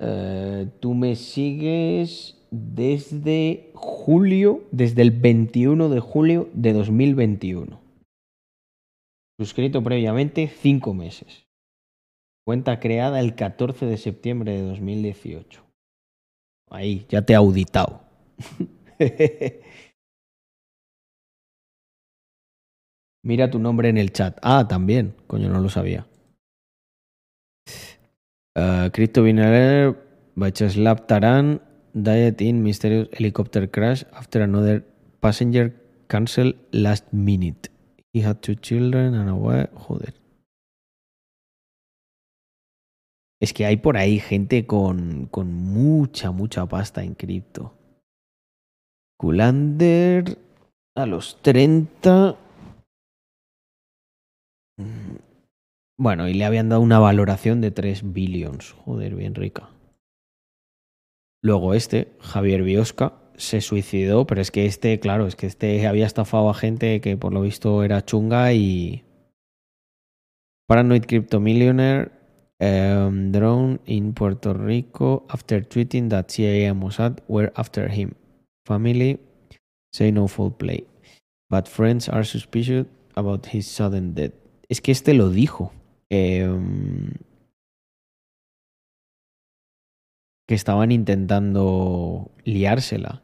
[0.04, 7.80] Eh, tú me sigues desde julio, desde el 21 de julio de 2021.
[9.40, 11.48] Suscrito previamente cinco meses.
[12.46, 15.64] Cuenta creada el 14 de septiembre de 2018.
[16.70, 18.02] Ahí, ya te he auditado.
[23.24, 24.38] Mira tu nombre en el chat.
[24.42, 25.16] Ah, también.
[25.28, 26.08] Coño, no lo sabía.
[28.56, 29.96] Uh, Crypto Binaire,
[30.36, 31.08] Bacheslap
[31.94, 34.84] Diet in Mysterious Helicopter Crash after another
[35.20, 35.74] passenger
[36.08, 37.70] cancel last minute.
[38.14, 39.70] He had two children and a.
[39.76, 40.14] Joder.
[43.42, 47.74] Es que hay por ahí gente con, con mucha, mucha pasta en cripto.
[49.18, 50.38] Kulander
[50.96, 52.36] a los 30.
[54.78, 55.16] Mm,
[56.02, 58.72] Bueno, y le habían dado una valoración de 3 billions.
[58.72, 59.70] Joder, bien rica.
[61.42, 66.06] Luego este, Javier Biosca, se suicidó, pero es que este, claro, es que este había
[66.06, 69.04] estafado a gente que por lo visto era chunga y...
[70.68, 72.12] Paranoid Crypto Millionaire
[72.60, 78.14] um, drone in Puerto Rico after tweeting that CIA and Mossad were after him.
[78.66, 79.20] Family
[79.92, 80.86] say no foul play.
[81.50, 82.86] But friends are suspicious
[83.16, 84.34] about his sudden death.
[84.70, 85.74] Es que este lo dijo.
[86.12, 87.14] em,
[90.56, 93.22] estaban intentando liársela.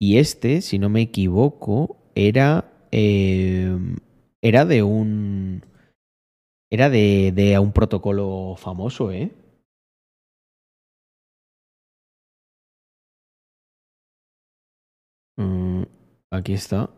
[0.00, 2.66] Y este, si no me equivoco, era.
[2.92, 3.96] em,
[4.42, 5.62] era de un.
[6.70, 9.30] Era de, de un protocolo famoso, ¿eh?
[15.38, 15.84] Mm,
[16.30, 16.88] aquí está.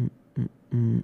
[0.00, 0.10] Mm,
[0.72, 1.02] mm,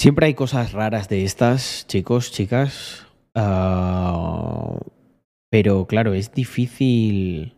[0.00, 3.06] Siempre hay cosas raras de estas, chicos, chicas.
[3.34, 4.80] Ah,
[5.50, 7.54] pero claro, es difícil.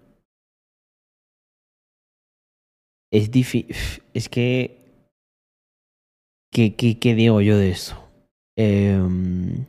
[3.12, 3.76] Es difícil.
[4.12, 5.06] Es que.
[6.50, 7.94] ¿Qué, digo yo de esto?
[8.56, 9.64] Em,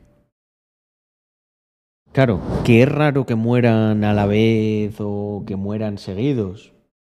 [2.10, 6.72] claro, que es raro que mueran a la vez o que mueran seguidos.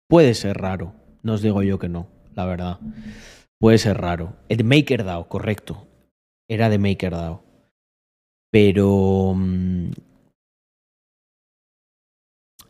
[0.09, 0.95] Puede ser raro.
[1.25, 2.07] No os digo yo que no,
[2.37, 2.79] la verdad.
[3.61, 4.37] Puede ser raro.
[4.49, 5.87] El MakerDAO, correcto.
[6.49, 7.43] Era de MakerDAO.
[8.51, 9.35] Pero.
[9.37, 9.91] mm,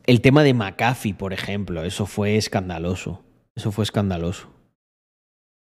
[0.08, 3.22] El tema de McAfee, por ejemplo, eso fue escandaloso.
[3.54, 4.48] Eso fue escandaloso.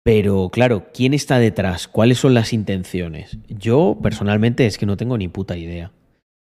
[0.04, 1.88] Pero claro, ¿quién está detrás?
[1.88, 3.38] ¿Cuáles son las intenciones?
[3.48, 5.90] Yo personalmente es que no tengo ni puta idea.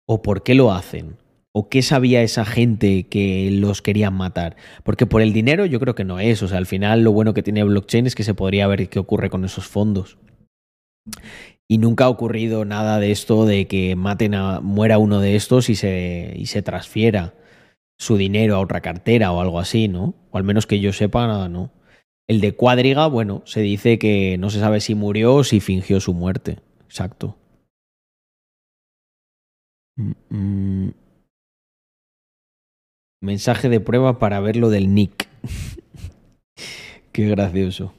[0.06, 1.16] ¿O por qué lo hacen?
[1.54, 4.56] ¿O qué sabía esa gente que los querían matar?
[4.84, 6.42] Porque por el dinero yo creo que no es.
[6.42, 8.98] O sea, al final lo bueno que tiene blockchain es que se podría ver qué
[8.98, 10.18] ocurre con esos fondos.
[11.68, 15.68] Y nunca ha ocurrido nada de esto de que maten a, muera uno de estos
[15.68, 17.34] y se, y se transfiera
[17.98, 20.14] su dinero a otra cartera o algo así, ¿no?
[20.30, 21.70] O al menos que yo sepa, nada, no.
[22.28, 26.00] El de Cuadriga, bueno, se dice que no se sabe si murió o si fingió
[26.00, 26.60] su muerte.
[26.86, 27.36] Exacto.
[29.96, 31.01] Mm, mm.
[33.22, 35.28] Mensaje de prueba para ver lo del Nick.
[37.12, 37.94] Qué gracioso.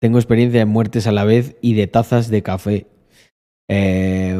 [0.00, 2.86] Tengo experiencia en muertes a la vez y de tazas de café.
[3.68, 4.34] Eh,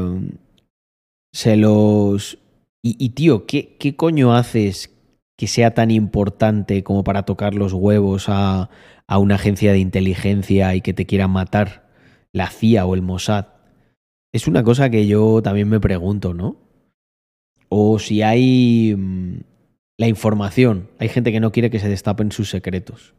[1.35, 2.39] se los...
[2.83, 4.91] Y, y, tío, ¿qué, ¿qué coño haces
[5.37, 8.71] que sea tan importante como para tocar los huevos a,
[9.07, 11.91] a una agencia de inteligencia y que te quieran matar?
[12.33, 13.49] La CIA o el Mossad.
[14.33, 16.72] Es una cosa que yo también me pregunto, ¿no?
[17.75, 19.41] O si hay mm,
[19.97, 20.91] la información.
[20.99, 23.15] Hay gente que no quiere que se destapen sus secretos.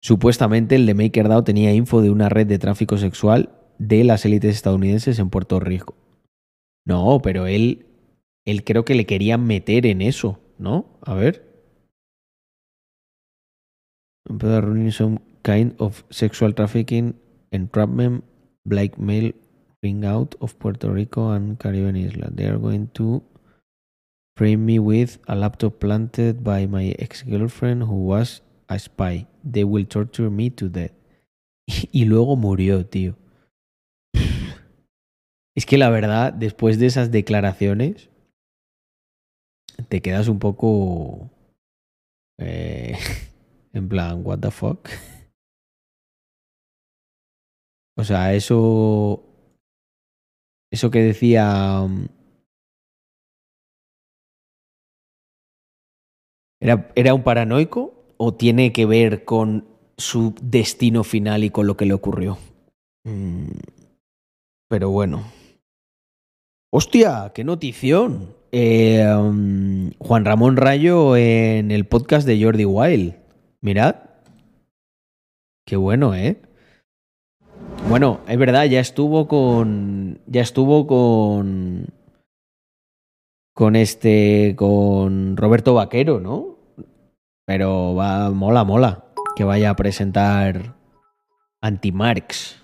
[0.00, 4.54] Supuestamente el de MakerDAO tenía info de una red de tráfico sexual de las élites
[4.56, 5.94] estadounidenses en Puerto Rico.
[6.86, 7.84] No, pero él,
[8.46, 10.98] él creo que le querían meter en eso, ¿no?
[11.02, 11.46] A ver.
[14.24, 17.14] running some kind of sexual trafficking,
[17.50, 18.24] entrapment,
[18.64, 19.34] blackmail,
[19.82, 22.36] ring out of Puerto Rico and Caribbean Islands.
[22.36, 23.22] They are going to
[24.36, 29.26] frame me with a laptop planted by my ex-girlfriend who was a spy.
[29.44, 30.92] They will torture me to death.
[31.92, 33.16] Y luego murió, tío.
[35.54, 38.08] Es que la verdad, después de esas declaraciones,
[39.88, 41.30] te quedas un poco...
[42.38, 42.96] Eh,
[43.74, 44.88] en plan, what the fuck.
[47.94, 49.31] O sea, eso...
[50.72, 51.82] Eso que decía...
[51.82, 52.08] Um,
[56.60, 59.66] ¿Era, ¿Era un paranoico o tiene que ver con
[59.98, 62.38] su destino final y con lo que le ocurrió?
[63.04, 63.50] Mm,
[64.70, 65.24] pero bueno.
[66.72, 68.34] Hostia, qué notición.
[68.50, 73.16] Eh, um, Juan Ramón Rayo en el podcast de Jordi Wild.
[73.60, 73.96] Mirad.
[75.66, 76.40] Qué bueno, ¿eh?
[77.88, 80.20] Bueno, es verdad, ya estuvo con.
[80.26, 81.88] Ya estuvo con.
[83.54, 84.54] Con este.
[84.56, 86.58] Con Roberto Vaquero, ¿no?
[87.44, 88.30] Pero va.
[88.30, 89.04] Mola, mola.
[89.36, 90.76] Que vaya a presentar.
[91.60, 92.62] Anti-Marx.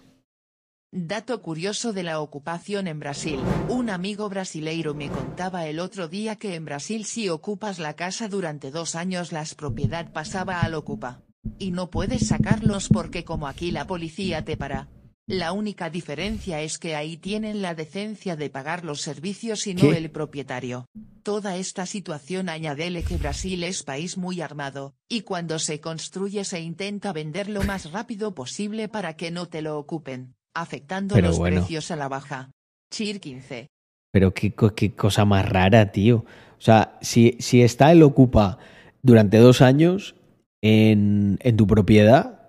[0.91, 3.39] Dato curioso de la ocupación en Brasil.
[3.69, 8.29] Un amigo brasileiro me contaba el otro día que en Brasil si ocupas la casa
[8.29, 11.21] durante dos años las propiedad pasaba al ocupa.
[11.59, 14.89] Y no puedes sacarlos porque como aquí la policía te para.
[15.29, 19.93] La única diferencia es que ahí tienen la decencia de pagar los servicios y no
[19.93, 20.87] el propietario.
[21.23, 26.61] Toda esta situación añadele que Brasil es país muy armado, y cuando se construye se
[26.61, 31.91] intenta vender lo más rápido posible para que no te lo ocupen afectando los precios
[31.91, 32.51] a la baja.
[32.91, 33.69] Chir 15.
[34.11, 36.25] Pero qué, qué, cosa más rara, tío.
[36.59, 38.59] O sea, si, si está el Ocupa
[39.03, 40.17] durante dos años
[40.63, 42.49] en, en tu propiedad,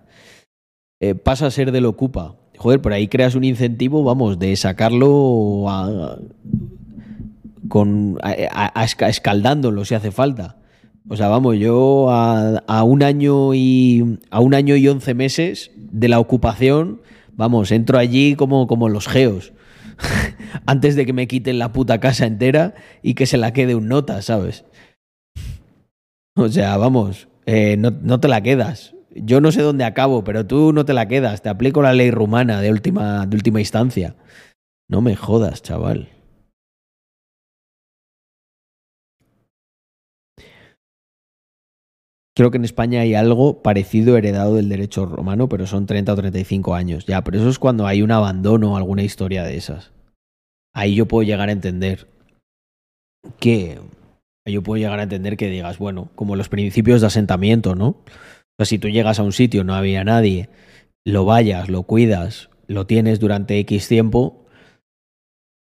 [1.00, 2.39] eh, pasa a ser del Ocupa.
[2.60, 6.18] Joder, por ahí creas un incentivo, vamos, de sacarlo a,
[7.68, 8.18] con,
[9.08, 10.58] escaldándolo si hace falta.
[11.08, 16.08] O sea, vamos, yo a, un año y a un año y once meses de
[16.08, 17.00] la ocupación
[17.40, 19.54] Vamos, entro allí como, como los geos.
[20.66, 23.88] Antes de que me quiten la puta casa entera y que se la quede un
[23.88, 24.66] nota, ¿sabes?
[26.36, 28.94] O sea, vamos, eh, no, te la quedas.
[29.14, 31.42] Yo no sé dónde acabo, pero tú no te la quedas.
[31.42, 34.14] Te aplico la ley rumana de última, de última instancia.
[34.88, 36.08] No me jodas, chaval.
[42.36, 46.16] Creo que en España hay algo parecido heredado del derecho romano, pero son 30 o
[46.16, 47.04] 35 años.
[47.04, 49.92] Ya, pero eso es cuando hay un abandono o alguna historia de esas.
[50.72, 52.08] Ahí yo puedo llegar a entender
[53.38, 53.78] que.
[54.46, 57.96] Yo puedo llegar a entender que digas, bueno, como los principios de asentamiento, ¿no?
[58.64, 60.48] Si tú llegas a un sitio, no había nadie,
[61.04, 64.46] lo vayas, lo cuidas, lo tienes durante X tiempo,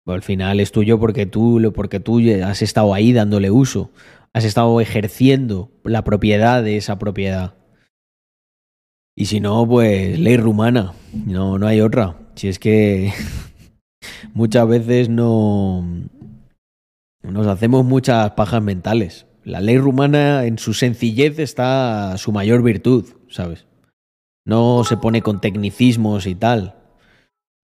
[0.06, 3.90] al final es tuyo porque tú, porque tú has estado ahí dándole uso
[4.32, 7.55] has estado ejerciendo la propiedad de esa propiedad.
[9.14, 10.94] Y si no, pues ley rumana.
[11.27, 12.16] No, no hay otra.
[12.35, 13.12] Si es que
[14.35, 15.85] muchas veces no
[17.23, 19.27] nos hacemos muchas pajas mentales.
[19.44, 23.66] La ley rumana en su sencillez está su mayor virtud, ¿sabes?
[24.44, 26.77] No se pone con tecnicismos y tal.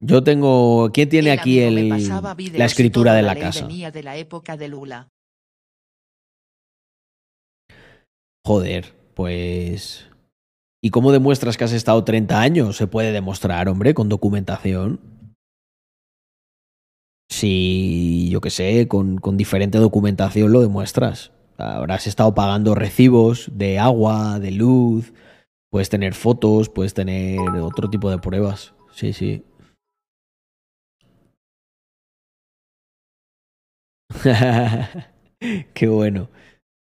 [0.00, 0.90] Yo tengo.
[0.92, 3.66] ¿Quién tiene aquí el, la escritura de la, casa?
[3.66, 5.08] de la época de Lula.
[8.46, 10.08] Joder, pues...
[10.80, 12.76] ¿Y cómo demuestras que has estado 30 años?
[12.76, 15.00] Se puede demostrar, hombre, con documentación.
[17.28, 21.32] Si, yo qué sé, con, con diferente documentación lo demuestras.
[21.58, 25.12] Habrás estado pagando recibos de agua, de luz,
[25.70, 28.74] puedes tener fotos, puedes tener otro tipo de pruebas.
[28.92, 29.44] Sí, sí.
[35.74, 36.30] Qué bueno.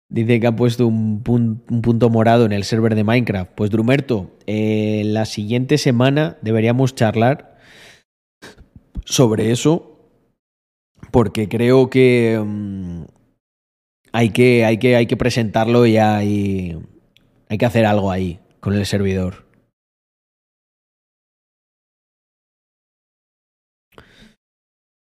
[0.10, 3.52] Dice que ha puesto un, punto morado en el server de Minecraft.
[3.54, 7.58] Pues Drumerto, eh, la siguiente semana deberíamos charlar
[9.06, 9.96] sobre eso.
[11.12, 13.04] Porque creo que mm,
[14.12, 16.78] hay, que, hay, que hay que presentarlo y hay
[17.58, 19.48] que hacer algo ahí con el servidor.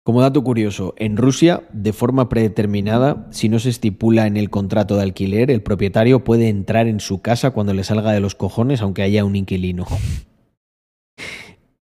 [0.07, 4.95] Como dato curioso, en Rusia, de forma predeterminada, si no se estipula en el contrato
[4.95, 8.81] de alquiler, el propietario puede entrar en su casa cuando le salga de los cojones,
[8.81, 9.85] aunque haya un inquilino.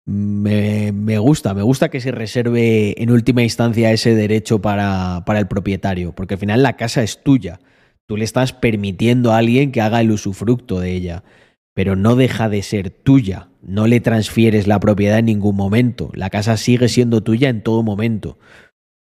[0.06, 5.48] Me, gusta, me gusta que se reserve en última instancia ese derecho para, para el
[5.48, 7.60] propietario, porque al final la casa es tuya.
[8.06, 11.24] Tú le estás permitiendo a alguien que haga el usufructo de ella,
[11.72, 13.48] pero no deja de ser tuya.
[13.62, 16.10] No le transfieres la propiedad en ningún momento.
[16.14, 18.36] La casa sigue siendo tuya en todo momento.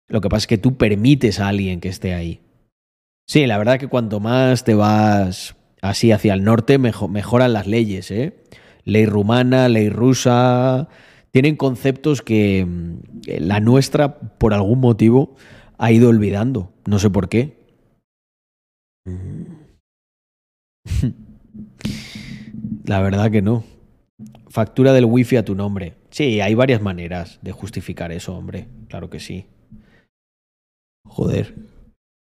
[0.08, 2.40] Lo que pasa es que tú permites a alguien que esté ahí.
[3.26, 7.66] Sí, la verdad que cuanto más te vas así hacia el norte, mejo- mejoran las
[7.66, 8.34] leyes, ¿eh?
[8.84, 10.88] Ley rumana, ley rusa.
[11.30, 12.98] Tienen conceptos que mm,
[13.40, 15.36] la nuestra, por algún motivo,
[15.78, 16.72] ha ido olvidando.
[16.86, 17.56] No sé por qué.
[22.84, 23.64] La verdad que no.
[24.48, 25.94] Factura del wifi a tu nombre.
[26.10, 28.68] Sí, hay varias maneras de justificar eso, hombre.
[28.88, 29.46] Claro que sí.
[31.06, 31.54] Joder.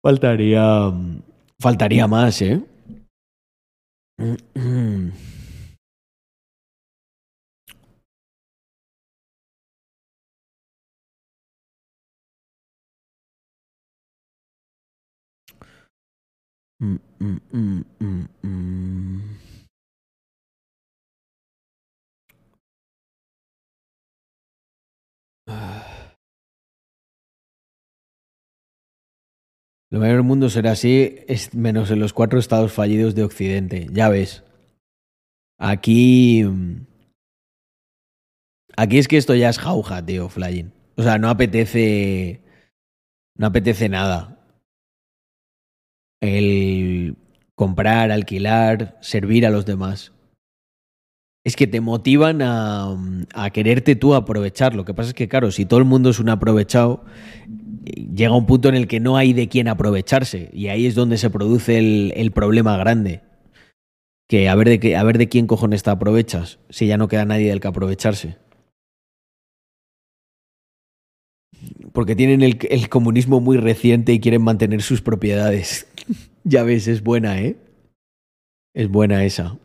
[0.05, 0.91] Faltaría.
[0.91, 1.23] mm,
[1.61, 2.61] Faltaría más, ¿eh?
[16.81, 19.39] Mm, mm, mm.
[29.91, 33.89] Lo mayor del mundo será así, es menos en los cuatro estados fallidos de Occidente.
[33.91, 34.45] Ya ves.
[35.59, 36.45] Aquí.
[38.77, 40.73] Aquí es que esto ya es jauja, tío, flying.
[40.97, 42.43] O sea, no apetece.
[43.35, 44.38] No apetece nada.
[46.21, 47.17] El
[47.59, 50.13] comprar, alquilar, servir a los demás.
[51.45, 52.97] Es que te motivan a,
[53.53, 54.75] quererte tú aprovechar.
[54.77, 57.05] Lo que pasa es que, claro, si todo el mundo es un aprovechado,
[58.15, 60.51] llega un punto en el que no hay de quién aprovecharse.
[60.53, 63.23] Y ahí es donde se produce el, problema grande.
[64.29, 67.09] Que a ver, de qué, a ver de quién cojones te aprovechas, si ya no
[67.09, 68.37] queda nadie del que aprovecharse.
[71.93, 75.88] Porque tienen el comunismo muy reciente y quieren mantener sus propiedades.
[76.49, 77.57] Ya ves, es buena, ¿eh?
[78.75, 79.59] Es buena esa.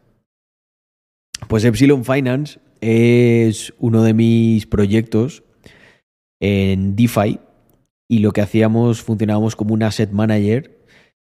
[1.47, 5.43] Pues Epsilon Finance es uno de mis proyectos
[6.41, 7.39] en DeFi
[8.09, 10.85] y lo que hacíamos, funcionábamos como un asset manager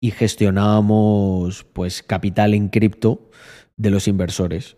[0.02, 3.30] y gestionábamos pues capital en cripto
[3.76, 4.76] de los inversores.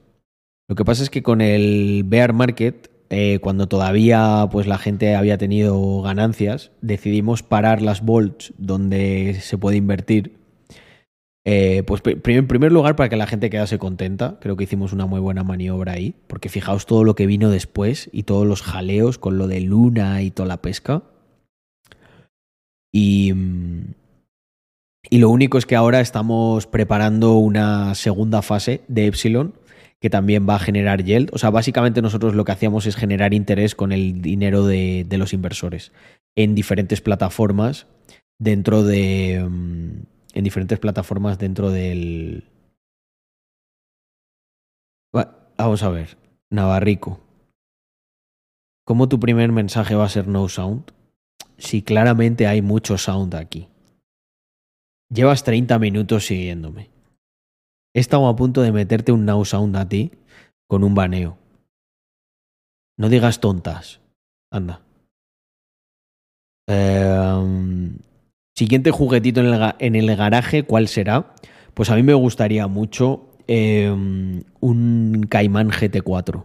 [0.69, 5.15] Lo que pasa es que con el bear market, eh, cuando todavía pues la gente
[5.15, 10.38] había tenido ganancias, decidimos parar las vaults donde se puede invertir.
[11.45, 15.07] Eh, pues en primer lugar para que la gente quedase contenta, creo que hicimos una
[15.07, 19.19] muy buena maniobra ahí, porque fijaos todo lo que vino después y todos los jaleos
[19.19, 21.05] con lo de Luna y toda la pesca.
[22.93, 23.95] Y, mm,
[25.11, 29.55] y lo único es que ahora estamos preparando una segunda fase de Epsilon
[30.01, 31.31] que también va a generar yield.
[31.33, 35.19] O sea, básicamente nosotros lo que hacíamos es generar interés con el dinero de, de
[35.19, 35.93] los inversores
[36.37, 37.87] en diferentes plataformas
[38.39, 39.45] dentro de...
[39.49, 42.45] mm, En diferentes plataformas dentro del...
[45.15, 46.17] Va- Vamos a ver,
[46.51, 47.21] Navarrico.
[48.87, 50.93] ¿Cómo tu primer mensaje va a ser no sound?
[51.59, 53.69] Si claramente hay mucho sound aquí.
[55.11, 56.91] Llevas 30 minutos siguiéndome.
[57.95, 60.13] He estado a punto de meterte un now sound a ti
[60.69, 61.39] con un baneo.
[62.97, 64.01] No digas tontas.
[64.53, 64.83] Anda.
[66.69, 67.99] Em,
[68.59, 71.33] siguiente juguetito en el, garaje, ¿cuál será?
[71.75, 76.45] Pues a mí me gustaría mucho em, un Caimán GT4.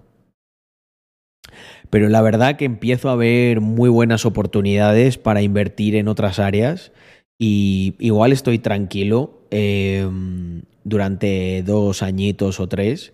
[1.90, 6.92] Pero la verdad que empiezo a ver muy buenas oportunidades para invertir en otras áreas
[7.40, 13.12] y igual estoy tranquilo em, durante dos añitos o tres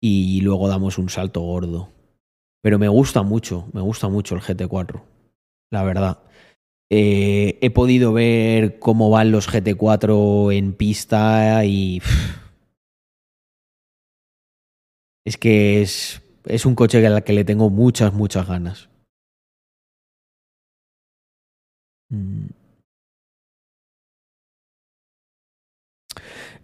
[0.00, 1.88] y luego damos un salto gordo.
[2.62, 5.02] Pero me gusta mucho, me gusta mucho el GT4,
[5.72, 6.18] la verdad.
[6.90, 12.00] Eh, he podido ver cómo van los GT4 en pista y...
[15.26, 18.88] es que es, es un coche al que le tengo muchas, muchas ganas.
[22.10, 22.46] Mm.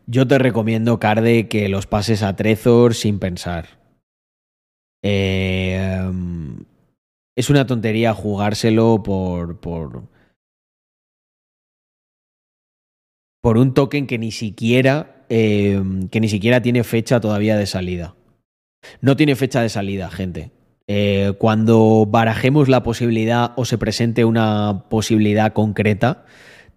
[0.06, 3.80] Yo te recomiendo, Carde, que los pases a Trezor sin pensar.
[5.02, 6.64] Eh, um,
[7.36, 10.13] es una tontería jugárselo por, por,
[13.44, 15.78] por un token que ni siquiera eh,
[16.10, 18.14] que ni siquiera tiene fecha todavía de salida.
[19.02, 20.52] No tiene fecha de salida, gente.
[20.86, 26.24] Eh, cuando barajemos la posibilidad o se presente una posibilidad concreta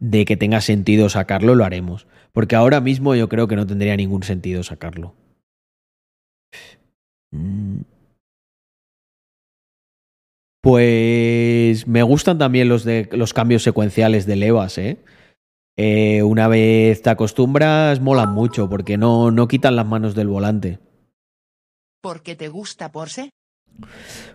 [0.01, 2.05] de que tenga sentido sacarlo, lo haremos.
[2.33, 5.15] Porque ahora mismo yo creo que no tendría ningún sentido sacarlo.
[7.31, 7.77] Mm.
[10.59, 14.97] Pues me gustan también los, los cambios secuenciales de levas, ¿eh?
[15.77, 16.23] ¿Eh?
[16.23, 20.79] una vez te acostumbras, molan mucho porque no, no quitan las manos del volante.
[22.01, 23.29] ¿Por qué te gusta Porsche?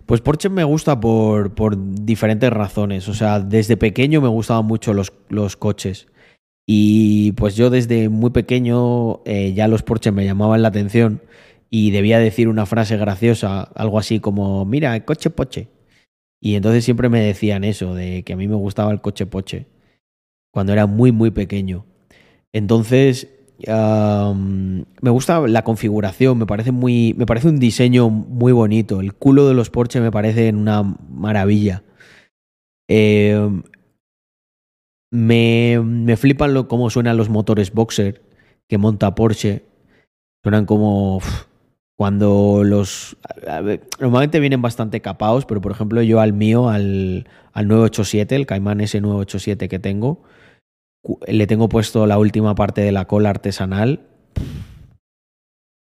[0.06, 3.08] Pues Porsche me gusta por, por, diferentes razones.
[3.08, 6.06] O sea, desde pequeño me gustaban mucho los, los coches.
[6.66, 11.22] Y pues yo desde muy pequeño eh, ya los Porsche me llamaban la atención
[11.70, 15.68] y debía decir una frase graciosa, algo así como, mira, el coche Porsche.
[16.40, 19.66] Y entonces siempre me decían eso, de que a mí me gustaba el coche Porsche,
[20.52, 21.84] cuando era muy, muy pequeño.
[22.52, 23.28] Entonces,
[23.66, 29.00] me gusta la configuración, me parece, muy, me parece un diseño muy bonito.
[29.00, 31.82] El culo de los Porsche me parece una maravilla.
[32.88, 33.62] Em,
[35.10, 38.22] me, me, flipan lo, cómo suenan los motores Boxer
[38.68, 39.64] que monta Porsche.
[40.42, 41.20] Suenan como
[41.96, 43.16] cuando los...
[44.00, 48.80] normalmente vienen bastante capados, pero por ejemplo yo al mío, al, al 987, el Cayman
[48.80, 50.22] S987 que tengo,
[51.26, 54.00] le tengo puesto la última parte de la cola artesanal.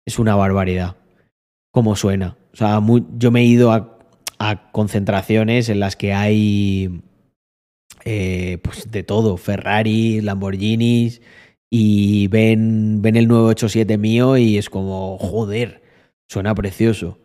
[0.07, 0.97] Es una barbaridad.
[1.73, 2.37] Cómo suena.
[2.53, 2.81] O sea,
[3.19, 3.91] yo me he ido a,
[4.73, 7.01] concentraciones en las que hay
[8.05, 9.37] eh, pues de todo.
[9.37, 11.23] Ferrari, Lamborghinis.
[11.71, 15.83] Y ven, ven el 987 mío y es como, joder,
[16.29, 17.19] Suena precioso.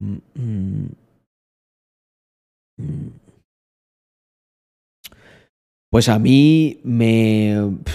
[0.00, 0.88] Mm, mm.
[2.76, 3.23] Mm.
[5.94, 7.54] Pues a mí me...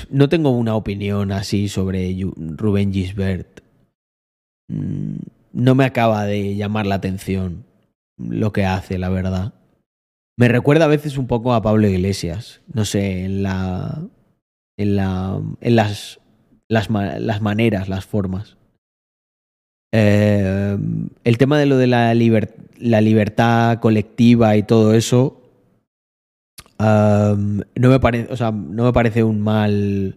[0.09, 2.15] No tengo una opinión así sobre
[2.55, 3.59] Rubén Gisbert.
[4.69, 7.65] No me acaba de llamar la atención
[8.17, 9.53] lo que hace, la verdad.
[10.37, 12.61] Me recuerda a veces un poco a Pablo Iglesias.
[12.73, 14.01] No sé, en la.
[14.77, 15.41] en la.
[15.59, 16.21] en las.
[16.69, 18.55] las, las maneras, las formas.
[19.91, 20.77] Eh,
[21.25, 22.13] el tema de lo de la,
[22.77, 25.38] la libertad colectiva y todo eso
[26.79, 30.15] no, me parece, o sea, no me parece un mal,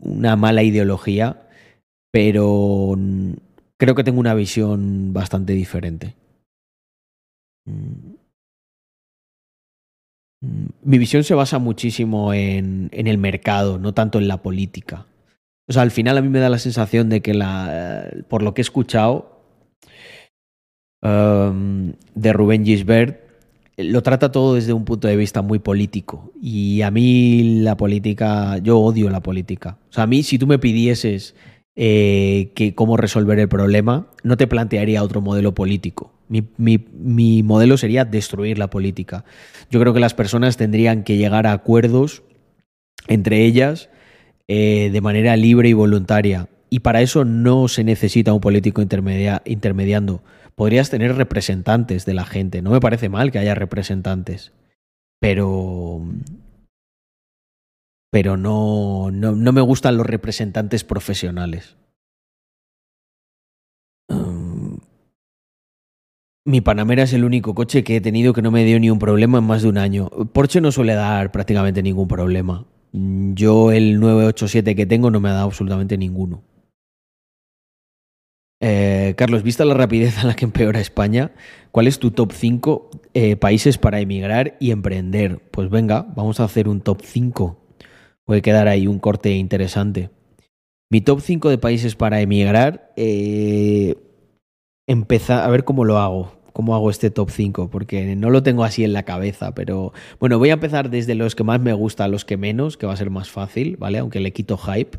[0.00, 1.48] una mala ideología,
[2.10, 2.96] pero
[3.78, 6.14] creo que tengo una visión bastante diferente.
[7.66, 8.14] Mm.
[10.42, 10.66] Mm.
[10.82, 15.06] Mi visión se basa muchísimo en, el mercado, no tanto en la política.
[15.68, 18.52] O sea, al final a mí me da la sensación de que la, por lo
[18.52, 19.30] que he escuchado
[21.02, 23.31] de Rubén Gisbert,
[23.76, 26.32] lo trata todo desde un punto de vista muy político.
[26.40, 29.78] Y a mí la política, yo odio la política.
[29.90, 31.34] O sea, a mí si tú me pidieses
[31.74, 36.12] eh, que cómo resolver el problema, no te plantearía otro modelo político.
[36.28, 39.24] Mi, mi modelo sería destruir la política.
[39.70, 42.22] Yo creo que las personas tendrían que llegar a acuerdos
[43.08, 43.90] entre ellas
[44.48, 46.48] eh, de manera libre y voluntaria.
[46.68, 50.22] Y para eso no se necesita un político intermediando.
[50.62, 52.62] Podrías tener representantes de la gente.
[52.62, 54.52] No me parece mal que haya representantes.
[55.18, 56.00] Pero.
[58.12, 61.76] Pero no, no, no me gustan los representantes profesionales.
[64.08, 64.78] Um,
[66.44, 69.00] mi Panamera es el único coche que he tenido que no me dio ni un
[69.00, 70.10] problema en más de un año.
[70.32, 72.66] Porsche no suele dar prácticamente ningún problema.
[72.92, 76.44] Yo el 987 que tengo no me ha dado absolutamente ninguno.
[78.64, 81.32] Eh, Carlos, vista la rapidez a la que empeora España,
[81.72, 85.40] ¿cuál es tu top 5 eh, países para emigrar y emprender?
[85.50, 87.58] Pues venga, vamos a hacer un top 5.
[88.24, 90.10] Puede quedar ahí un corte interesante.
[90.90, 93.96] Mi top 5 de países para emigrar, eh,
[94.86, 98.84] a ver cómo lo hago cómo hago este top 5, porque no lo tengo así
[98.84, 102.08] en la cabeza, pero bueno, voy a empezar desde los que más me gustan a
[102.08, 103.98] los que menos, que va a ser más fácil, ¿vale?
[103.98, 104.98] Aunque le quito hype.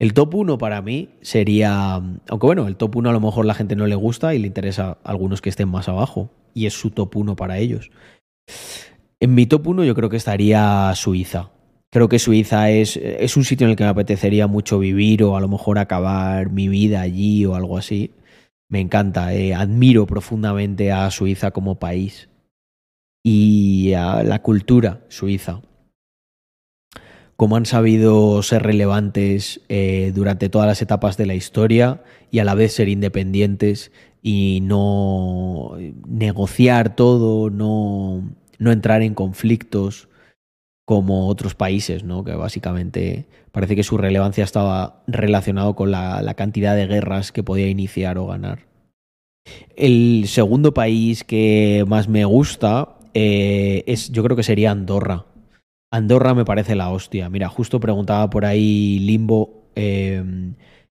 [0.00, 3.54] El top 1 para mí sería, aunque bueno, el top 1 a lo mejor la
[3.54, 6.74] gente no le gusta y le interesa a algunos que estén más abajo, y es
[6.74, 7.92] su top 1 para ellos.
[9.20, 11.50] En mi top 1 yo creo que estaría Suiza.
[11.92, 15.36] Creo que Suiza es, es un sitio en el que me apetecería mucho vivir o
[15.36, 18.10] a lo mejor acabar mi vida allí o algo así
[18.70, 22.30] me encanta, eh, admiro profundamente a Suiza como país
[23.22, 25.60] y a la cultura suiza.
[27.40, 32.44] Cómo han sabido ser relevantes eh, durante todas las etapas de la historia y a
[32.44, 33.92] la vez ser independientes
[34.22, 40.10] y no negociar todo, no, no entrar en conflictos
[40.84, 42.24] como otros países, ¿no?
[42.24, 47.68] que básicamente parece que su relevancia estaba relacionado con la, cantidad de guerras que podía
[47.68, 48.66] iniciar o ganar.
[49.76, 55.24] El segundo país que más me gusta eh, es, yo creo que sería Andorra.
[55.92, 57.28] Andorra me parece la hostia.
[57.28, 60.22] Mira, justo preguntaba por ahí Limbo eh,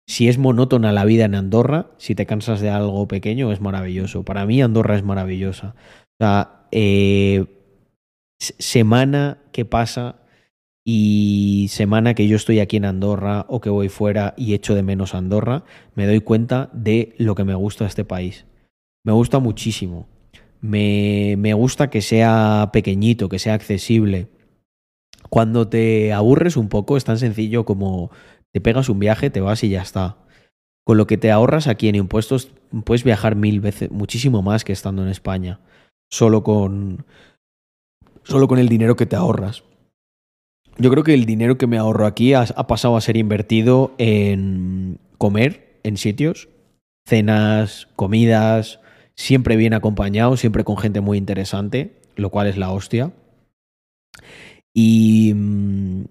[0.09, 4.23] si es monótona la vida en Andorra, si te cansas de algo pequeño, es maravilloso.
[4.23, 5.75] Para mí Andorra es maravillosa.
[6.19, 7.45] O sea, eh,
[8.39, 10.15] semana que pasa
[10.83, 14.81] y semana que yo estoy aquí en Andorra o que voy fuera y echo de
[14.81, 15.63] menos Andorra,
[15.93, 18.47] me doy cuenta de lo que me gusta este país.
[19.05, 20.07] Me gusta muchísimo.
[20.59, 24.27] Me, me gusta que sea pequeñito, que sea accesible.
[25.29, 28.11] Cuando te aburres un poco, es tan sencillo como
[28.51, 30.17] te pegas un viaje, te vas y ya está.
[30.83, 32.51] Con lo que te ahorras aquí en impuestos,
[32.83, 35.59] puedes viajar mil veces, muchísimo más que estando en España.
[36.09, 37.05] Solo con,
[38.23, 39.63] solo con el dinero que te ahorras.
[40.77, 43.93] Yo creo que el dinero que me ahorro aquí ha, ha pasado a ser invertido
[43.97, 46.49] en comer en sitios,
[47.05, 48.79] cenas, comidas,
[49.15, 53.11] siempre bien acompañado, siempre con gente muy interesante, lo cual es la hostia.
[54.73, 56.03] Y mm,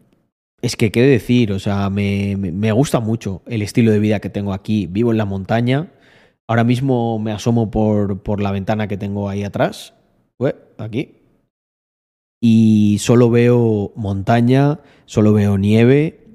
[0.63, 1.53] es que, ¿qué decir?
[1.53, 4.87] O sea, me, me, gusta mucho el estilo de vida que tengo aquí.
[4.87, 5.93] Vivo en la montaña.
[6.47, 9.95] Ahora mismo me asomo por, por la ventana que tengo ahí atrás.
[10.39, 11.15] Ué, aquí.
[12.41, 16.29] Y solo veo montaña, solo veo nieve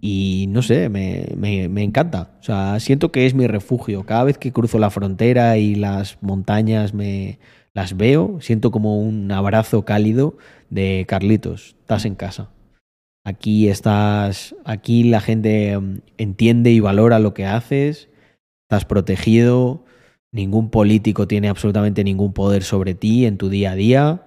[0.00, 2.36] y no sé, me, me, me, encanta.
[2.40, 4.04] O sea, siento que es mi refugio.
[4.04, 7.38] Cada vez que cruzo la frontera y las montañas me
[7.78, 10.36] las veo, siento como un abrazo cálido
[10.68, 12.50] de Carlitos, estás en casa.
[13.24, 18.08] Aquí estás, aquí la gente mm, entiende y valora lo que haces,
[18.64, 19.84] estás protegido,
[20.32, 24.26] ningún político tiene absolutamente ningún poder sobre ti en tu día a día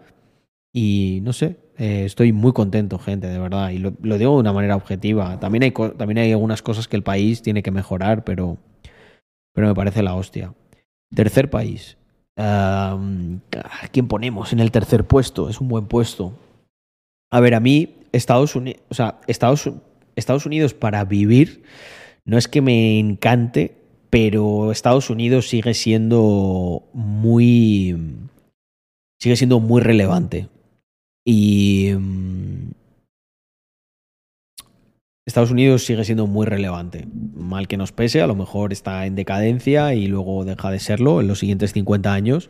[0.72, 4.54] y no sé, eh, estoy muy contento, gente, de verdad, y lo, digo de una
[4.54, 5.42] manera objetiva.
[5.42, 8.60] También hay, también hay algunas cosas que el país tiene que mejorar, pero,
[9.54, 10.54] pero me parece la hostia.
[11.14, 11.98] Tercer país.
[12.42, 13.38] Uh,
[13.92, 15.48] ¿Quién ponemos en el tercer puesto?
[15.48, 16.34] Es un buen puesto.
[17.30, 18.82] A ver, a mí Estados Unidos,
[19.28, 21.64] Estados, Unidos para vivir
[22.26, 23.78] no es que me encante,
[24.10, 27.96] pero Estados Unidos sigue siendo muy
[29.20, 30.48] sigue siendo muy relevante.
[31.24, 32.72] Y um,
[35.26, 37.08] Estados Unidos sigue siendo muy relevante.
[37.34, 41.22] Mal que nos pese, a lo mejor está en decadencia y luego deja de serlo
[41.22, 42.50] en los siguientes 50 años,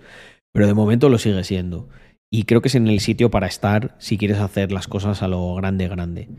[0.53, 1.89] pero de momento lo sigue siendo.
[2.31, 5.27] Y creo que es en el sitio para estar si quieres hacer las cosas a
[5.27, 6.29] lo grande, grande.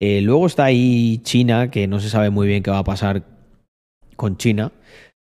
[0.00, 3.24] Eh, luego está ahí China, que no se sabe muy bien qué va a pasar
[4.16, 4.72] con China.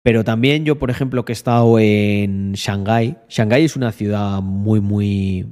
[0.04, 3.16] Pero también yo, por ejemplo, que he estado en Shanghái.
[3.28, 5.46] Shanghái es una ciudad muy, muy.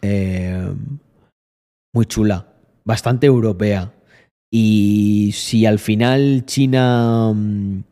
[0.00, 0.74] Eh,
[1.92, 2.53] muy chula.
[2.86, 3.92] Bastante europea.
[4.52, 7.82] Y si al final China um,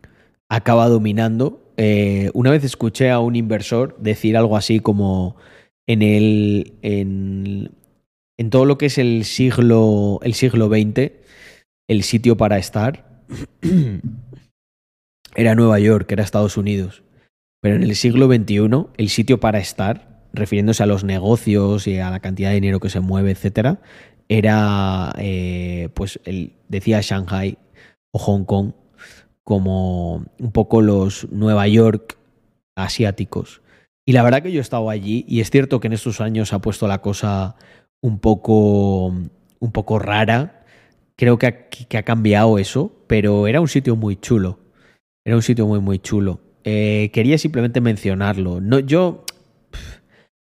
[0.48, 5.36] acaba dominando, eh, una vez escuché a un inversor decir algo así como
[5.86, 6.74] en el.
[6.82, 7.72] En,
[8.38, 10.20] en todo lo que es el siglo.
[10.22, 11.12] el siglo XX,
[11.88, 13.22] el sitio para estar
[15.34, 17.02] era Nueva York, era Estados Unidos.
[17.60, 22.10] Pero en el siglo XXI, el sitio para estar, refiriéndose a los negocios y a
[22.10, 23.80] la cantidad de dinero que se mueve, etcétera,
[24.38, 27.58] era, eh, pues, el, decía Shanghai
[28.12, 28.72] o Hong Kong
[29.44, 32.16] como un poco los Nueva York
[32.76, 33.60] asiáticos.
[34.06, 36.52] Y la verdad que yo he estado allí y es cierto que en estos años
[36.52, 37.56] ha puesto la cosa
[38.00, 40.64] un poco, un poco rara.
[41.16, 44.58] Creo que ha, que ha cambiado eso, pero era un sitio muy chulo.
[45.26, 46.40] Era un sitio muy, muy chulo.
[46.64, 48.60] Eh, quería simplemente mencionarlo.
[48.60, 49.24] No, yo,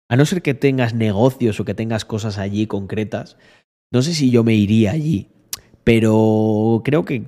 [0.10, 3.38] a no ser que tengas negocios o que tengas cosas allí concretas,
[3.92, 5.28] no sé si yo me iría allí
[5.84, 7.24] pero creo que,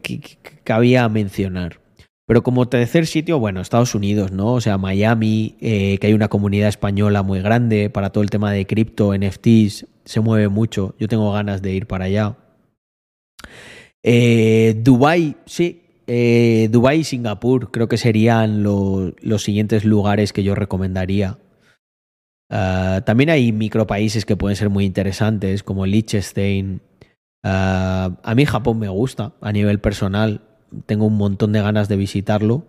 [0.64, 1.80] cabía mencionar.
[2.26, 4.54] Pero como tercer sitio, bueno, Estados Unidos, ¿no?
[4.54, 8.52] O sea, Miami, eh, que hay una comunidad española muy grande para todo el tema
[8.52, 10.96] de cripto, NFTs, se mueve mucho.
[11.00, 12.38] Yo tengo ganas de ir para allá.
[14.04, 15.82] Eh, Dubai, sí.
[16.08, 21.38] Eh, Dubai y Singapur creo que serían lo, los siguientes lugares que yo recomendaría.
[22.54, 26.82] Uh, también hay micropaíses que pueden ser muy interesantes, como Liechtenstein,
[27.46, 30.42] Uh, a mí Japón me gusta a nivel personal.
[30.86, 32.66] Tengo un montón de ganas de visitarlo,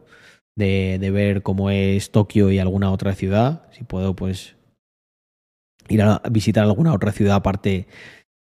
[0.57, 3.71] de, ver cómo es Tokio y alguna otra ciudad.
[3.73, 4.57] Si puedo, pues
[5.89, 7.87] ir a visitar alguna otra ciudad aparte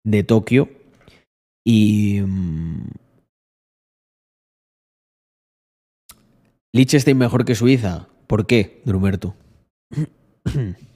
[0.04, 0.70] de Tokio.
[1.64, 2.20] Y.
[2.22, 2.88] Um,
[6.74, 8.08] Liechtenstein mejor que Suiza.
[8.26, 9.36] ¿Por qué, Drumerto?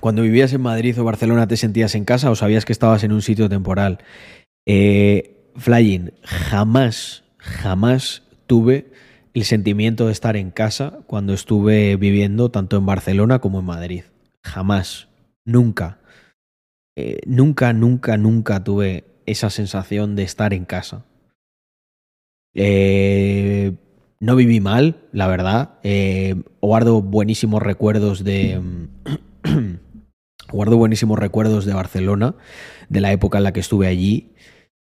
[0.00, 3.12] cuando vivías en Madrid o Barcelona te sentías en casa o sabías que estabas en
[3.12, 3.98] un sitio temporal.
[4.66, 8.90] Eh, flying, jamás, jamás tuve
[9.34, 14.04] el sentimiento de estar en casa cuando estuve viviendo tanto en Barcelona como en Madrid.
[14.42, 15.08] Jamás,
[15.44, 15.98] nunca.
[16.96, 21.04] Eh, nunca, nunca, nunca tuve esa sensación de estar en casa.
[22.54, 23.74] Eh,
[24.18, 25.74] no viví mal, la verdad.
[25.82, 28.60] Eh, guardo buenísimos recuerdos de.
[30.52, 32.34] guardo buenísimos recuerdos de Barcelona,
[32.88, 34.32] de la época en la que estuve allí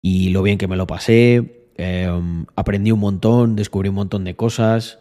[0.02, 1.70] y lo bien que me lo pasé.
[1.76, 5.00] Em, aprendí un montón, descubrí un montón de cosas,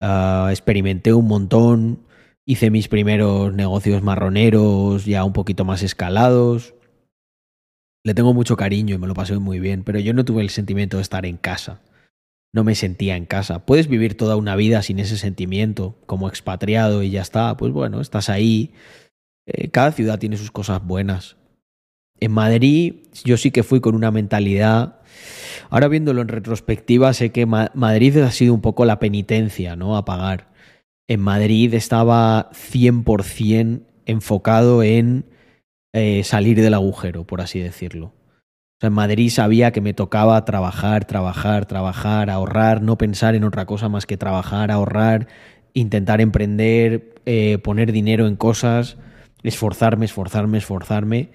[0.00, 2.06] ah, experimenté un montón,
[2.44, 6.74] hice mis primeros negocios marroneros ya un poquito más escalados.
[8.04, 10.50] Le tengo mucho cariño y me lo pasé muy bien, pero yo no tuve el
[10.50, 11.82] sentimiento de estar en casa
[12.52, 13.64] no me sentía en casa.
[13.66, 17.56] Puedes vivir toda una vida sin ese sentimiento, como expatriado y ya está.
[17.56, 18.72] Pues bueno, estás ahí.
[19.48, 21.36] Eh, cada ciudad tiene sus cosas buenas.
[22.20, 25.00] En Madrid yo sí que fui con una mentalidad.
[25.70, 29.96] Ahora viéndolo en retrospectiva, sé que Madrid ha sido un poco la penitencia, ¿no?
[29.96, 30.48] A pagar.
[31.08, 35.24] En Madrid estaba 100% enfocado en
[35.92, 38.12] eh, salir del agujero, por así decirlo
[38.80, 43.88] en Madrid sabía que me tocaba trabajar, trabajar, trabajar, ahorrar, no pensar en otra cosa
[43.88, 45.26] más que trabajar, ahorrar,
[45.74, 48.96] intentar emprender, eh, poner dinero en cosas,
[49.42, 51.30] esforzarme, esforzarme, esforzarme.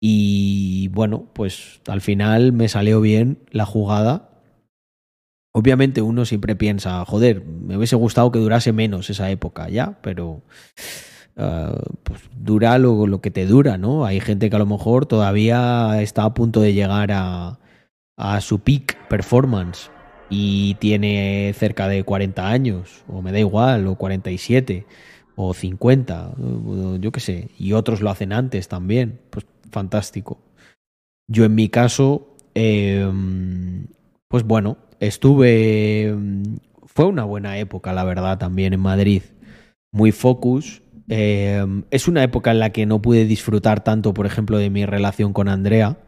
[0.00, 4.30] Y bueno, pues al final me salió bien la jugada.
[5.54, 10.42] Obviamente uno siempre piensa, joder, me hubiese gustado que durase menos esa época, ya, pero
[11.36, 14.04] Ah, pues dura lo, lo, que te dura, ¿no?
[14.04, 17.58] Hay gente que a lo mejor todavía está a punto de llegar a,
[18.18, 19.90] a su peak performance
[20.28, 24.86] y tiene cerca de 40 años, o me da igual, o 47,
[25.36, 26.34] o 50,
[27.00, 30.38] yo qué sé, y otros lo hacen antes también, pues fantástico.
[31.28, 33.86] Yo en mi caso, em,
[34.28, 36.14] pues bueno, estuve,
[36.86, 39.22] fue una buena época, la verdad, también en Madrid,
[39.92, 44.58] muy focus, Em, es una época en la que no pude disfrutar tanto, por ejemplo,
[44.58, 45.98] de mi relación con Andrea,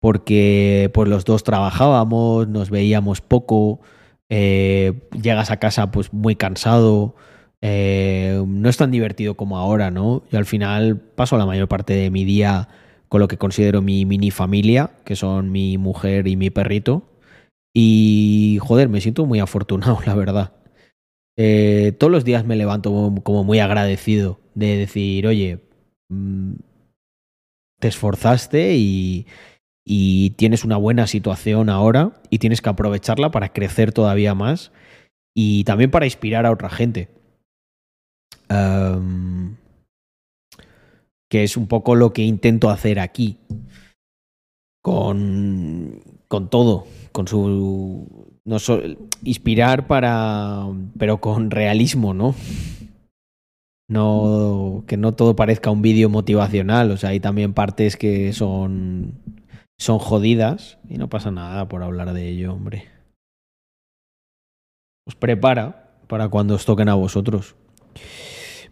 [0.00, 3.80] porque pues los dos trabajábamos, nos veíamos poco,
[4.28, 7.14] eh, llegas a casa pues muy cansado,
[7.66, 10.22] eh, no es tan divertido como ahora, ¿no?
[10.30, 12.68] Yo al final paso la mayor parte de mi día
[13.08, 17.04] con lo que considero mi mini familia, que son mi mujer y mi perrito.
[17.74, 20.52] Y joder, me siento muy afortunado, la verdad.
[21.38, 25.60] Eh, todos los días me levanto como muy agradecido de decir, oye,
[26.10, 26.56] mm,
[27.80, 29.26] te esforzaste y,
[29.86, 34.70] y tienes una buena situación ahora y tienes que aprovecharla para crecer todavía más
[35.34, 37.08] y también para inspirar a otra gente.
[41.28, 43.38] Que es un poco lo que intento hacer aquí.
[44.82, 48.34] Con, con todo, con su
[49.22, 50.66] inspirar para
[50.98, 52.34] pero con realismo, ¿no?
[53.88, 59.14] No que no todo parezca un vídeo motivacional, o sea, hay también partes que son
[59.78, 62.88] son jodidas y no pasa nada por hablar de ello, hombre.
[65.06, 67.56] Os prepara para cuando os toquen a vosotros.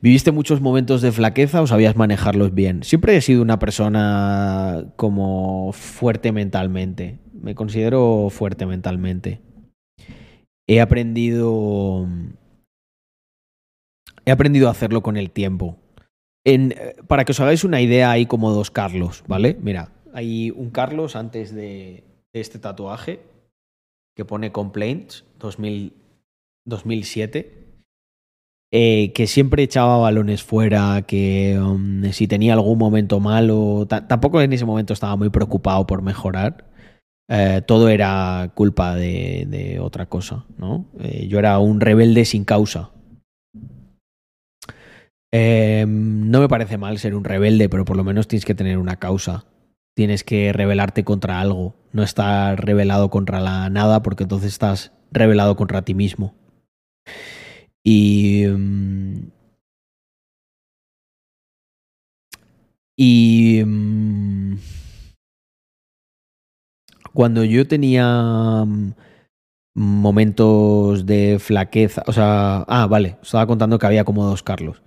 [0.01, 2.83] ¿Viviste muchos momentos de flaqueza o sabías manejarlos bien?
[2.83, 7.19] Siempre he sido una persona como fuerte mentalmente.
[7.33, 9.41] Me considero fuerte mentalmente
[10.67, 12.07] he aprendido.
[14.25, 15.77] He aprendido a hacerlo con el tiempo.
[16.45, 16.75] En,
[17.09, 19.57] para que os hagáis una idea, hay como dos Carlos, ¿vale?
[19.61, 23.21] Mira, hay un Carlos antes de, este tatuaje
[24.17, 25.93] que pone Complaints 2000,
[26.65, 27.62] 2007.
[28.75, 34.55] Eh, que siempre echaba balones fuera, que um, si tenía algún momento malo, tampoco en
[34.55, 36.65] ese momento estaba muy preocupado por mejorar.
[37.29, 40.87] Eh, todo era culpa de, otra cosa, ¿no?
[41.01, 42.91] Eh, yo era un rebelde sin causa.
[45.35, 48.97] No me parece mal ser un rebelde, pero por lo menos tienes que tener una
[48.97, 49.45] causa.
[49.95, 55.57] Tienes que rebelarte contra algo, no estar rebelado contra la nada, porque entonces estás rebelado
[55.57, 56.35] contra ti mismo.
[57.85, 58.45] Y.
[58.45, 59.31] Em,
[62.97, 63.59] y.
[63.61, 64.59] Em,
[67.13, 68.93] cuando yo tenía mm,
[69.75, 74.83] momentos de flaqueza, o sea, ah, vale, estaba contando que había como dos Carlos.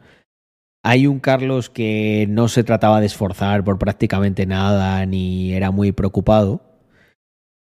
[0.84, 5.92] Hay un Carlos que no se trataba de esforzar por prácticamente nada ni era muy
[5.92, 6.62] preocupado.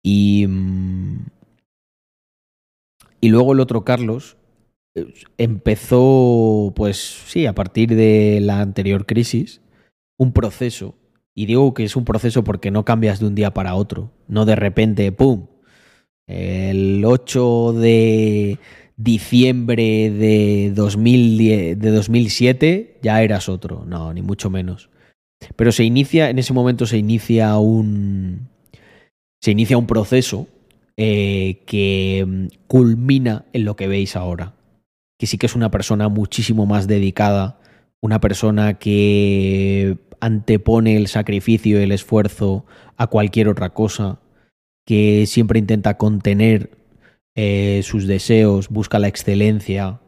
[0.04, 1.26] Y, mm,
[3.22, 4.38] y luego el otro Carlos,
[5.38, 6.98] empezó, pues
[7.28, 9.62] sí, a partir de la anterior crisis,
[10.18, 10.96] un proceso.
[11.36, 14.46] Y digo que es un proceso porque no cambias de un día para otro, no
[14.46, 15.48] de repente, ¡pum!
[16.28, 18.60] El 8 de
[18.98, 24.90] diciembre de, 2010, de 2007 ya eras otro, no, ni mucho menos.
[25.56, 28.50] Pero se inicia, en ese momento se inicia un,
[29.42, 30.48] se inicia un proceso
[30.98, 34.57] eh, que culmina en lo que veis ahora
[35.18, 37.60] que sí que es una persona muchísimo más dedicada,
[38.02, 42.66] una persona que antepone el sacrificio el esfuerzo
[42.96, 44.20] a cualquier otra cosa,
[44.86, 46.72] que siempre intenta contener
[47.36, 50.00] eh, sus deseos, busca la excelencia,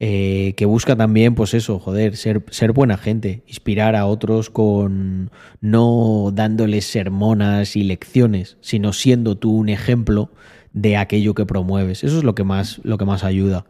[0.00, 5.30] eh, que busca también, pues eso, joder, ser, ser buena gente, inspirar a otros con
[5.60, 10.30] no dándoles sermonas y lecciones, sino siendo tú un ejemplo
[10.72, 12.02] de aquello que promueves.
[12.02, 13.66] Eso es lo que más, lo que más ayuda.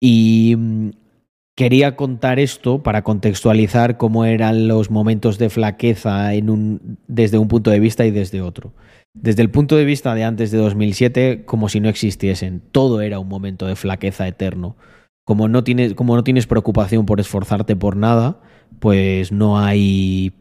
[0.00, 0.90] Y mm,
[1.56, 6.30] quería contar esto para contextualizar cómo eran los momentos de flaqueza
[7.08, 8.72] desde un punto de vista y desde otro.
[9.14, 12.60] Desde el punto de vista de antes de 2007, como si no existiesen.
[12.72, 14.76] Todo era un momento de flaqueza eterno.
[15.24, 18.40] Como no tienes, como no tienes preocupación por esforzarte por nada,
[18.78, 20.34] pues no hay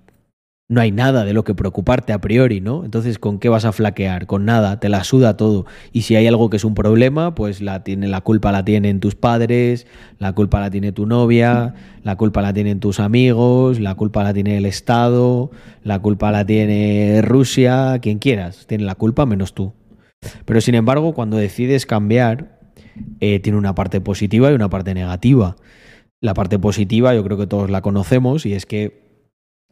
[0.67, 2.83] no hay nada de lo que preocuparte a priori, ¿no?
[2.85, 4.25] Entonces, ¿con qué vas a flaquear?
[4.25, 5.67] Con nada, te la suda todo.
[5.91, 8.99] Y si hay algo que es un problema, pues la, tiene, la culpa la tienen
[8.99, 9.85] tus padres,
[10.17, 14.33] la culpa la tiene tu novia, la culpa la tienen tus amigos, la culpa la
[14.33, 15.51] tiene el Estado,
[15.83, 19.73] la culpa la tiene Rusia, quien quieras, tiene la culpa menos tú.
[20.45, 22.59] Pero sin embargo, cuando decides cambiar,
[23.19, 25.57] eh, tiene una parte positiva y una parte negativa.
[26.21, 29.04] La parte positiva yo creo que todos la conocemos y es que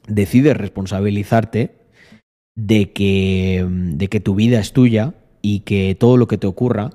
[0.08, 1.76] decides responsabilizarte
[2.56, 6.92] de que, de que tu vida es tuya y que todo lo que te ocurra,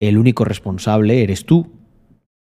[0.00, 1.72] el único responsable eres tú.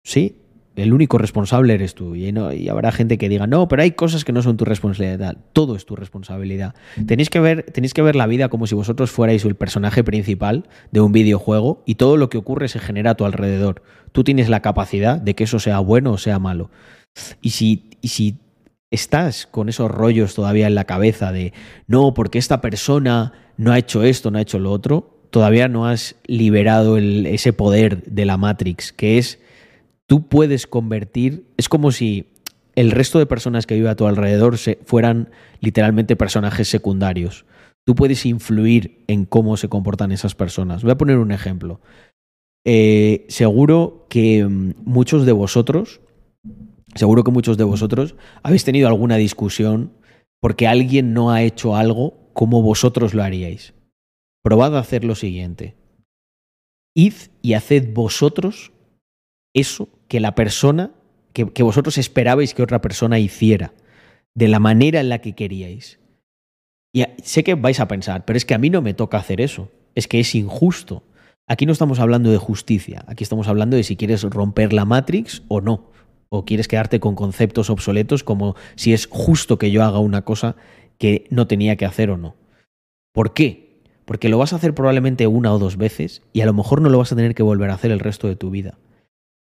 [0.04, 0.38] Sí,
[0.76, 2.16] el único responsable eres tú.
[2.16, 5.38] Y, y, habrá gente que diga, no, pero hay cosas que no son tu responsabilidad.
[5.54, 6.76] Todo es tu responsabilidad.
[7.06, 10.68] Tenéis que, ver, tenéis que ver la vida como si vosotros fuerais el personaje principal
[10.92, 13.84] de un videojuego y todo lo que ocurre se genera a tu alrededor.
[14.12, 16.70] Tú tienes la capacidad de que eso sea bueno o sea malo.
[17.42, 18.38] Y si, y si
[18.92, 21.54] estás con esos rollos todavía en la cabeza de
[21.88, 25.88] no, porque esta persona no ha hecho esto, no ha hecho lo otro, todavía no
[25.88, 29.40] has liberado ese poder de la Matrix, que es
[30.06, 32.28] tú puedes convertir, es como si
[32.76, 35.30] el resto de personas que viven a tu alrededor se, fueran
[35.62, 37.46] literalmente personajes secundarios.
[37.86, 40.84] Tú puedes influir en cómo se comportan esas personas.
[40.84, 41.82] Voy a poner un ejemplo.
[42.66, 46.02] Eh, seguro que mm, muchos de vosotros
[46.96, 49.94] Seguro que muchos de vosotros habéis tenido alguna discusión
[50.42, 53.74] porque alguien no ha hecho algo como vosotros lo haríais.
[54.44, 55.76] Probad a hacer lo siguiente.
[56.96, 58.74] Id y haced vosotros
[59.54, 60.92] eso que la persona,
[61.34, 63.74] que, que, vosotros esperabais que otra persona hiciera,
[64.36, 66.00] de la manera en la que queríais.
[66.94, 69.40] Y sé que vais a pensar, pero es que a mí no me toca hacer
[69.40, 71.04] eso, es que es injusto.
[71.48, 75.44] Aquí no estamos hablando de justicia, aquí estamos hablando de si quieres romper la Matrix
[75.48, 75.92] o no
[76.34, 80.56] o quieres quedarte con conceptos obsoletos como si es justo que yo haga una cosa
[80.98, 82.36] que no tenía que hacer o no.
[83.14, 83.82] ¿Por qué?
[84.06, 86.90] Porque lo vas a hacer probablemente una o dos veces y a lo mejor no
[86.90, 88.78] lo vas a tener que volver a hacer el resto de tu vida.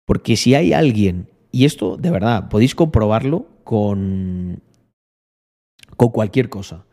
[0.06, 4.62] Porque si hay alguien, y esto de verdad, podéis comprobarlo con,
[5.98, 6.86] con cualquier cosa,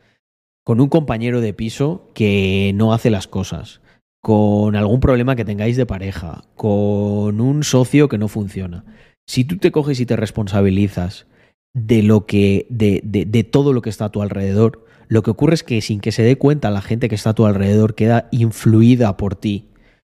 [0.65, 3.81] con un compañero de piso que no hace las cosas,
[4.21, 8.85] con algún problema que tengáis de pareja, con un socio que no funciona.
[9.27, 11.27] Si tú te coges y te responsabilizas
[11.75, 15.55] de lo que, de, de, todo lo que está a tu alrededor, lo que ocurre
[15.55, 18.29] es que sin que se dé cuenta la gente que está a tu alrededor queda
[18.31, 19.71] influida por ti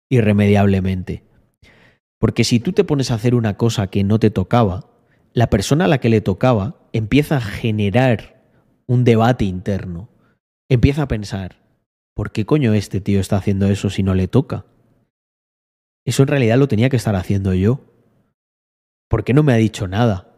[0.10, 1.24] irremediablemente.
[2.20, 4.92] Porque si tú te pones a hacer una cosa que no te tocaba,
[5.34, 8.42] la persona a la que le tocaba empieza a generar
[8.88, 10.10] un debate interno.
[10.70, 11.62] Empieza a pensar,
[12.14, 14.66] ¿por qué coño este tío está haciendo eso si no le toca?
[16.06, 17.80] Eso en realidad lo tenía que estar haciendo yo.
[19.12, 20.30] ¿Por qué no me ha dicho nada?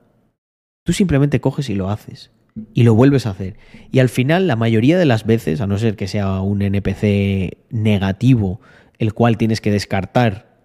[0.84, 2.32] Tú simplemente coges y lo haces.
[2.74, 3.56] Y lo vuelves a hacer.
[3.92, 7.56] Y al final, la mayoría de las veces, a no ser que sea un NPC
[7.70, 8.62] negativo,
[8.98, 10.58] el cual tienes que descartar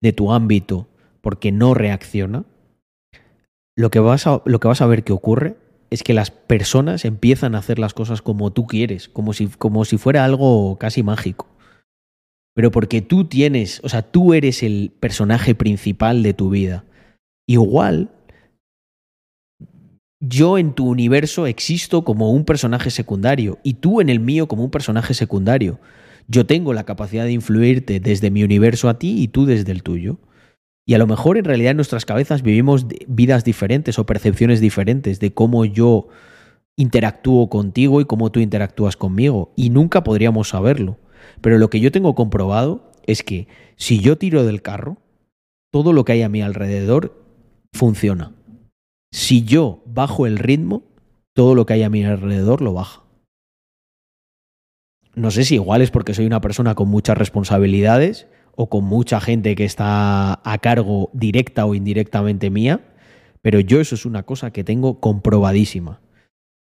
[0.00, 0.88] de tu ámbito
[1.20, 2.44] porque no reacciona,
[3.76, 5.56] lo que vas a, lo que vas a ver que ocurre
[5.90, 9.84] es que las personas empiezan a hacer las cosas como tú quieres, como si, como
[9.84, 11.48] si fuera algo casi mágico.
[12.54, 16.84] Pero porque tú tienes, o sea, tú eres el personaje principal de tu vida.
[17.52, 18.08] Igual,
[20.20, 24.64] yo en tu universo existo como un personaje secundario y tú en el mío como
[24.64, 25.78] un personaje secundario.
[26.28, 29.82] Yo tengo la capacidad de influirte desde mi universo a ti y tú desde el
[29.82, 30.16] tuyo.
[30.86, 35.20] Y a lo mejor en realidad en nuestras cabezas vivimos vidas diferentes o percepciones diferentes
[35.20, 36.08] de cómo yo
[36.76, 39.52] interactúo contigo y cómo tú interactúas conmigo.
[39.56, 40.96] Y nunca podríamos saberlo.
[41.42, 43.46] Pero lo que yo tengo comprobado es que
[43.76, 44.96] si yo tiro del carro,
[45.70, 47.21] todo lo que hay a mi alrededor
[47.74, 48.32] funciona.
[49.12, 50.82] Si yo bajo el ritmo,
[51.34, 53.02] todo lo que hay a mi alrededor lo baja.
[55.14, 58.26] No sé si igual es porque soy una persona con muchas responsabilidades
[58.56, 62.80] o con mucha gente que está a cargo directa o indirectamente mía,
[63.42, 66.00] pero yo eso es una cosa que tengo comprobadísima.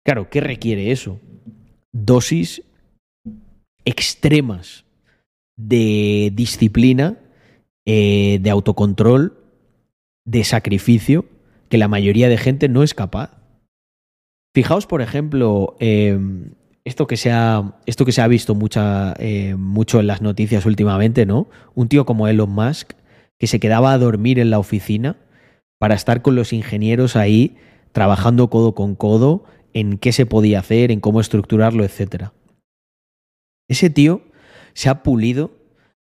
[0.05, 1.19] Claro, ¿qué requiere eso?
[1.93, 2.63] Dosis
[3.85, 4.85] extremas
[5.57, 7.17] de disciplina,
[7.85, 9.42] eh, de autocontrol,
[10.25, 11.25] de sacrificio,
[11.69, 13.37] que la mayoría de gente no es capaz.
[14.53, 16.51] Fijaos, por ejemplo, em,
[16.85, 18.57] esto, que se ha, esto que se ha visto
[19.19, 21.47] eh, mucho en las noticias últimamente, ¿no?
[21.75, 22.93] Un tío como Elon Musk,
[23.39, 25.17] que se quedaba a dormir en la oficina
[25.79, 27.57] para estar con los ingenieros ahí,
[27.91, 32.29] trabajando codo con codo, en qué se podía hacer, en cómo estructurarlo, etc.
[33.67, 34.21] Ese tío
[34.73, 35.51] se ha pulido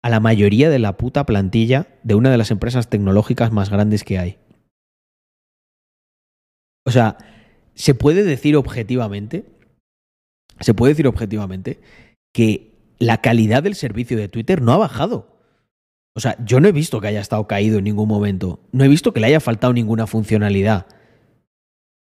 [0.02, 4.04] a la mayoría de la puta plantilla de una de las empresas tecnológicas más grandes
[4.04, 4.38] que hay.
[6.86, 7.18] O sea,
[7.74, 9.44] se puede decir objetivamente,
[10.60, 11.80] se puede decir objetivamente
[12.32, 15.38] que la calidad del servicio de Twitter no ha bajado.
[16.16, 18.60] O sea, yo no he visto que haya estado caído en ningún momento.
[18.72, 20.86] No he visto que le haya faltado ninguna funcionalidad.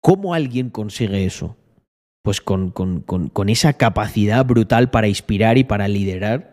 [0.01, 1.57] ¿Cómo alguien consigue eso?
[2.23, 6.50] Pues con, con, esa capacidad brutal para inspirar y para liderar,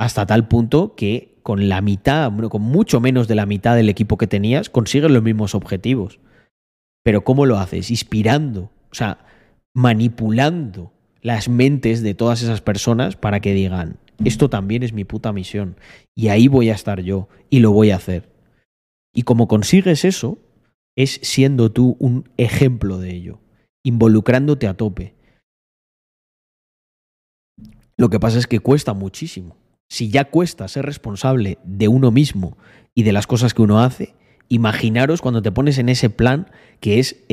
[0.00, 4.16] hasta tal punto que con la mitad, con mucho menos de la mitad del equipo
[4.16, 6.20] que tenías, consigues los mismos objetivos.
[7.04, 7.90] Pero ¿cómo lo haces?
[7.90, 9.26] Inspirando, o sea,
[9.74, 15.34] manipulando las mentes de todas esas personas para que digan, esto también es mi puta
[15.34, 15.76] misión
[16.16, 18.32] y ahí voy a estar yo y lo voy a hacer.
[19.12, 20.38] Y como consigues eso,
[20.96, 23.40] es siendo tú un ejemplo de ello,
[23.84, 25.14] involucrándote a tope.
[27.98, 29.60] Lo que pasa es que cuesta muchísimo.
[29.90, 32.56] Si ya cuesta ser responsable de uno mismo
[32.94, 34.14] y de las cosas que uno hace,
[34.48, 36.46] imaginaros cuando te pones en ese plan
[36.78, 37.24] que es,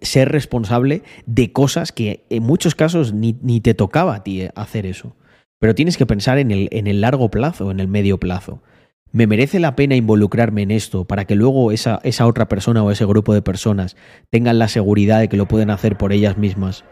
[0.00, 5.16] ser responsable de cosas que en muchos casos ni, te tocaba a ti hacer eso.
[5.58, 8.62] Pero tienes que pensar en el, en el largo plazo, en el medio plazo.
[9.12, 12.90] ¿Me merece la pena involucrarme en esto para que luego esa, esa otra persona o
[12.90, 13.96] ese grupo de personas
[14.30, 16.84] tengan la seguridad de que lo pueden hacer por ellas mismas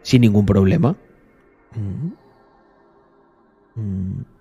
[0.00, 0.96] sin ningún problema?
[1.74, 2.12] Mm.
[3.74, 4.35] Mm.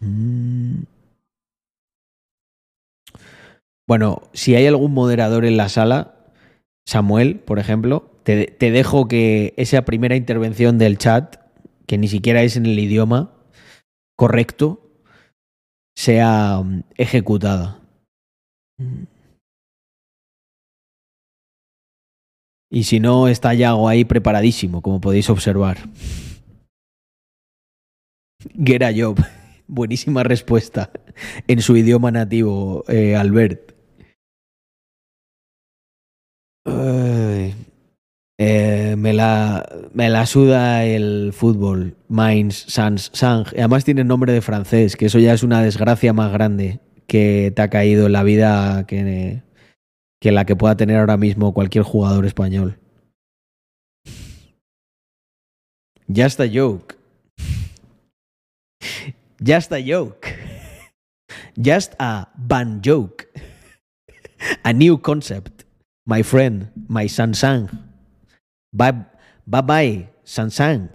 [0.00, 0.82] Mm.
[3.86, 6.14] Bueno, si hay algún moderador en la sala,
[6.86, 11.36] Samuel, por ejemplo, te, dejo que esa primera intervención del chat,
[11.86, 13.32] que ni siquiera es en el idioma
[14.16, 14.92] correcto,
[15.96, 17.80] sea mm, ejecutada.
[22.70, 25.78] Y si no, está Yago ahí preparadísimo, como podéis observar.
[28.64, 29.18] Get a job.
[29.72, 30.90] Buenísima respuesta
[31.46, 33.72] en su idioma nativo, eh, Albert.
[38.42, 39.64] Eh, me, la,
[39.94, 41.94] me la suda el fútbol.
[42.08, 43.46] Mainz, Sans, Sang.
[43.50, 47.62] Además tiene nombre de francés, que eso ya es una desgracia más grande que te
[47.62, 49.42] ha caído en la vida que,
[50.20, 52.80] que la que pueda tener ahora mismo cualquier jugador español.
[56.12, 56.99] Just a joke.
[59.42, 60.28] Just a joke.
[61.58, 63.26] Just a ban joke.
[64.64, 65.64] A new concept.
[66.06, 67.68] My friend, my Sansang.
[68.72, 68.92] Bye
[69.46, 70.88] bye, bye Sansang.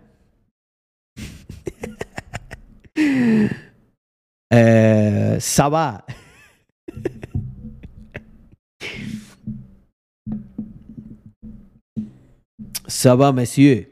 [4.51, 6.03] eh, Saba.
[12.87, 13.87] Saba, monsieur.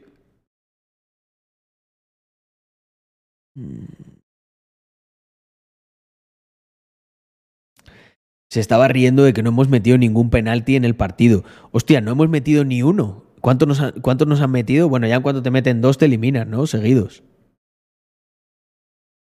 [8.54, 11.42] Se estaba riendo de que no hemos metido ningún penalti en el partido.
[11.72, 13.24] Hostia, no hemos metido ni uno.
[13.40, 14.88] ¿Cuántos nos, nos han metido?
[14.88, 16.64] Bueno, ya en cuanto te meten dos te eliminan, ¿no?
[16.68, 17.24] Seguidos.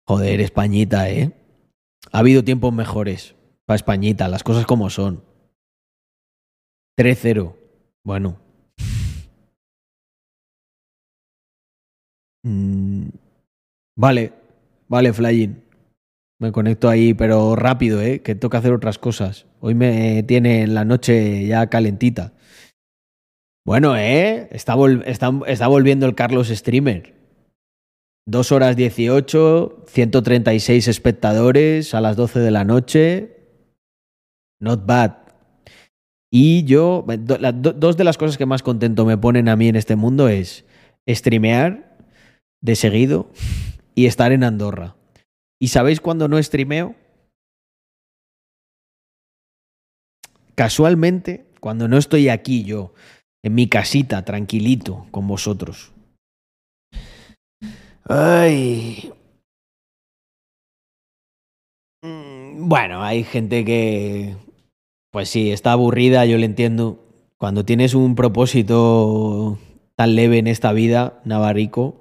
[0.04, 1.30] Joder, Españita, ¿eh?
[2.10, 3.36] Ha habido tiempos mejores
[3.66, 5.22] para Españita, las cosas como son.
[6.98, 7.54] 3-0.
[8.02, 8.36] Bueno.
[12.42, 13.10] Mm,
[13.96, 14.32] vale,
[14.88, 15.69] vale, Flying.
[16.40, 18.22] Me conecto ahí, pero rápido, ¿eh?
[18.22, 19.46] Que que hacer otras cosas.
[19.60, 22.32] Hoy me tiene la noche ya calentita.
[23.66, 24.48] Bueno, ¿eh?
[24.50, 27.14] Está, volviendo el Carlos Streamer.
[28.26, 33.36] Dos horas 18, 136 espectadores a las 12 de la noche.
[34.60, 35.18] Not bad.
[36.32, 39.94] Y yo, dos de las cosas que más contento me ponen a mí en este
[39.94, 40.64] mundo es
[41.06, 41.98] streamear
[42.62, 43.30] de seguido
[43.94, 44.96] y estar en Andorra.
[45.60, 46.94] ¿Y sabéis cuándo no streameo?
[50.54, 52.94] Casualmente, cuando no estoy aquí yo,
[53.42, 55.92] en mi casita, tranquilito, con vosotros.
[58.04, 59.12] Ay.
[62.02, 64.36] Mm, Bueno, hay gente que,
[65.10, 67.04] pues sí, está aburrida, yo le entiendo.
[67.38, 69.58] Cuando tienes un propósito
[69.96, 71.99] tan leve en esta vida, Navarico,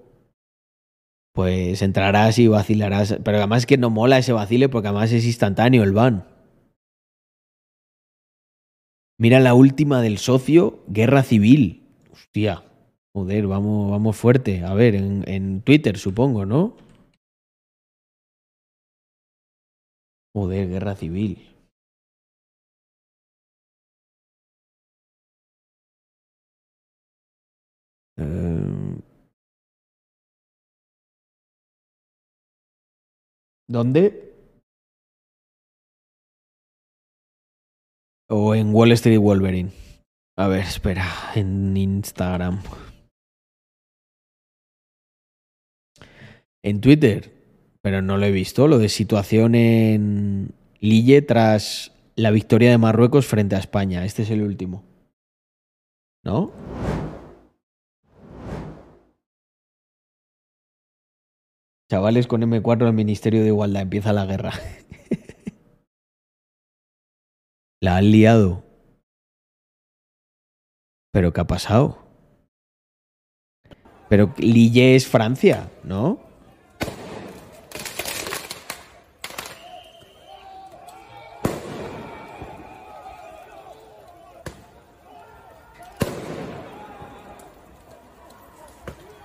[1.40, 3.18] pues entrarás y vacilarás.
[3.24, 6.26] Pero además que no mola ese vacile porque además es instantáneo el ban.
[9.18, 11.88] Mira la última del socio, Guerra Civil.
[12.11, 12.66] Hostia,
[13.14, 14.66] joder, vamos, vamos fuerte.
[14.66, 16.76] A ver, en, en Twitter supongo, ¿no?
[20.34, 21.38] Joder, Guerra Civil.
[28.18, 28.59] Eh,
[33.70, 34.34] ¿Dónde?
[38.28, 39.72] O en Wall Street Wolverine.
[40.38, 41.06] A ver, espera,
[41.36, 42.64] en Instagram.
[46.64, 47.32] En Twitter,
[47.82, 53.28] pero no lo he visto, lo de situación en Lille tras la victoria de Marruecos
[53.28, 54.04] frente a España.
[54.04, 54.84] Este es el último.
[56.24, 56.52] ¿No?
[61.90, 64.53] Chavales con M4 al Ministerio de Igualdad, empieza la guerra.
[67.82, 68.64] la han liado.
[71.11, 71.98] ¿Pero qué ha pasado?
[74.07, 76.20] Pero Lille es Francia, ¿no?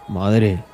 [0.08, 0.64] Madre.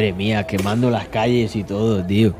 [0.00, 2.34] Madre mía, quemando las calles y todo, tío.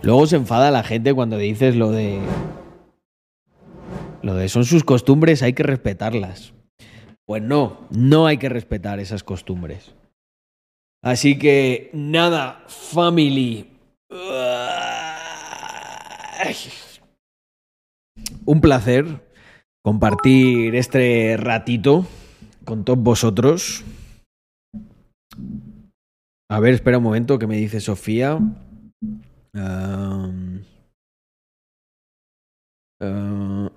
[0.00, 2.20] Luego se enfada la gente cuando dices lo de.
[4.22, 6.54] Lo de son sus costumbres, hay que respetarlas.
[7.26, 9.94] Pues no, no hay que respetar esas costumbres.
[11.02, 13.68] Así que nada, family.
[18.46, 19.33] Un placer
[19.84, 22.06] compartir este ratito
[22.64, 23.84] con todos vosotros.
[26.50, 28.38] A ver, espera un momento, que me dice Sofía.
[29.56, 30.30] Uh,
[33.04, 33.70] uh,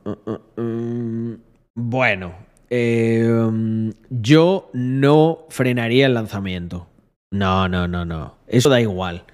[0.57, 1.37] um,
[1.75, 2.33] bueno,
[2.71, 6.87] um, yo no frenaría el lanzamiento.
[7.31, 8.35] No, no, no, no.
[8.47, 9.25] Eso da igual.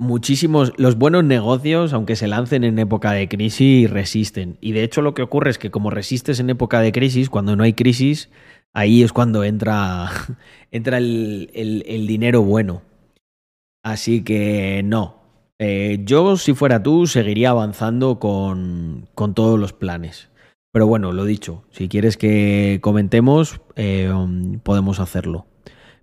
[0.00, 4.56] Muchísimos, los buenos negocios, aunque se lancen en época de crisis, resisten.
[4.60, 7.56] Y de hecho lo que ocurre es que como resistes en época de crisis, cuando
[7.56, 8.30] no hay crisis,
[8.72, 10.08] ahí es cuando entra,
[10.70, 12.82] entra el, el- dinero bueno.
[13.82, 15.16] Así que no.
[15.58, 20.28] Eh, yo, si fuera tú, seguiría avanzando con, con todos los planes.
[20.72, 24.12] Pero bueno, lo dicho, si quieres que comentemos, eh,
[24.62, 25.47] podemos hacerlo.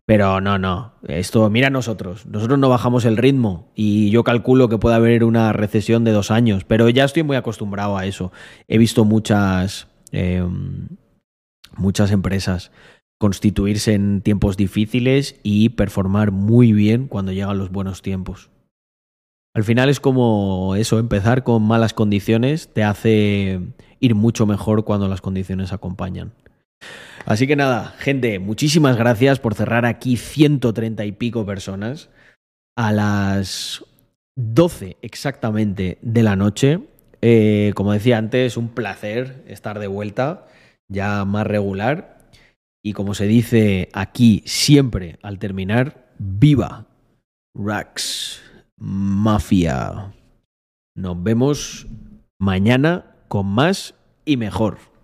[0.06, 0.94] Pero no, no.
[1.08, 2.26] Esto, mira nosotros.
[2.28, 6.30] Nosotros no bajamos el ritmo y yo calculo que puede haber una recesión de dos
[6.30, 8.32] años, pero ya estoy muy acostumbrado a eso.
[8.68, 10.46] He visto muchas, eh,
[11.76, 12.72] muchas empresas
[13.18, 18.50] constituirse en tiempos difíciles y performar muy bien cuando llegan los buenos tiempos.
[19.56, 23.62] Al final es como eso, empezar con malas condiciones te hace
[24.02, 26.34] ir mucho mejor cuando las condiciones acompañan.
[27.26, 32.10] Así que nada, gente, muchísimas gracias por cerrar aquí 130 y pico personas
[32.78, 33.84] a las
[34.36, 36.82] 12 exactamente de la noche.
[37.22, 40.46] Eh, como decía antes, un placer estar de vuelta,
[40.88, 42.20] ya más regular.
[42.84, 46.86] Y como se dice aquí siempre al terminar, viva
[47.56, 48.40] Rax
[48.78, 50.14] Mafia.
[50.96, 51.88] Nos vemos
[52.40, 53.96] mañana con más
[54.26, 54.95] y mejor.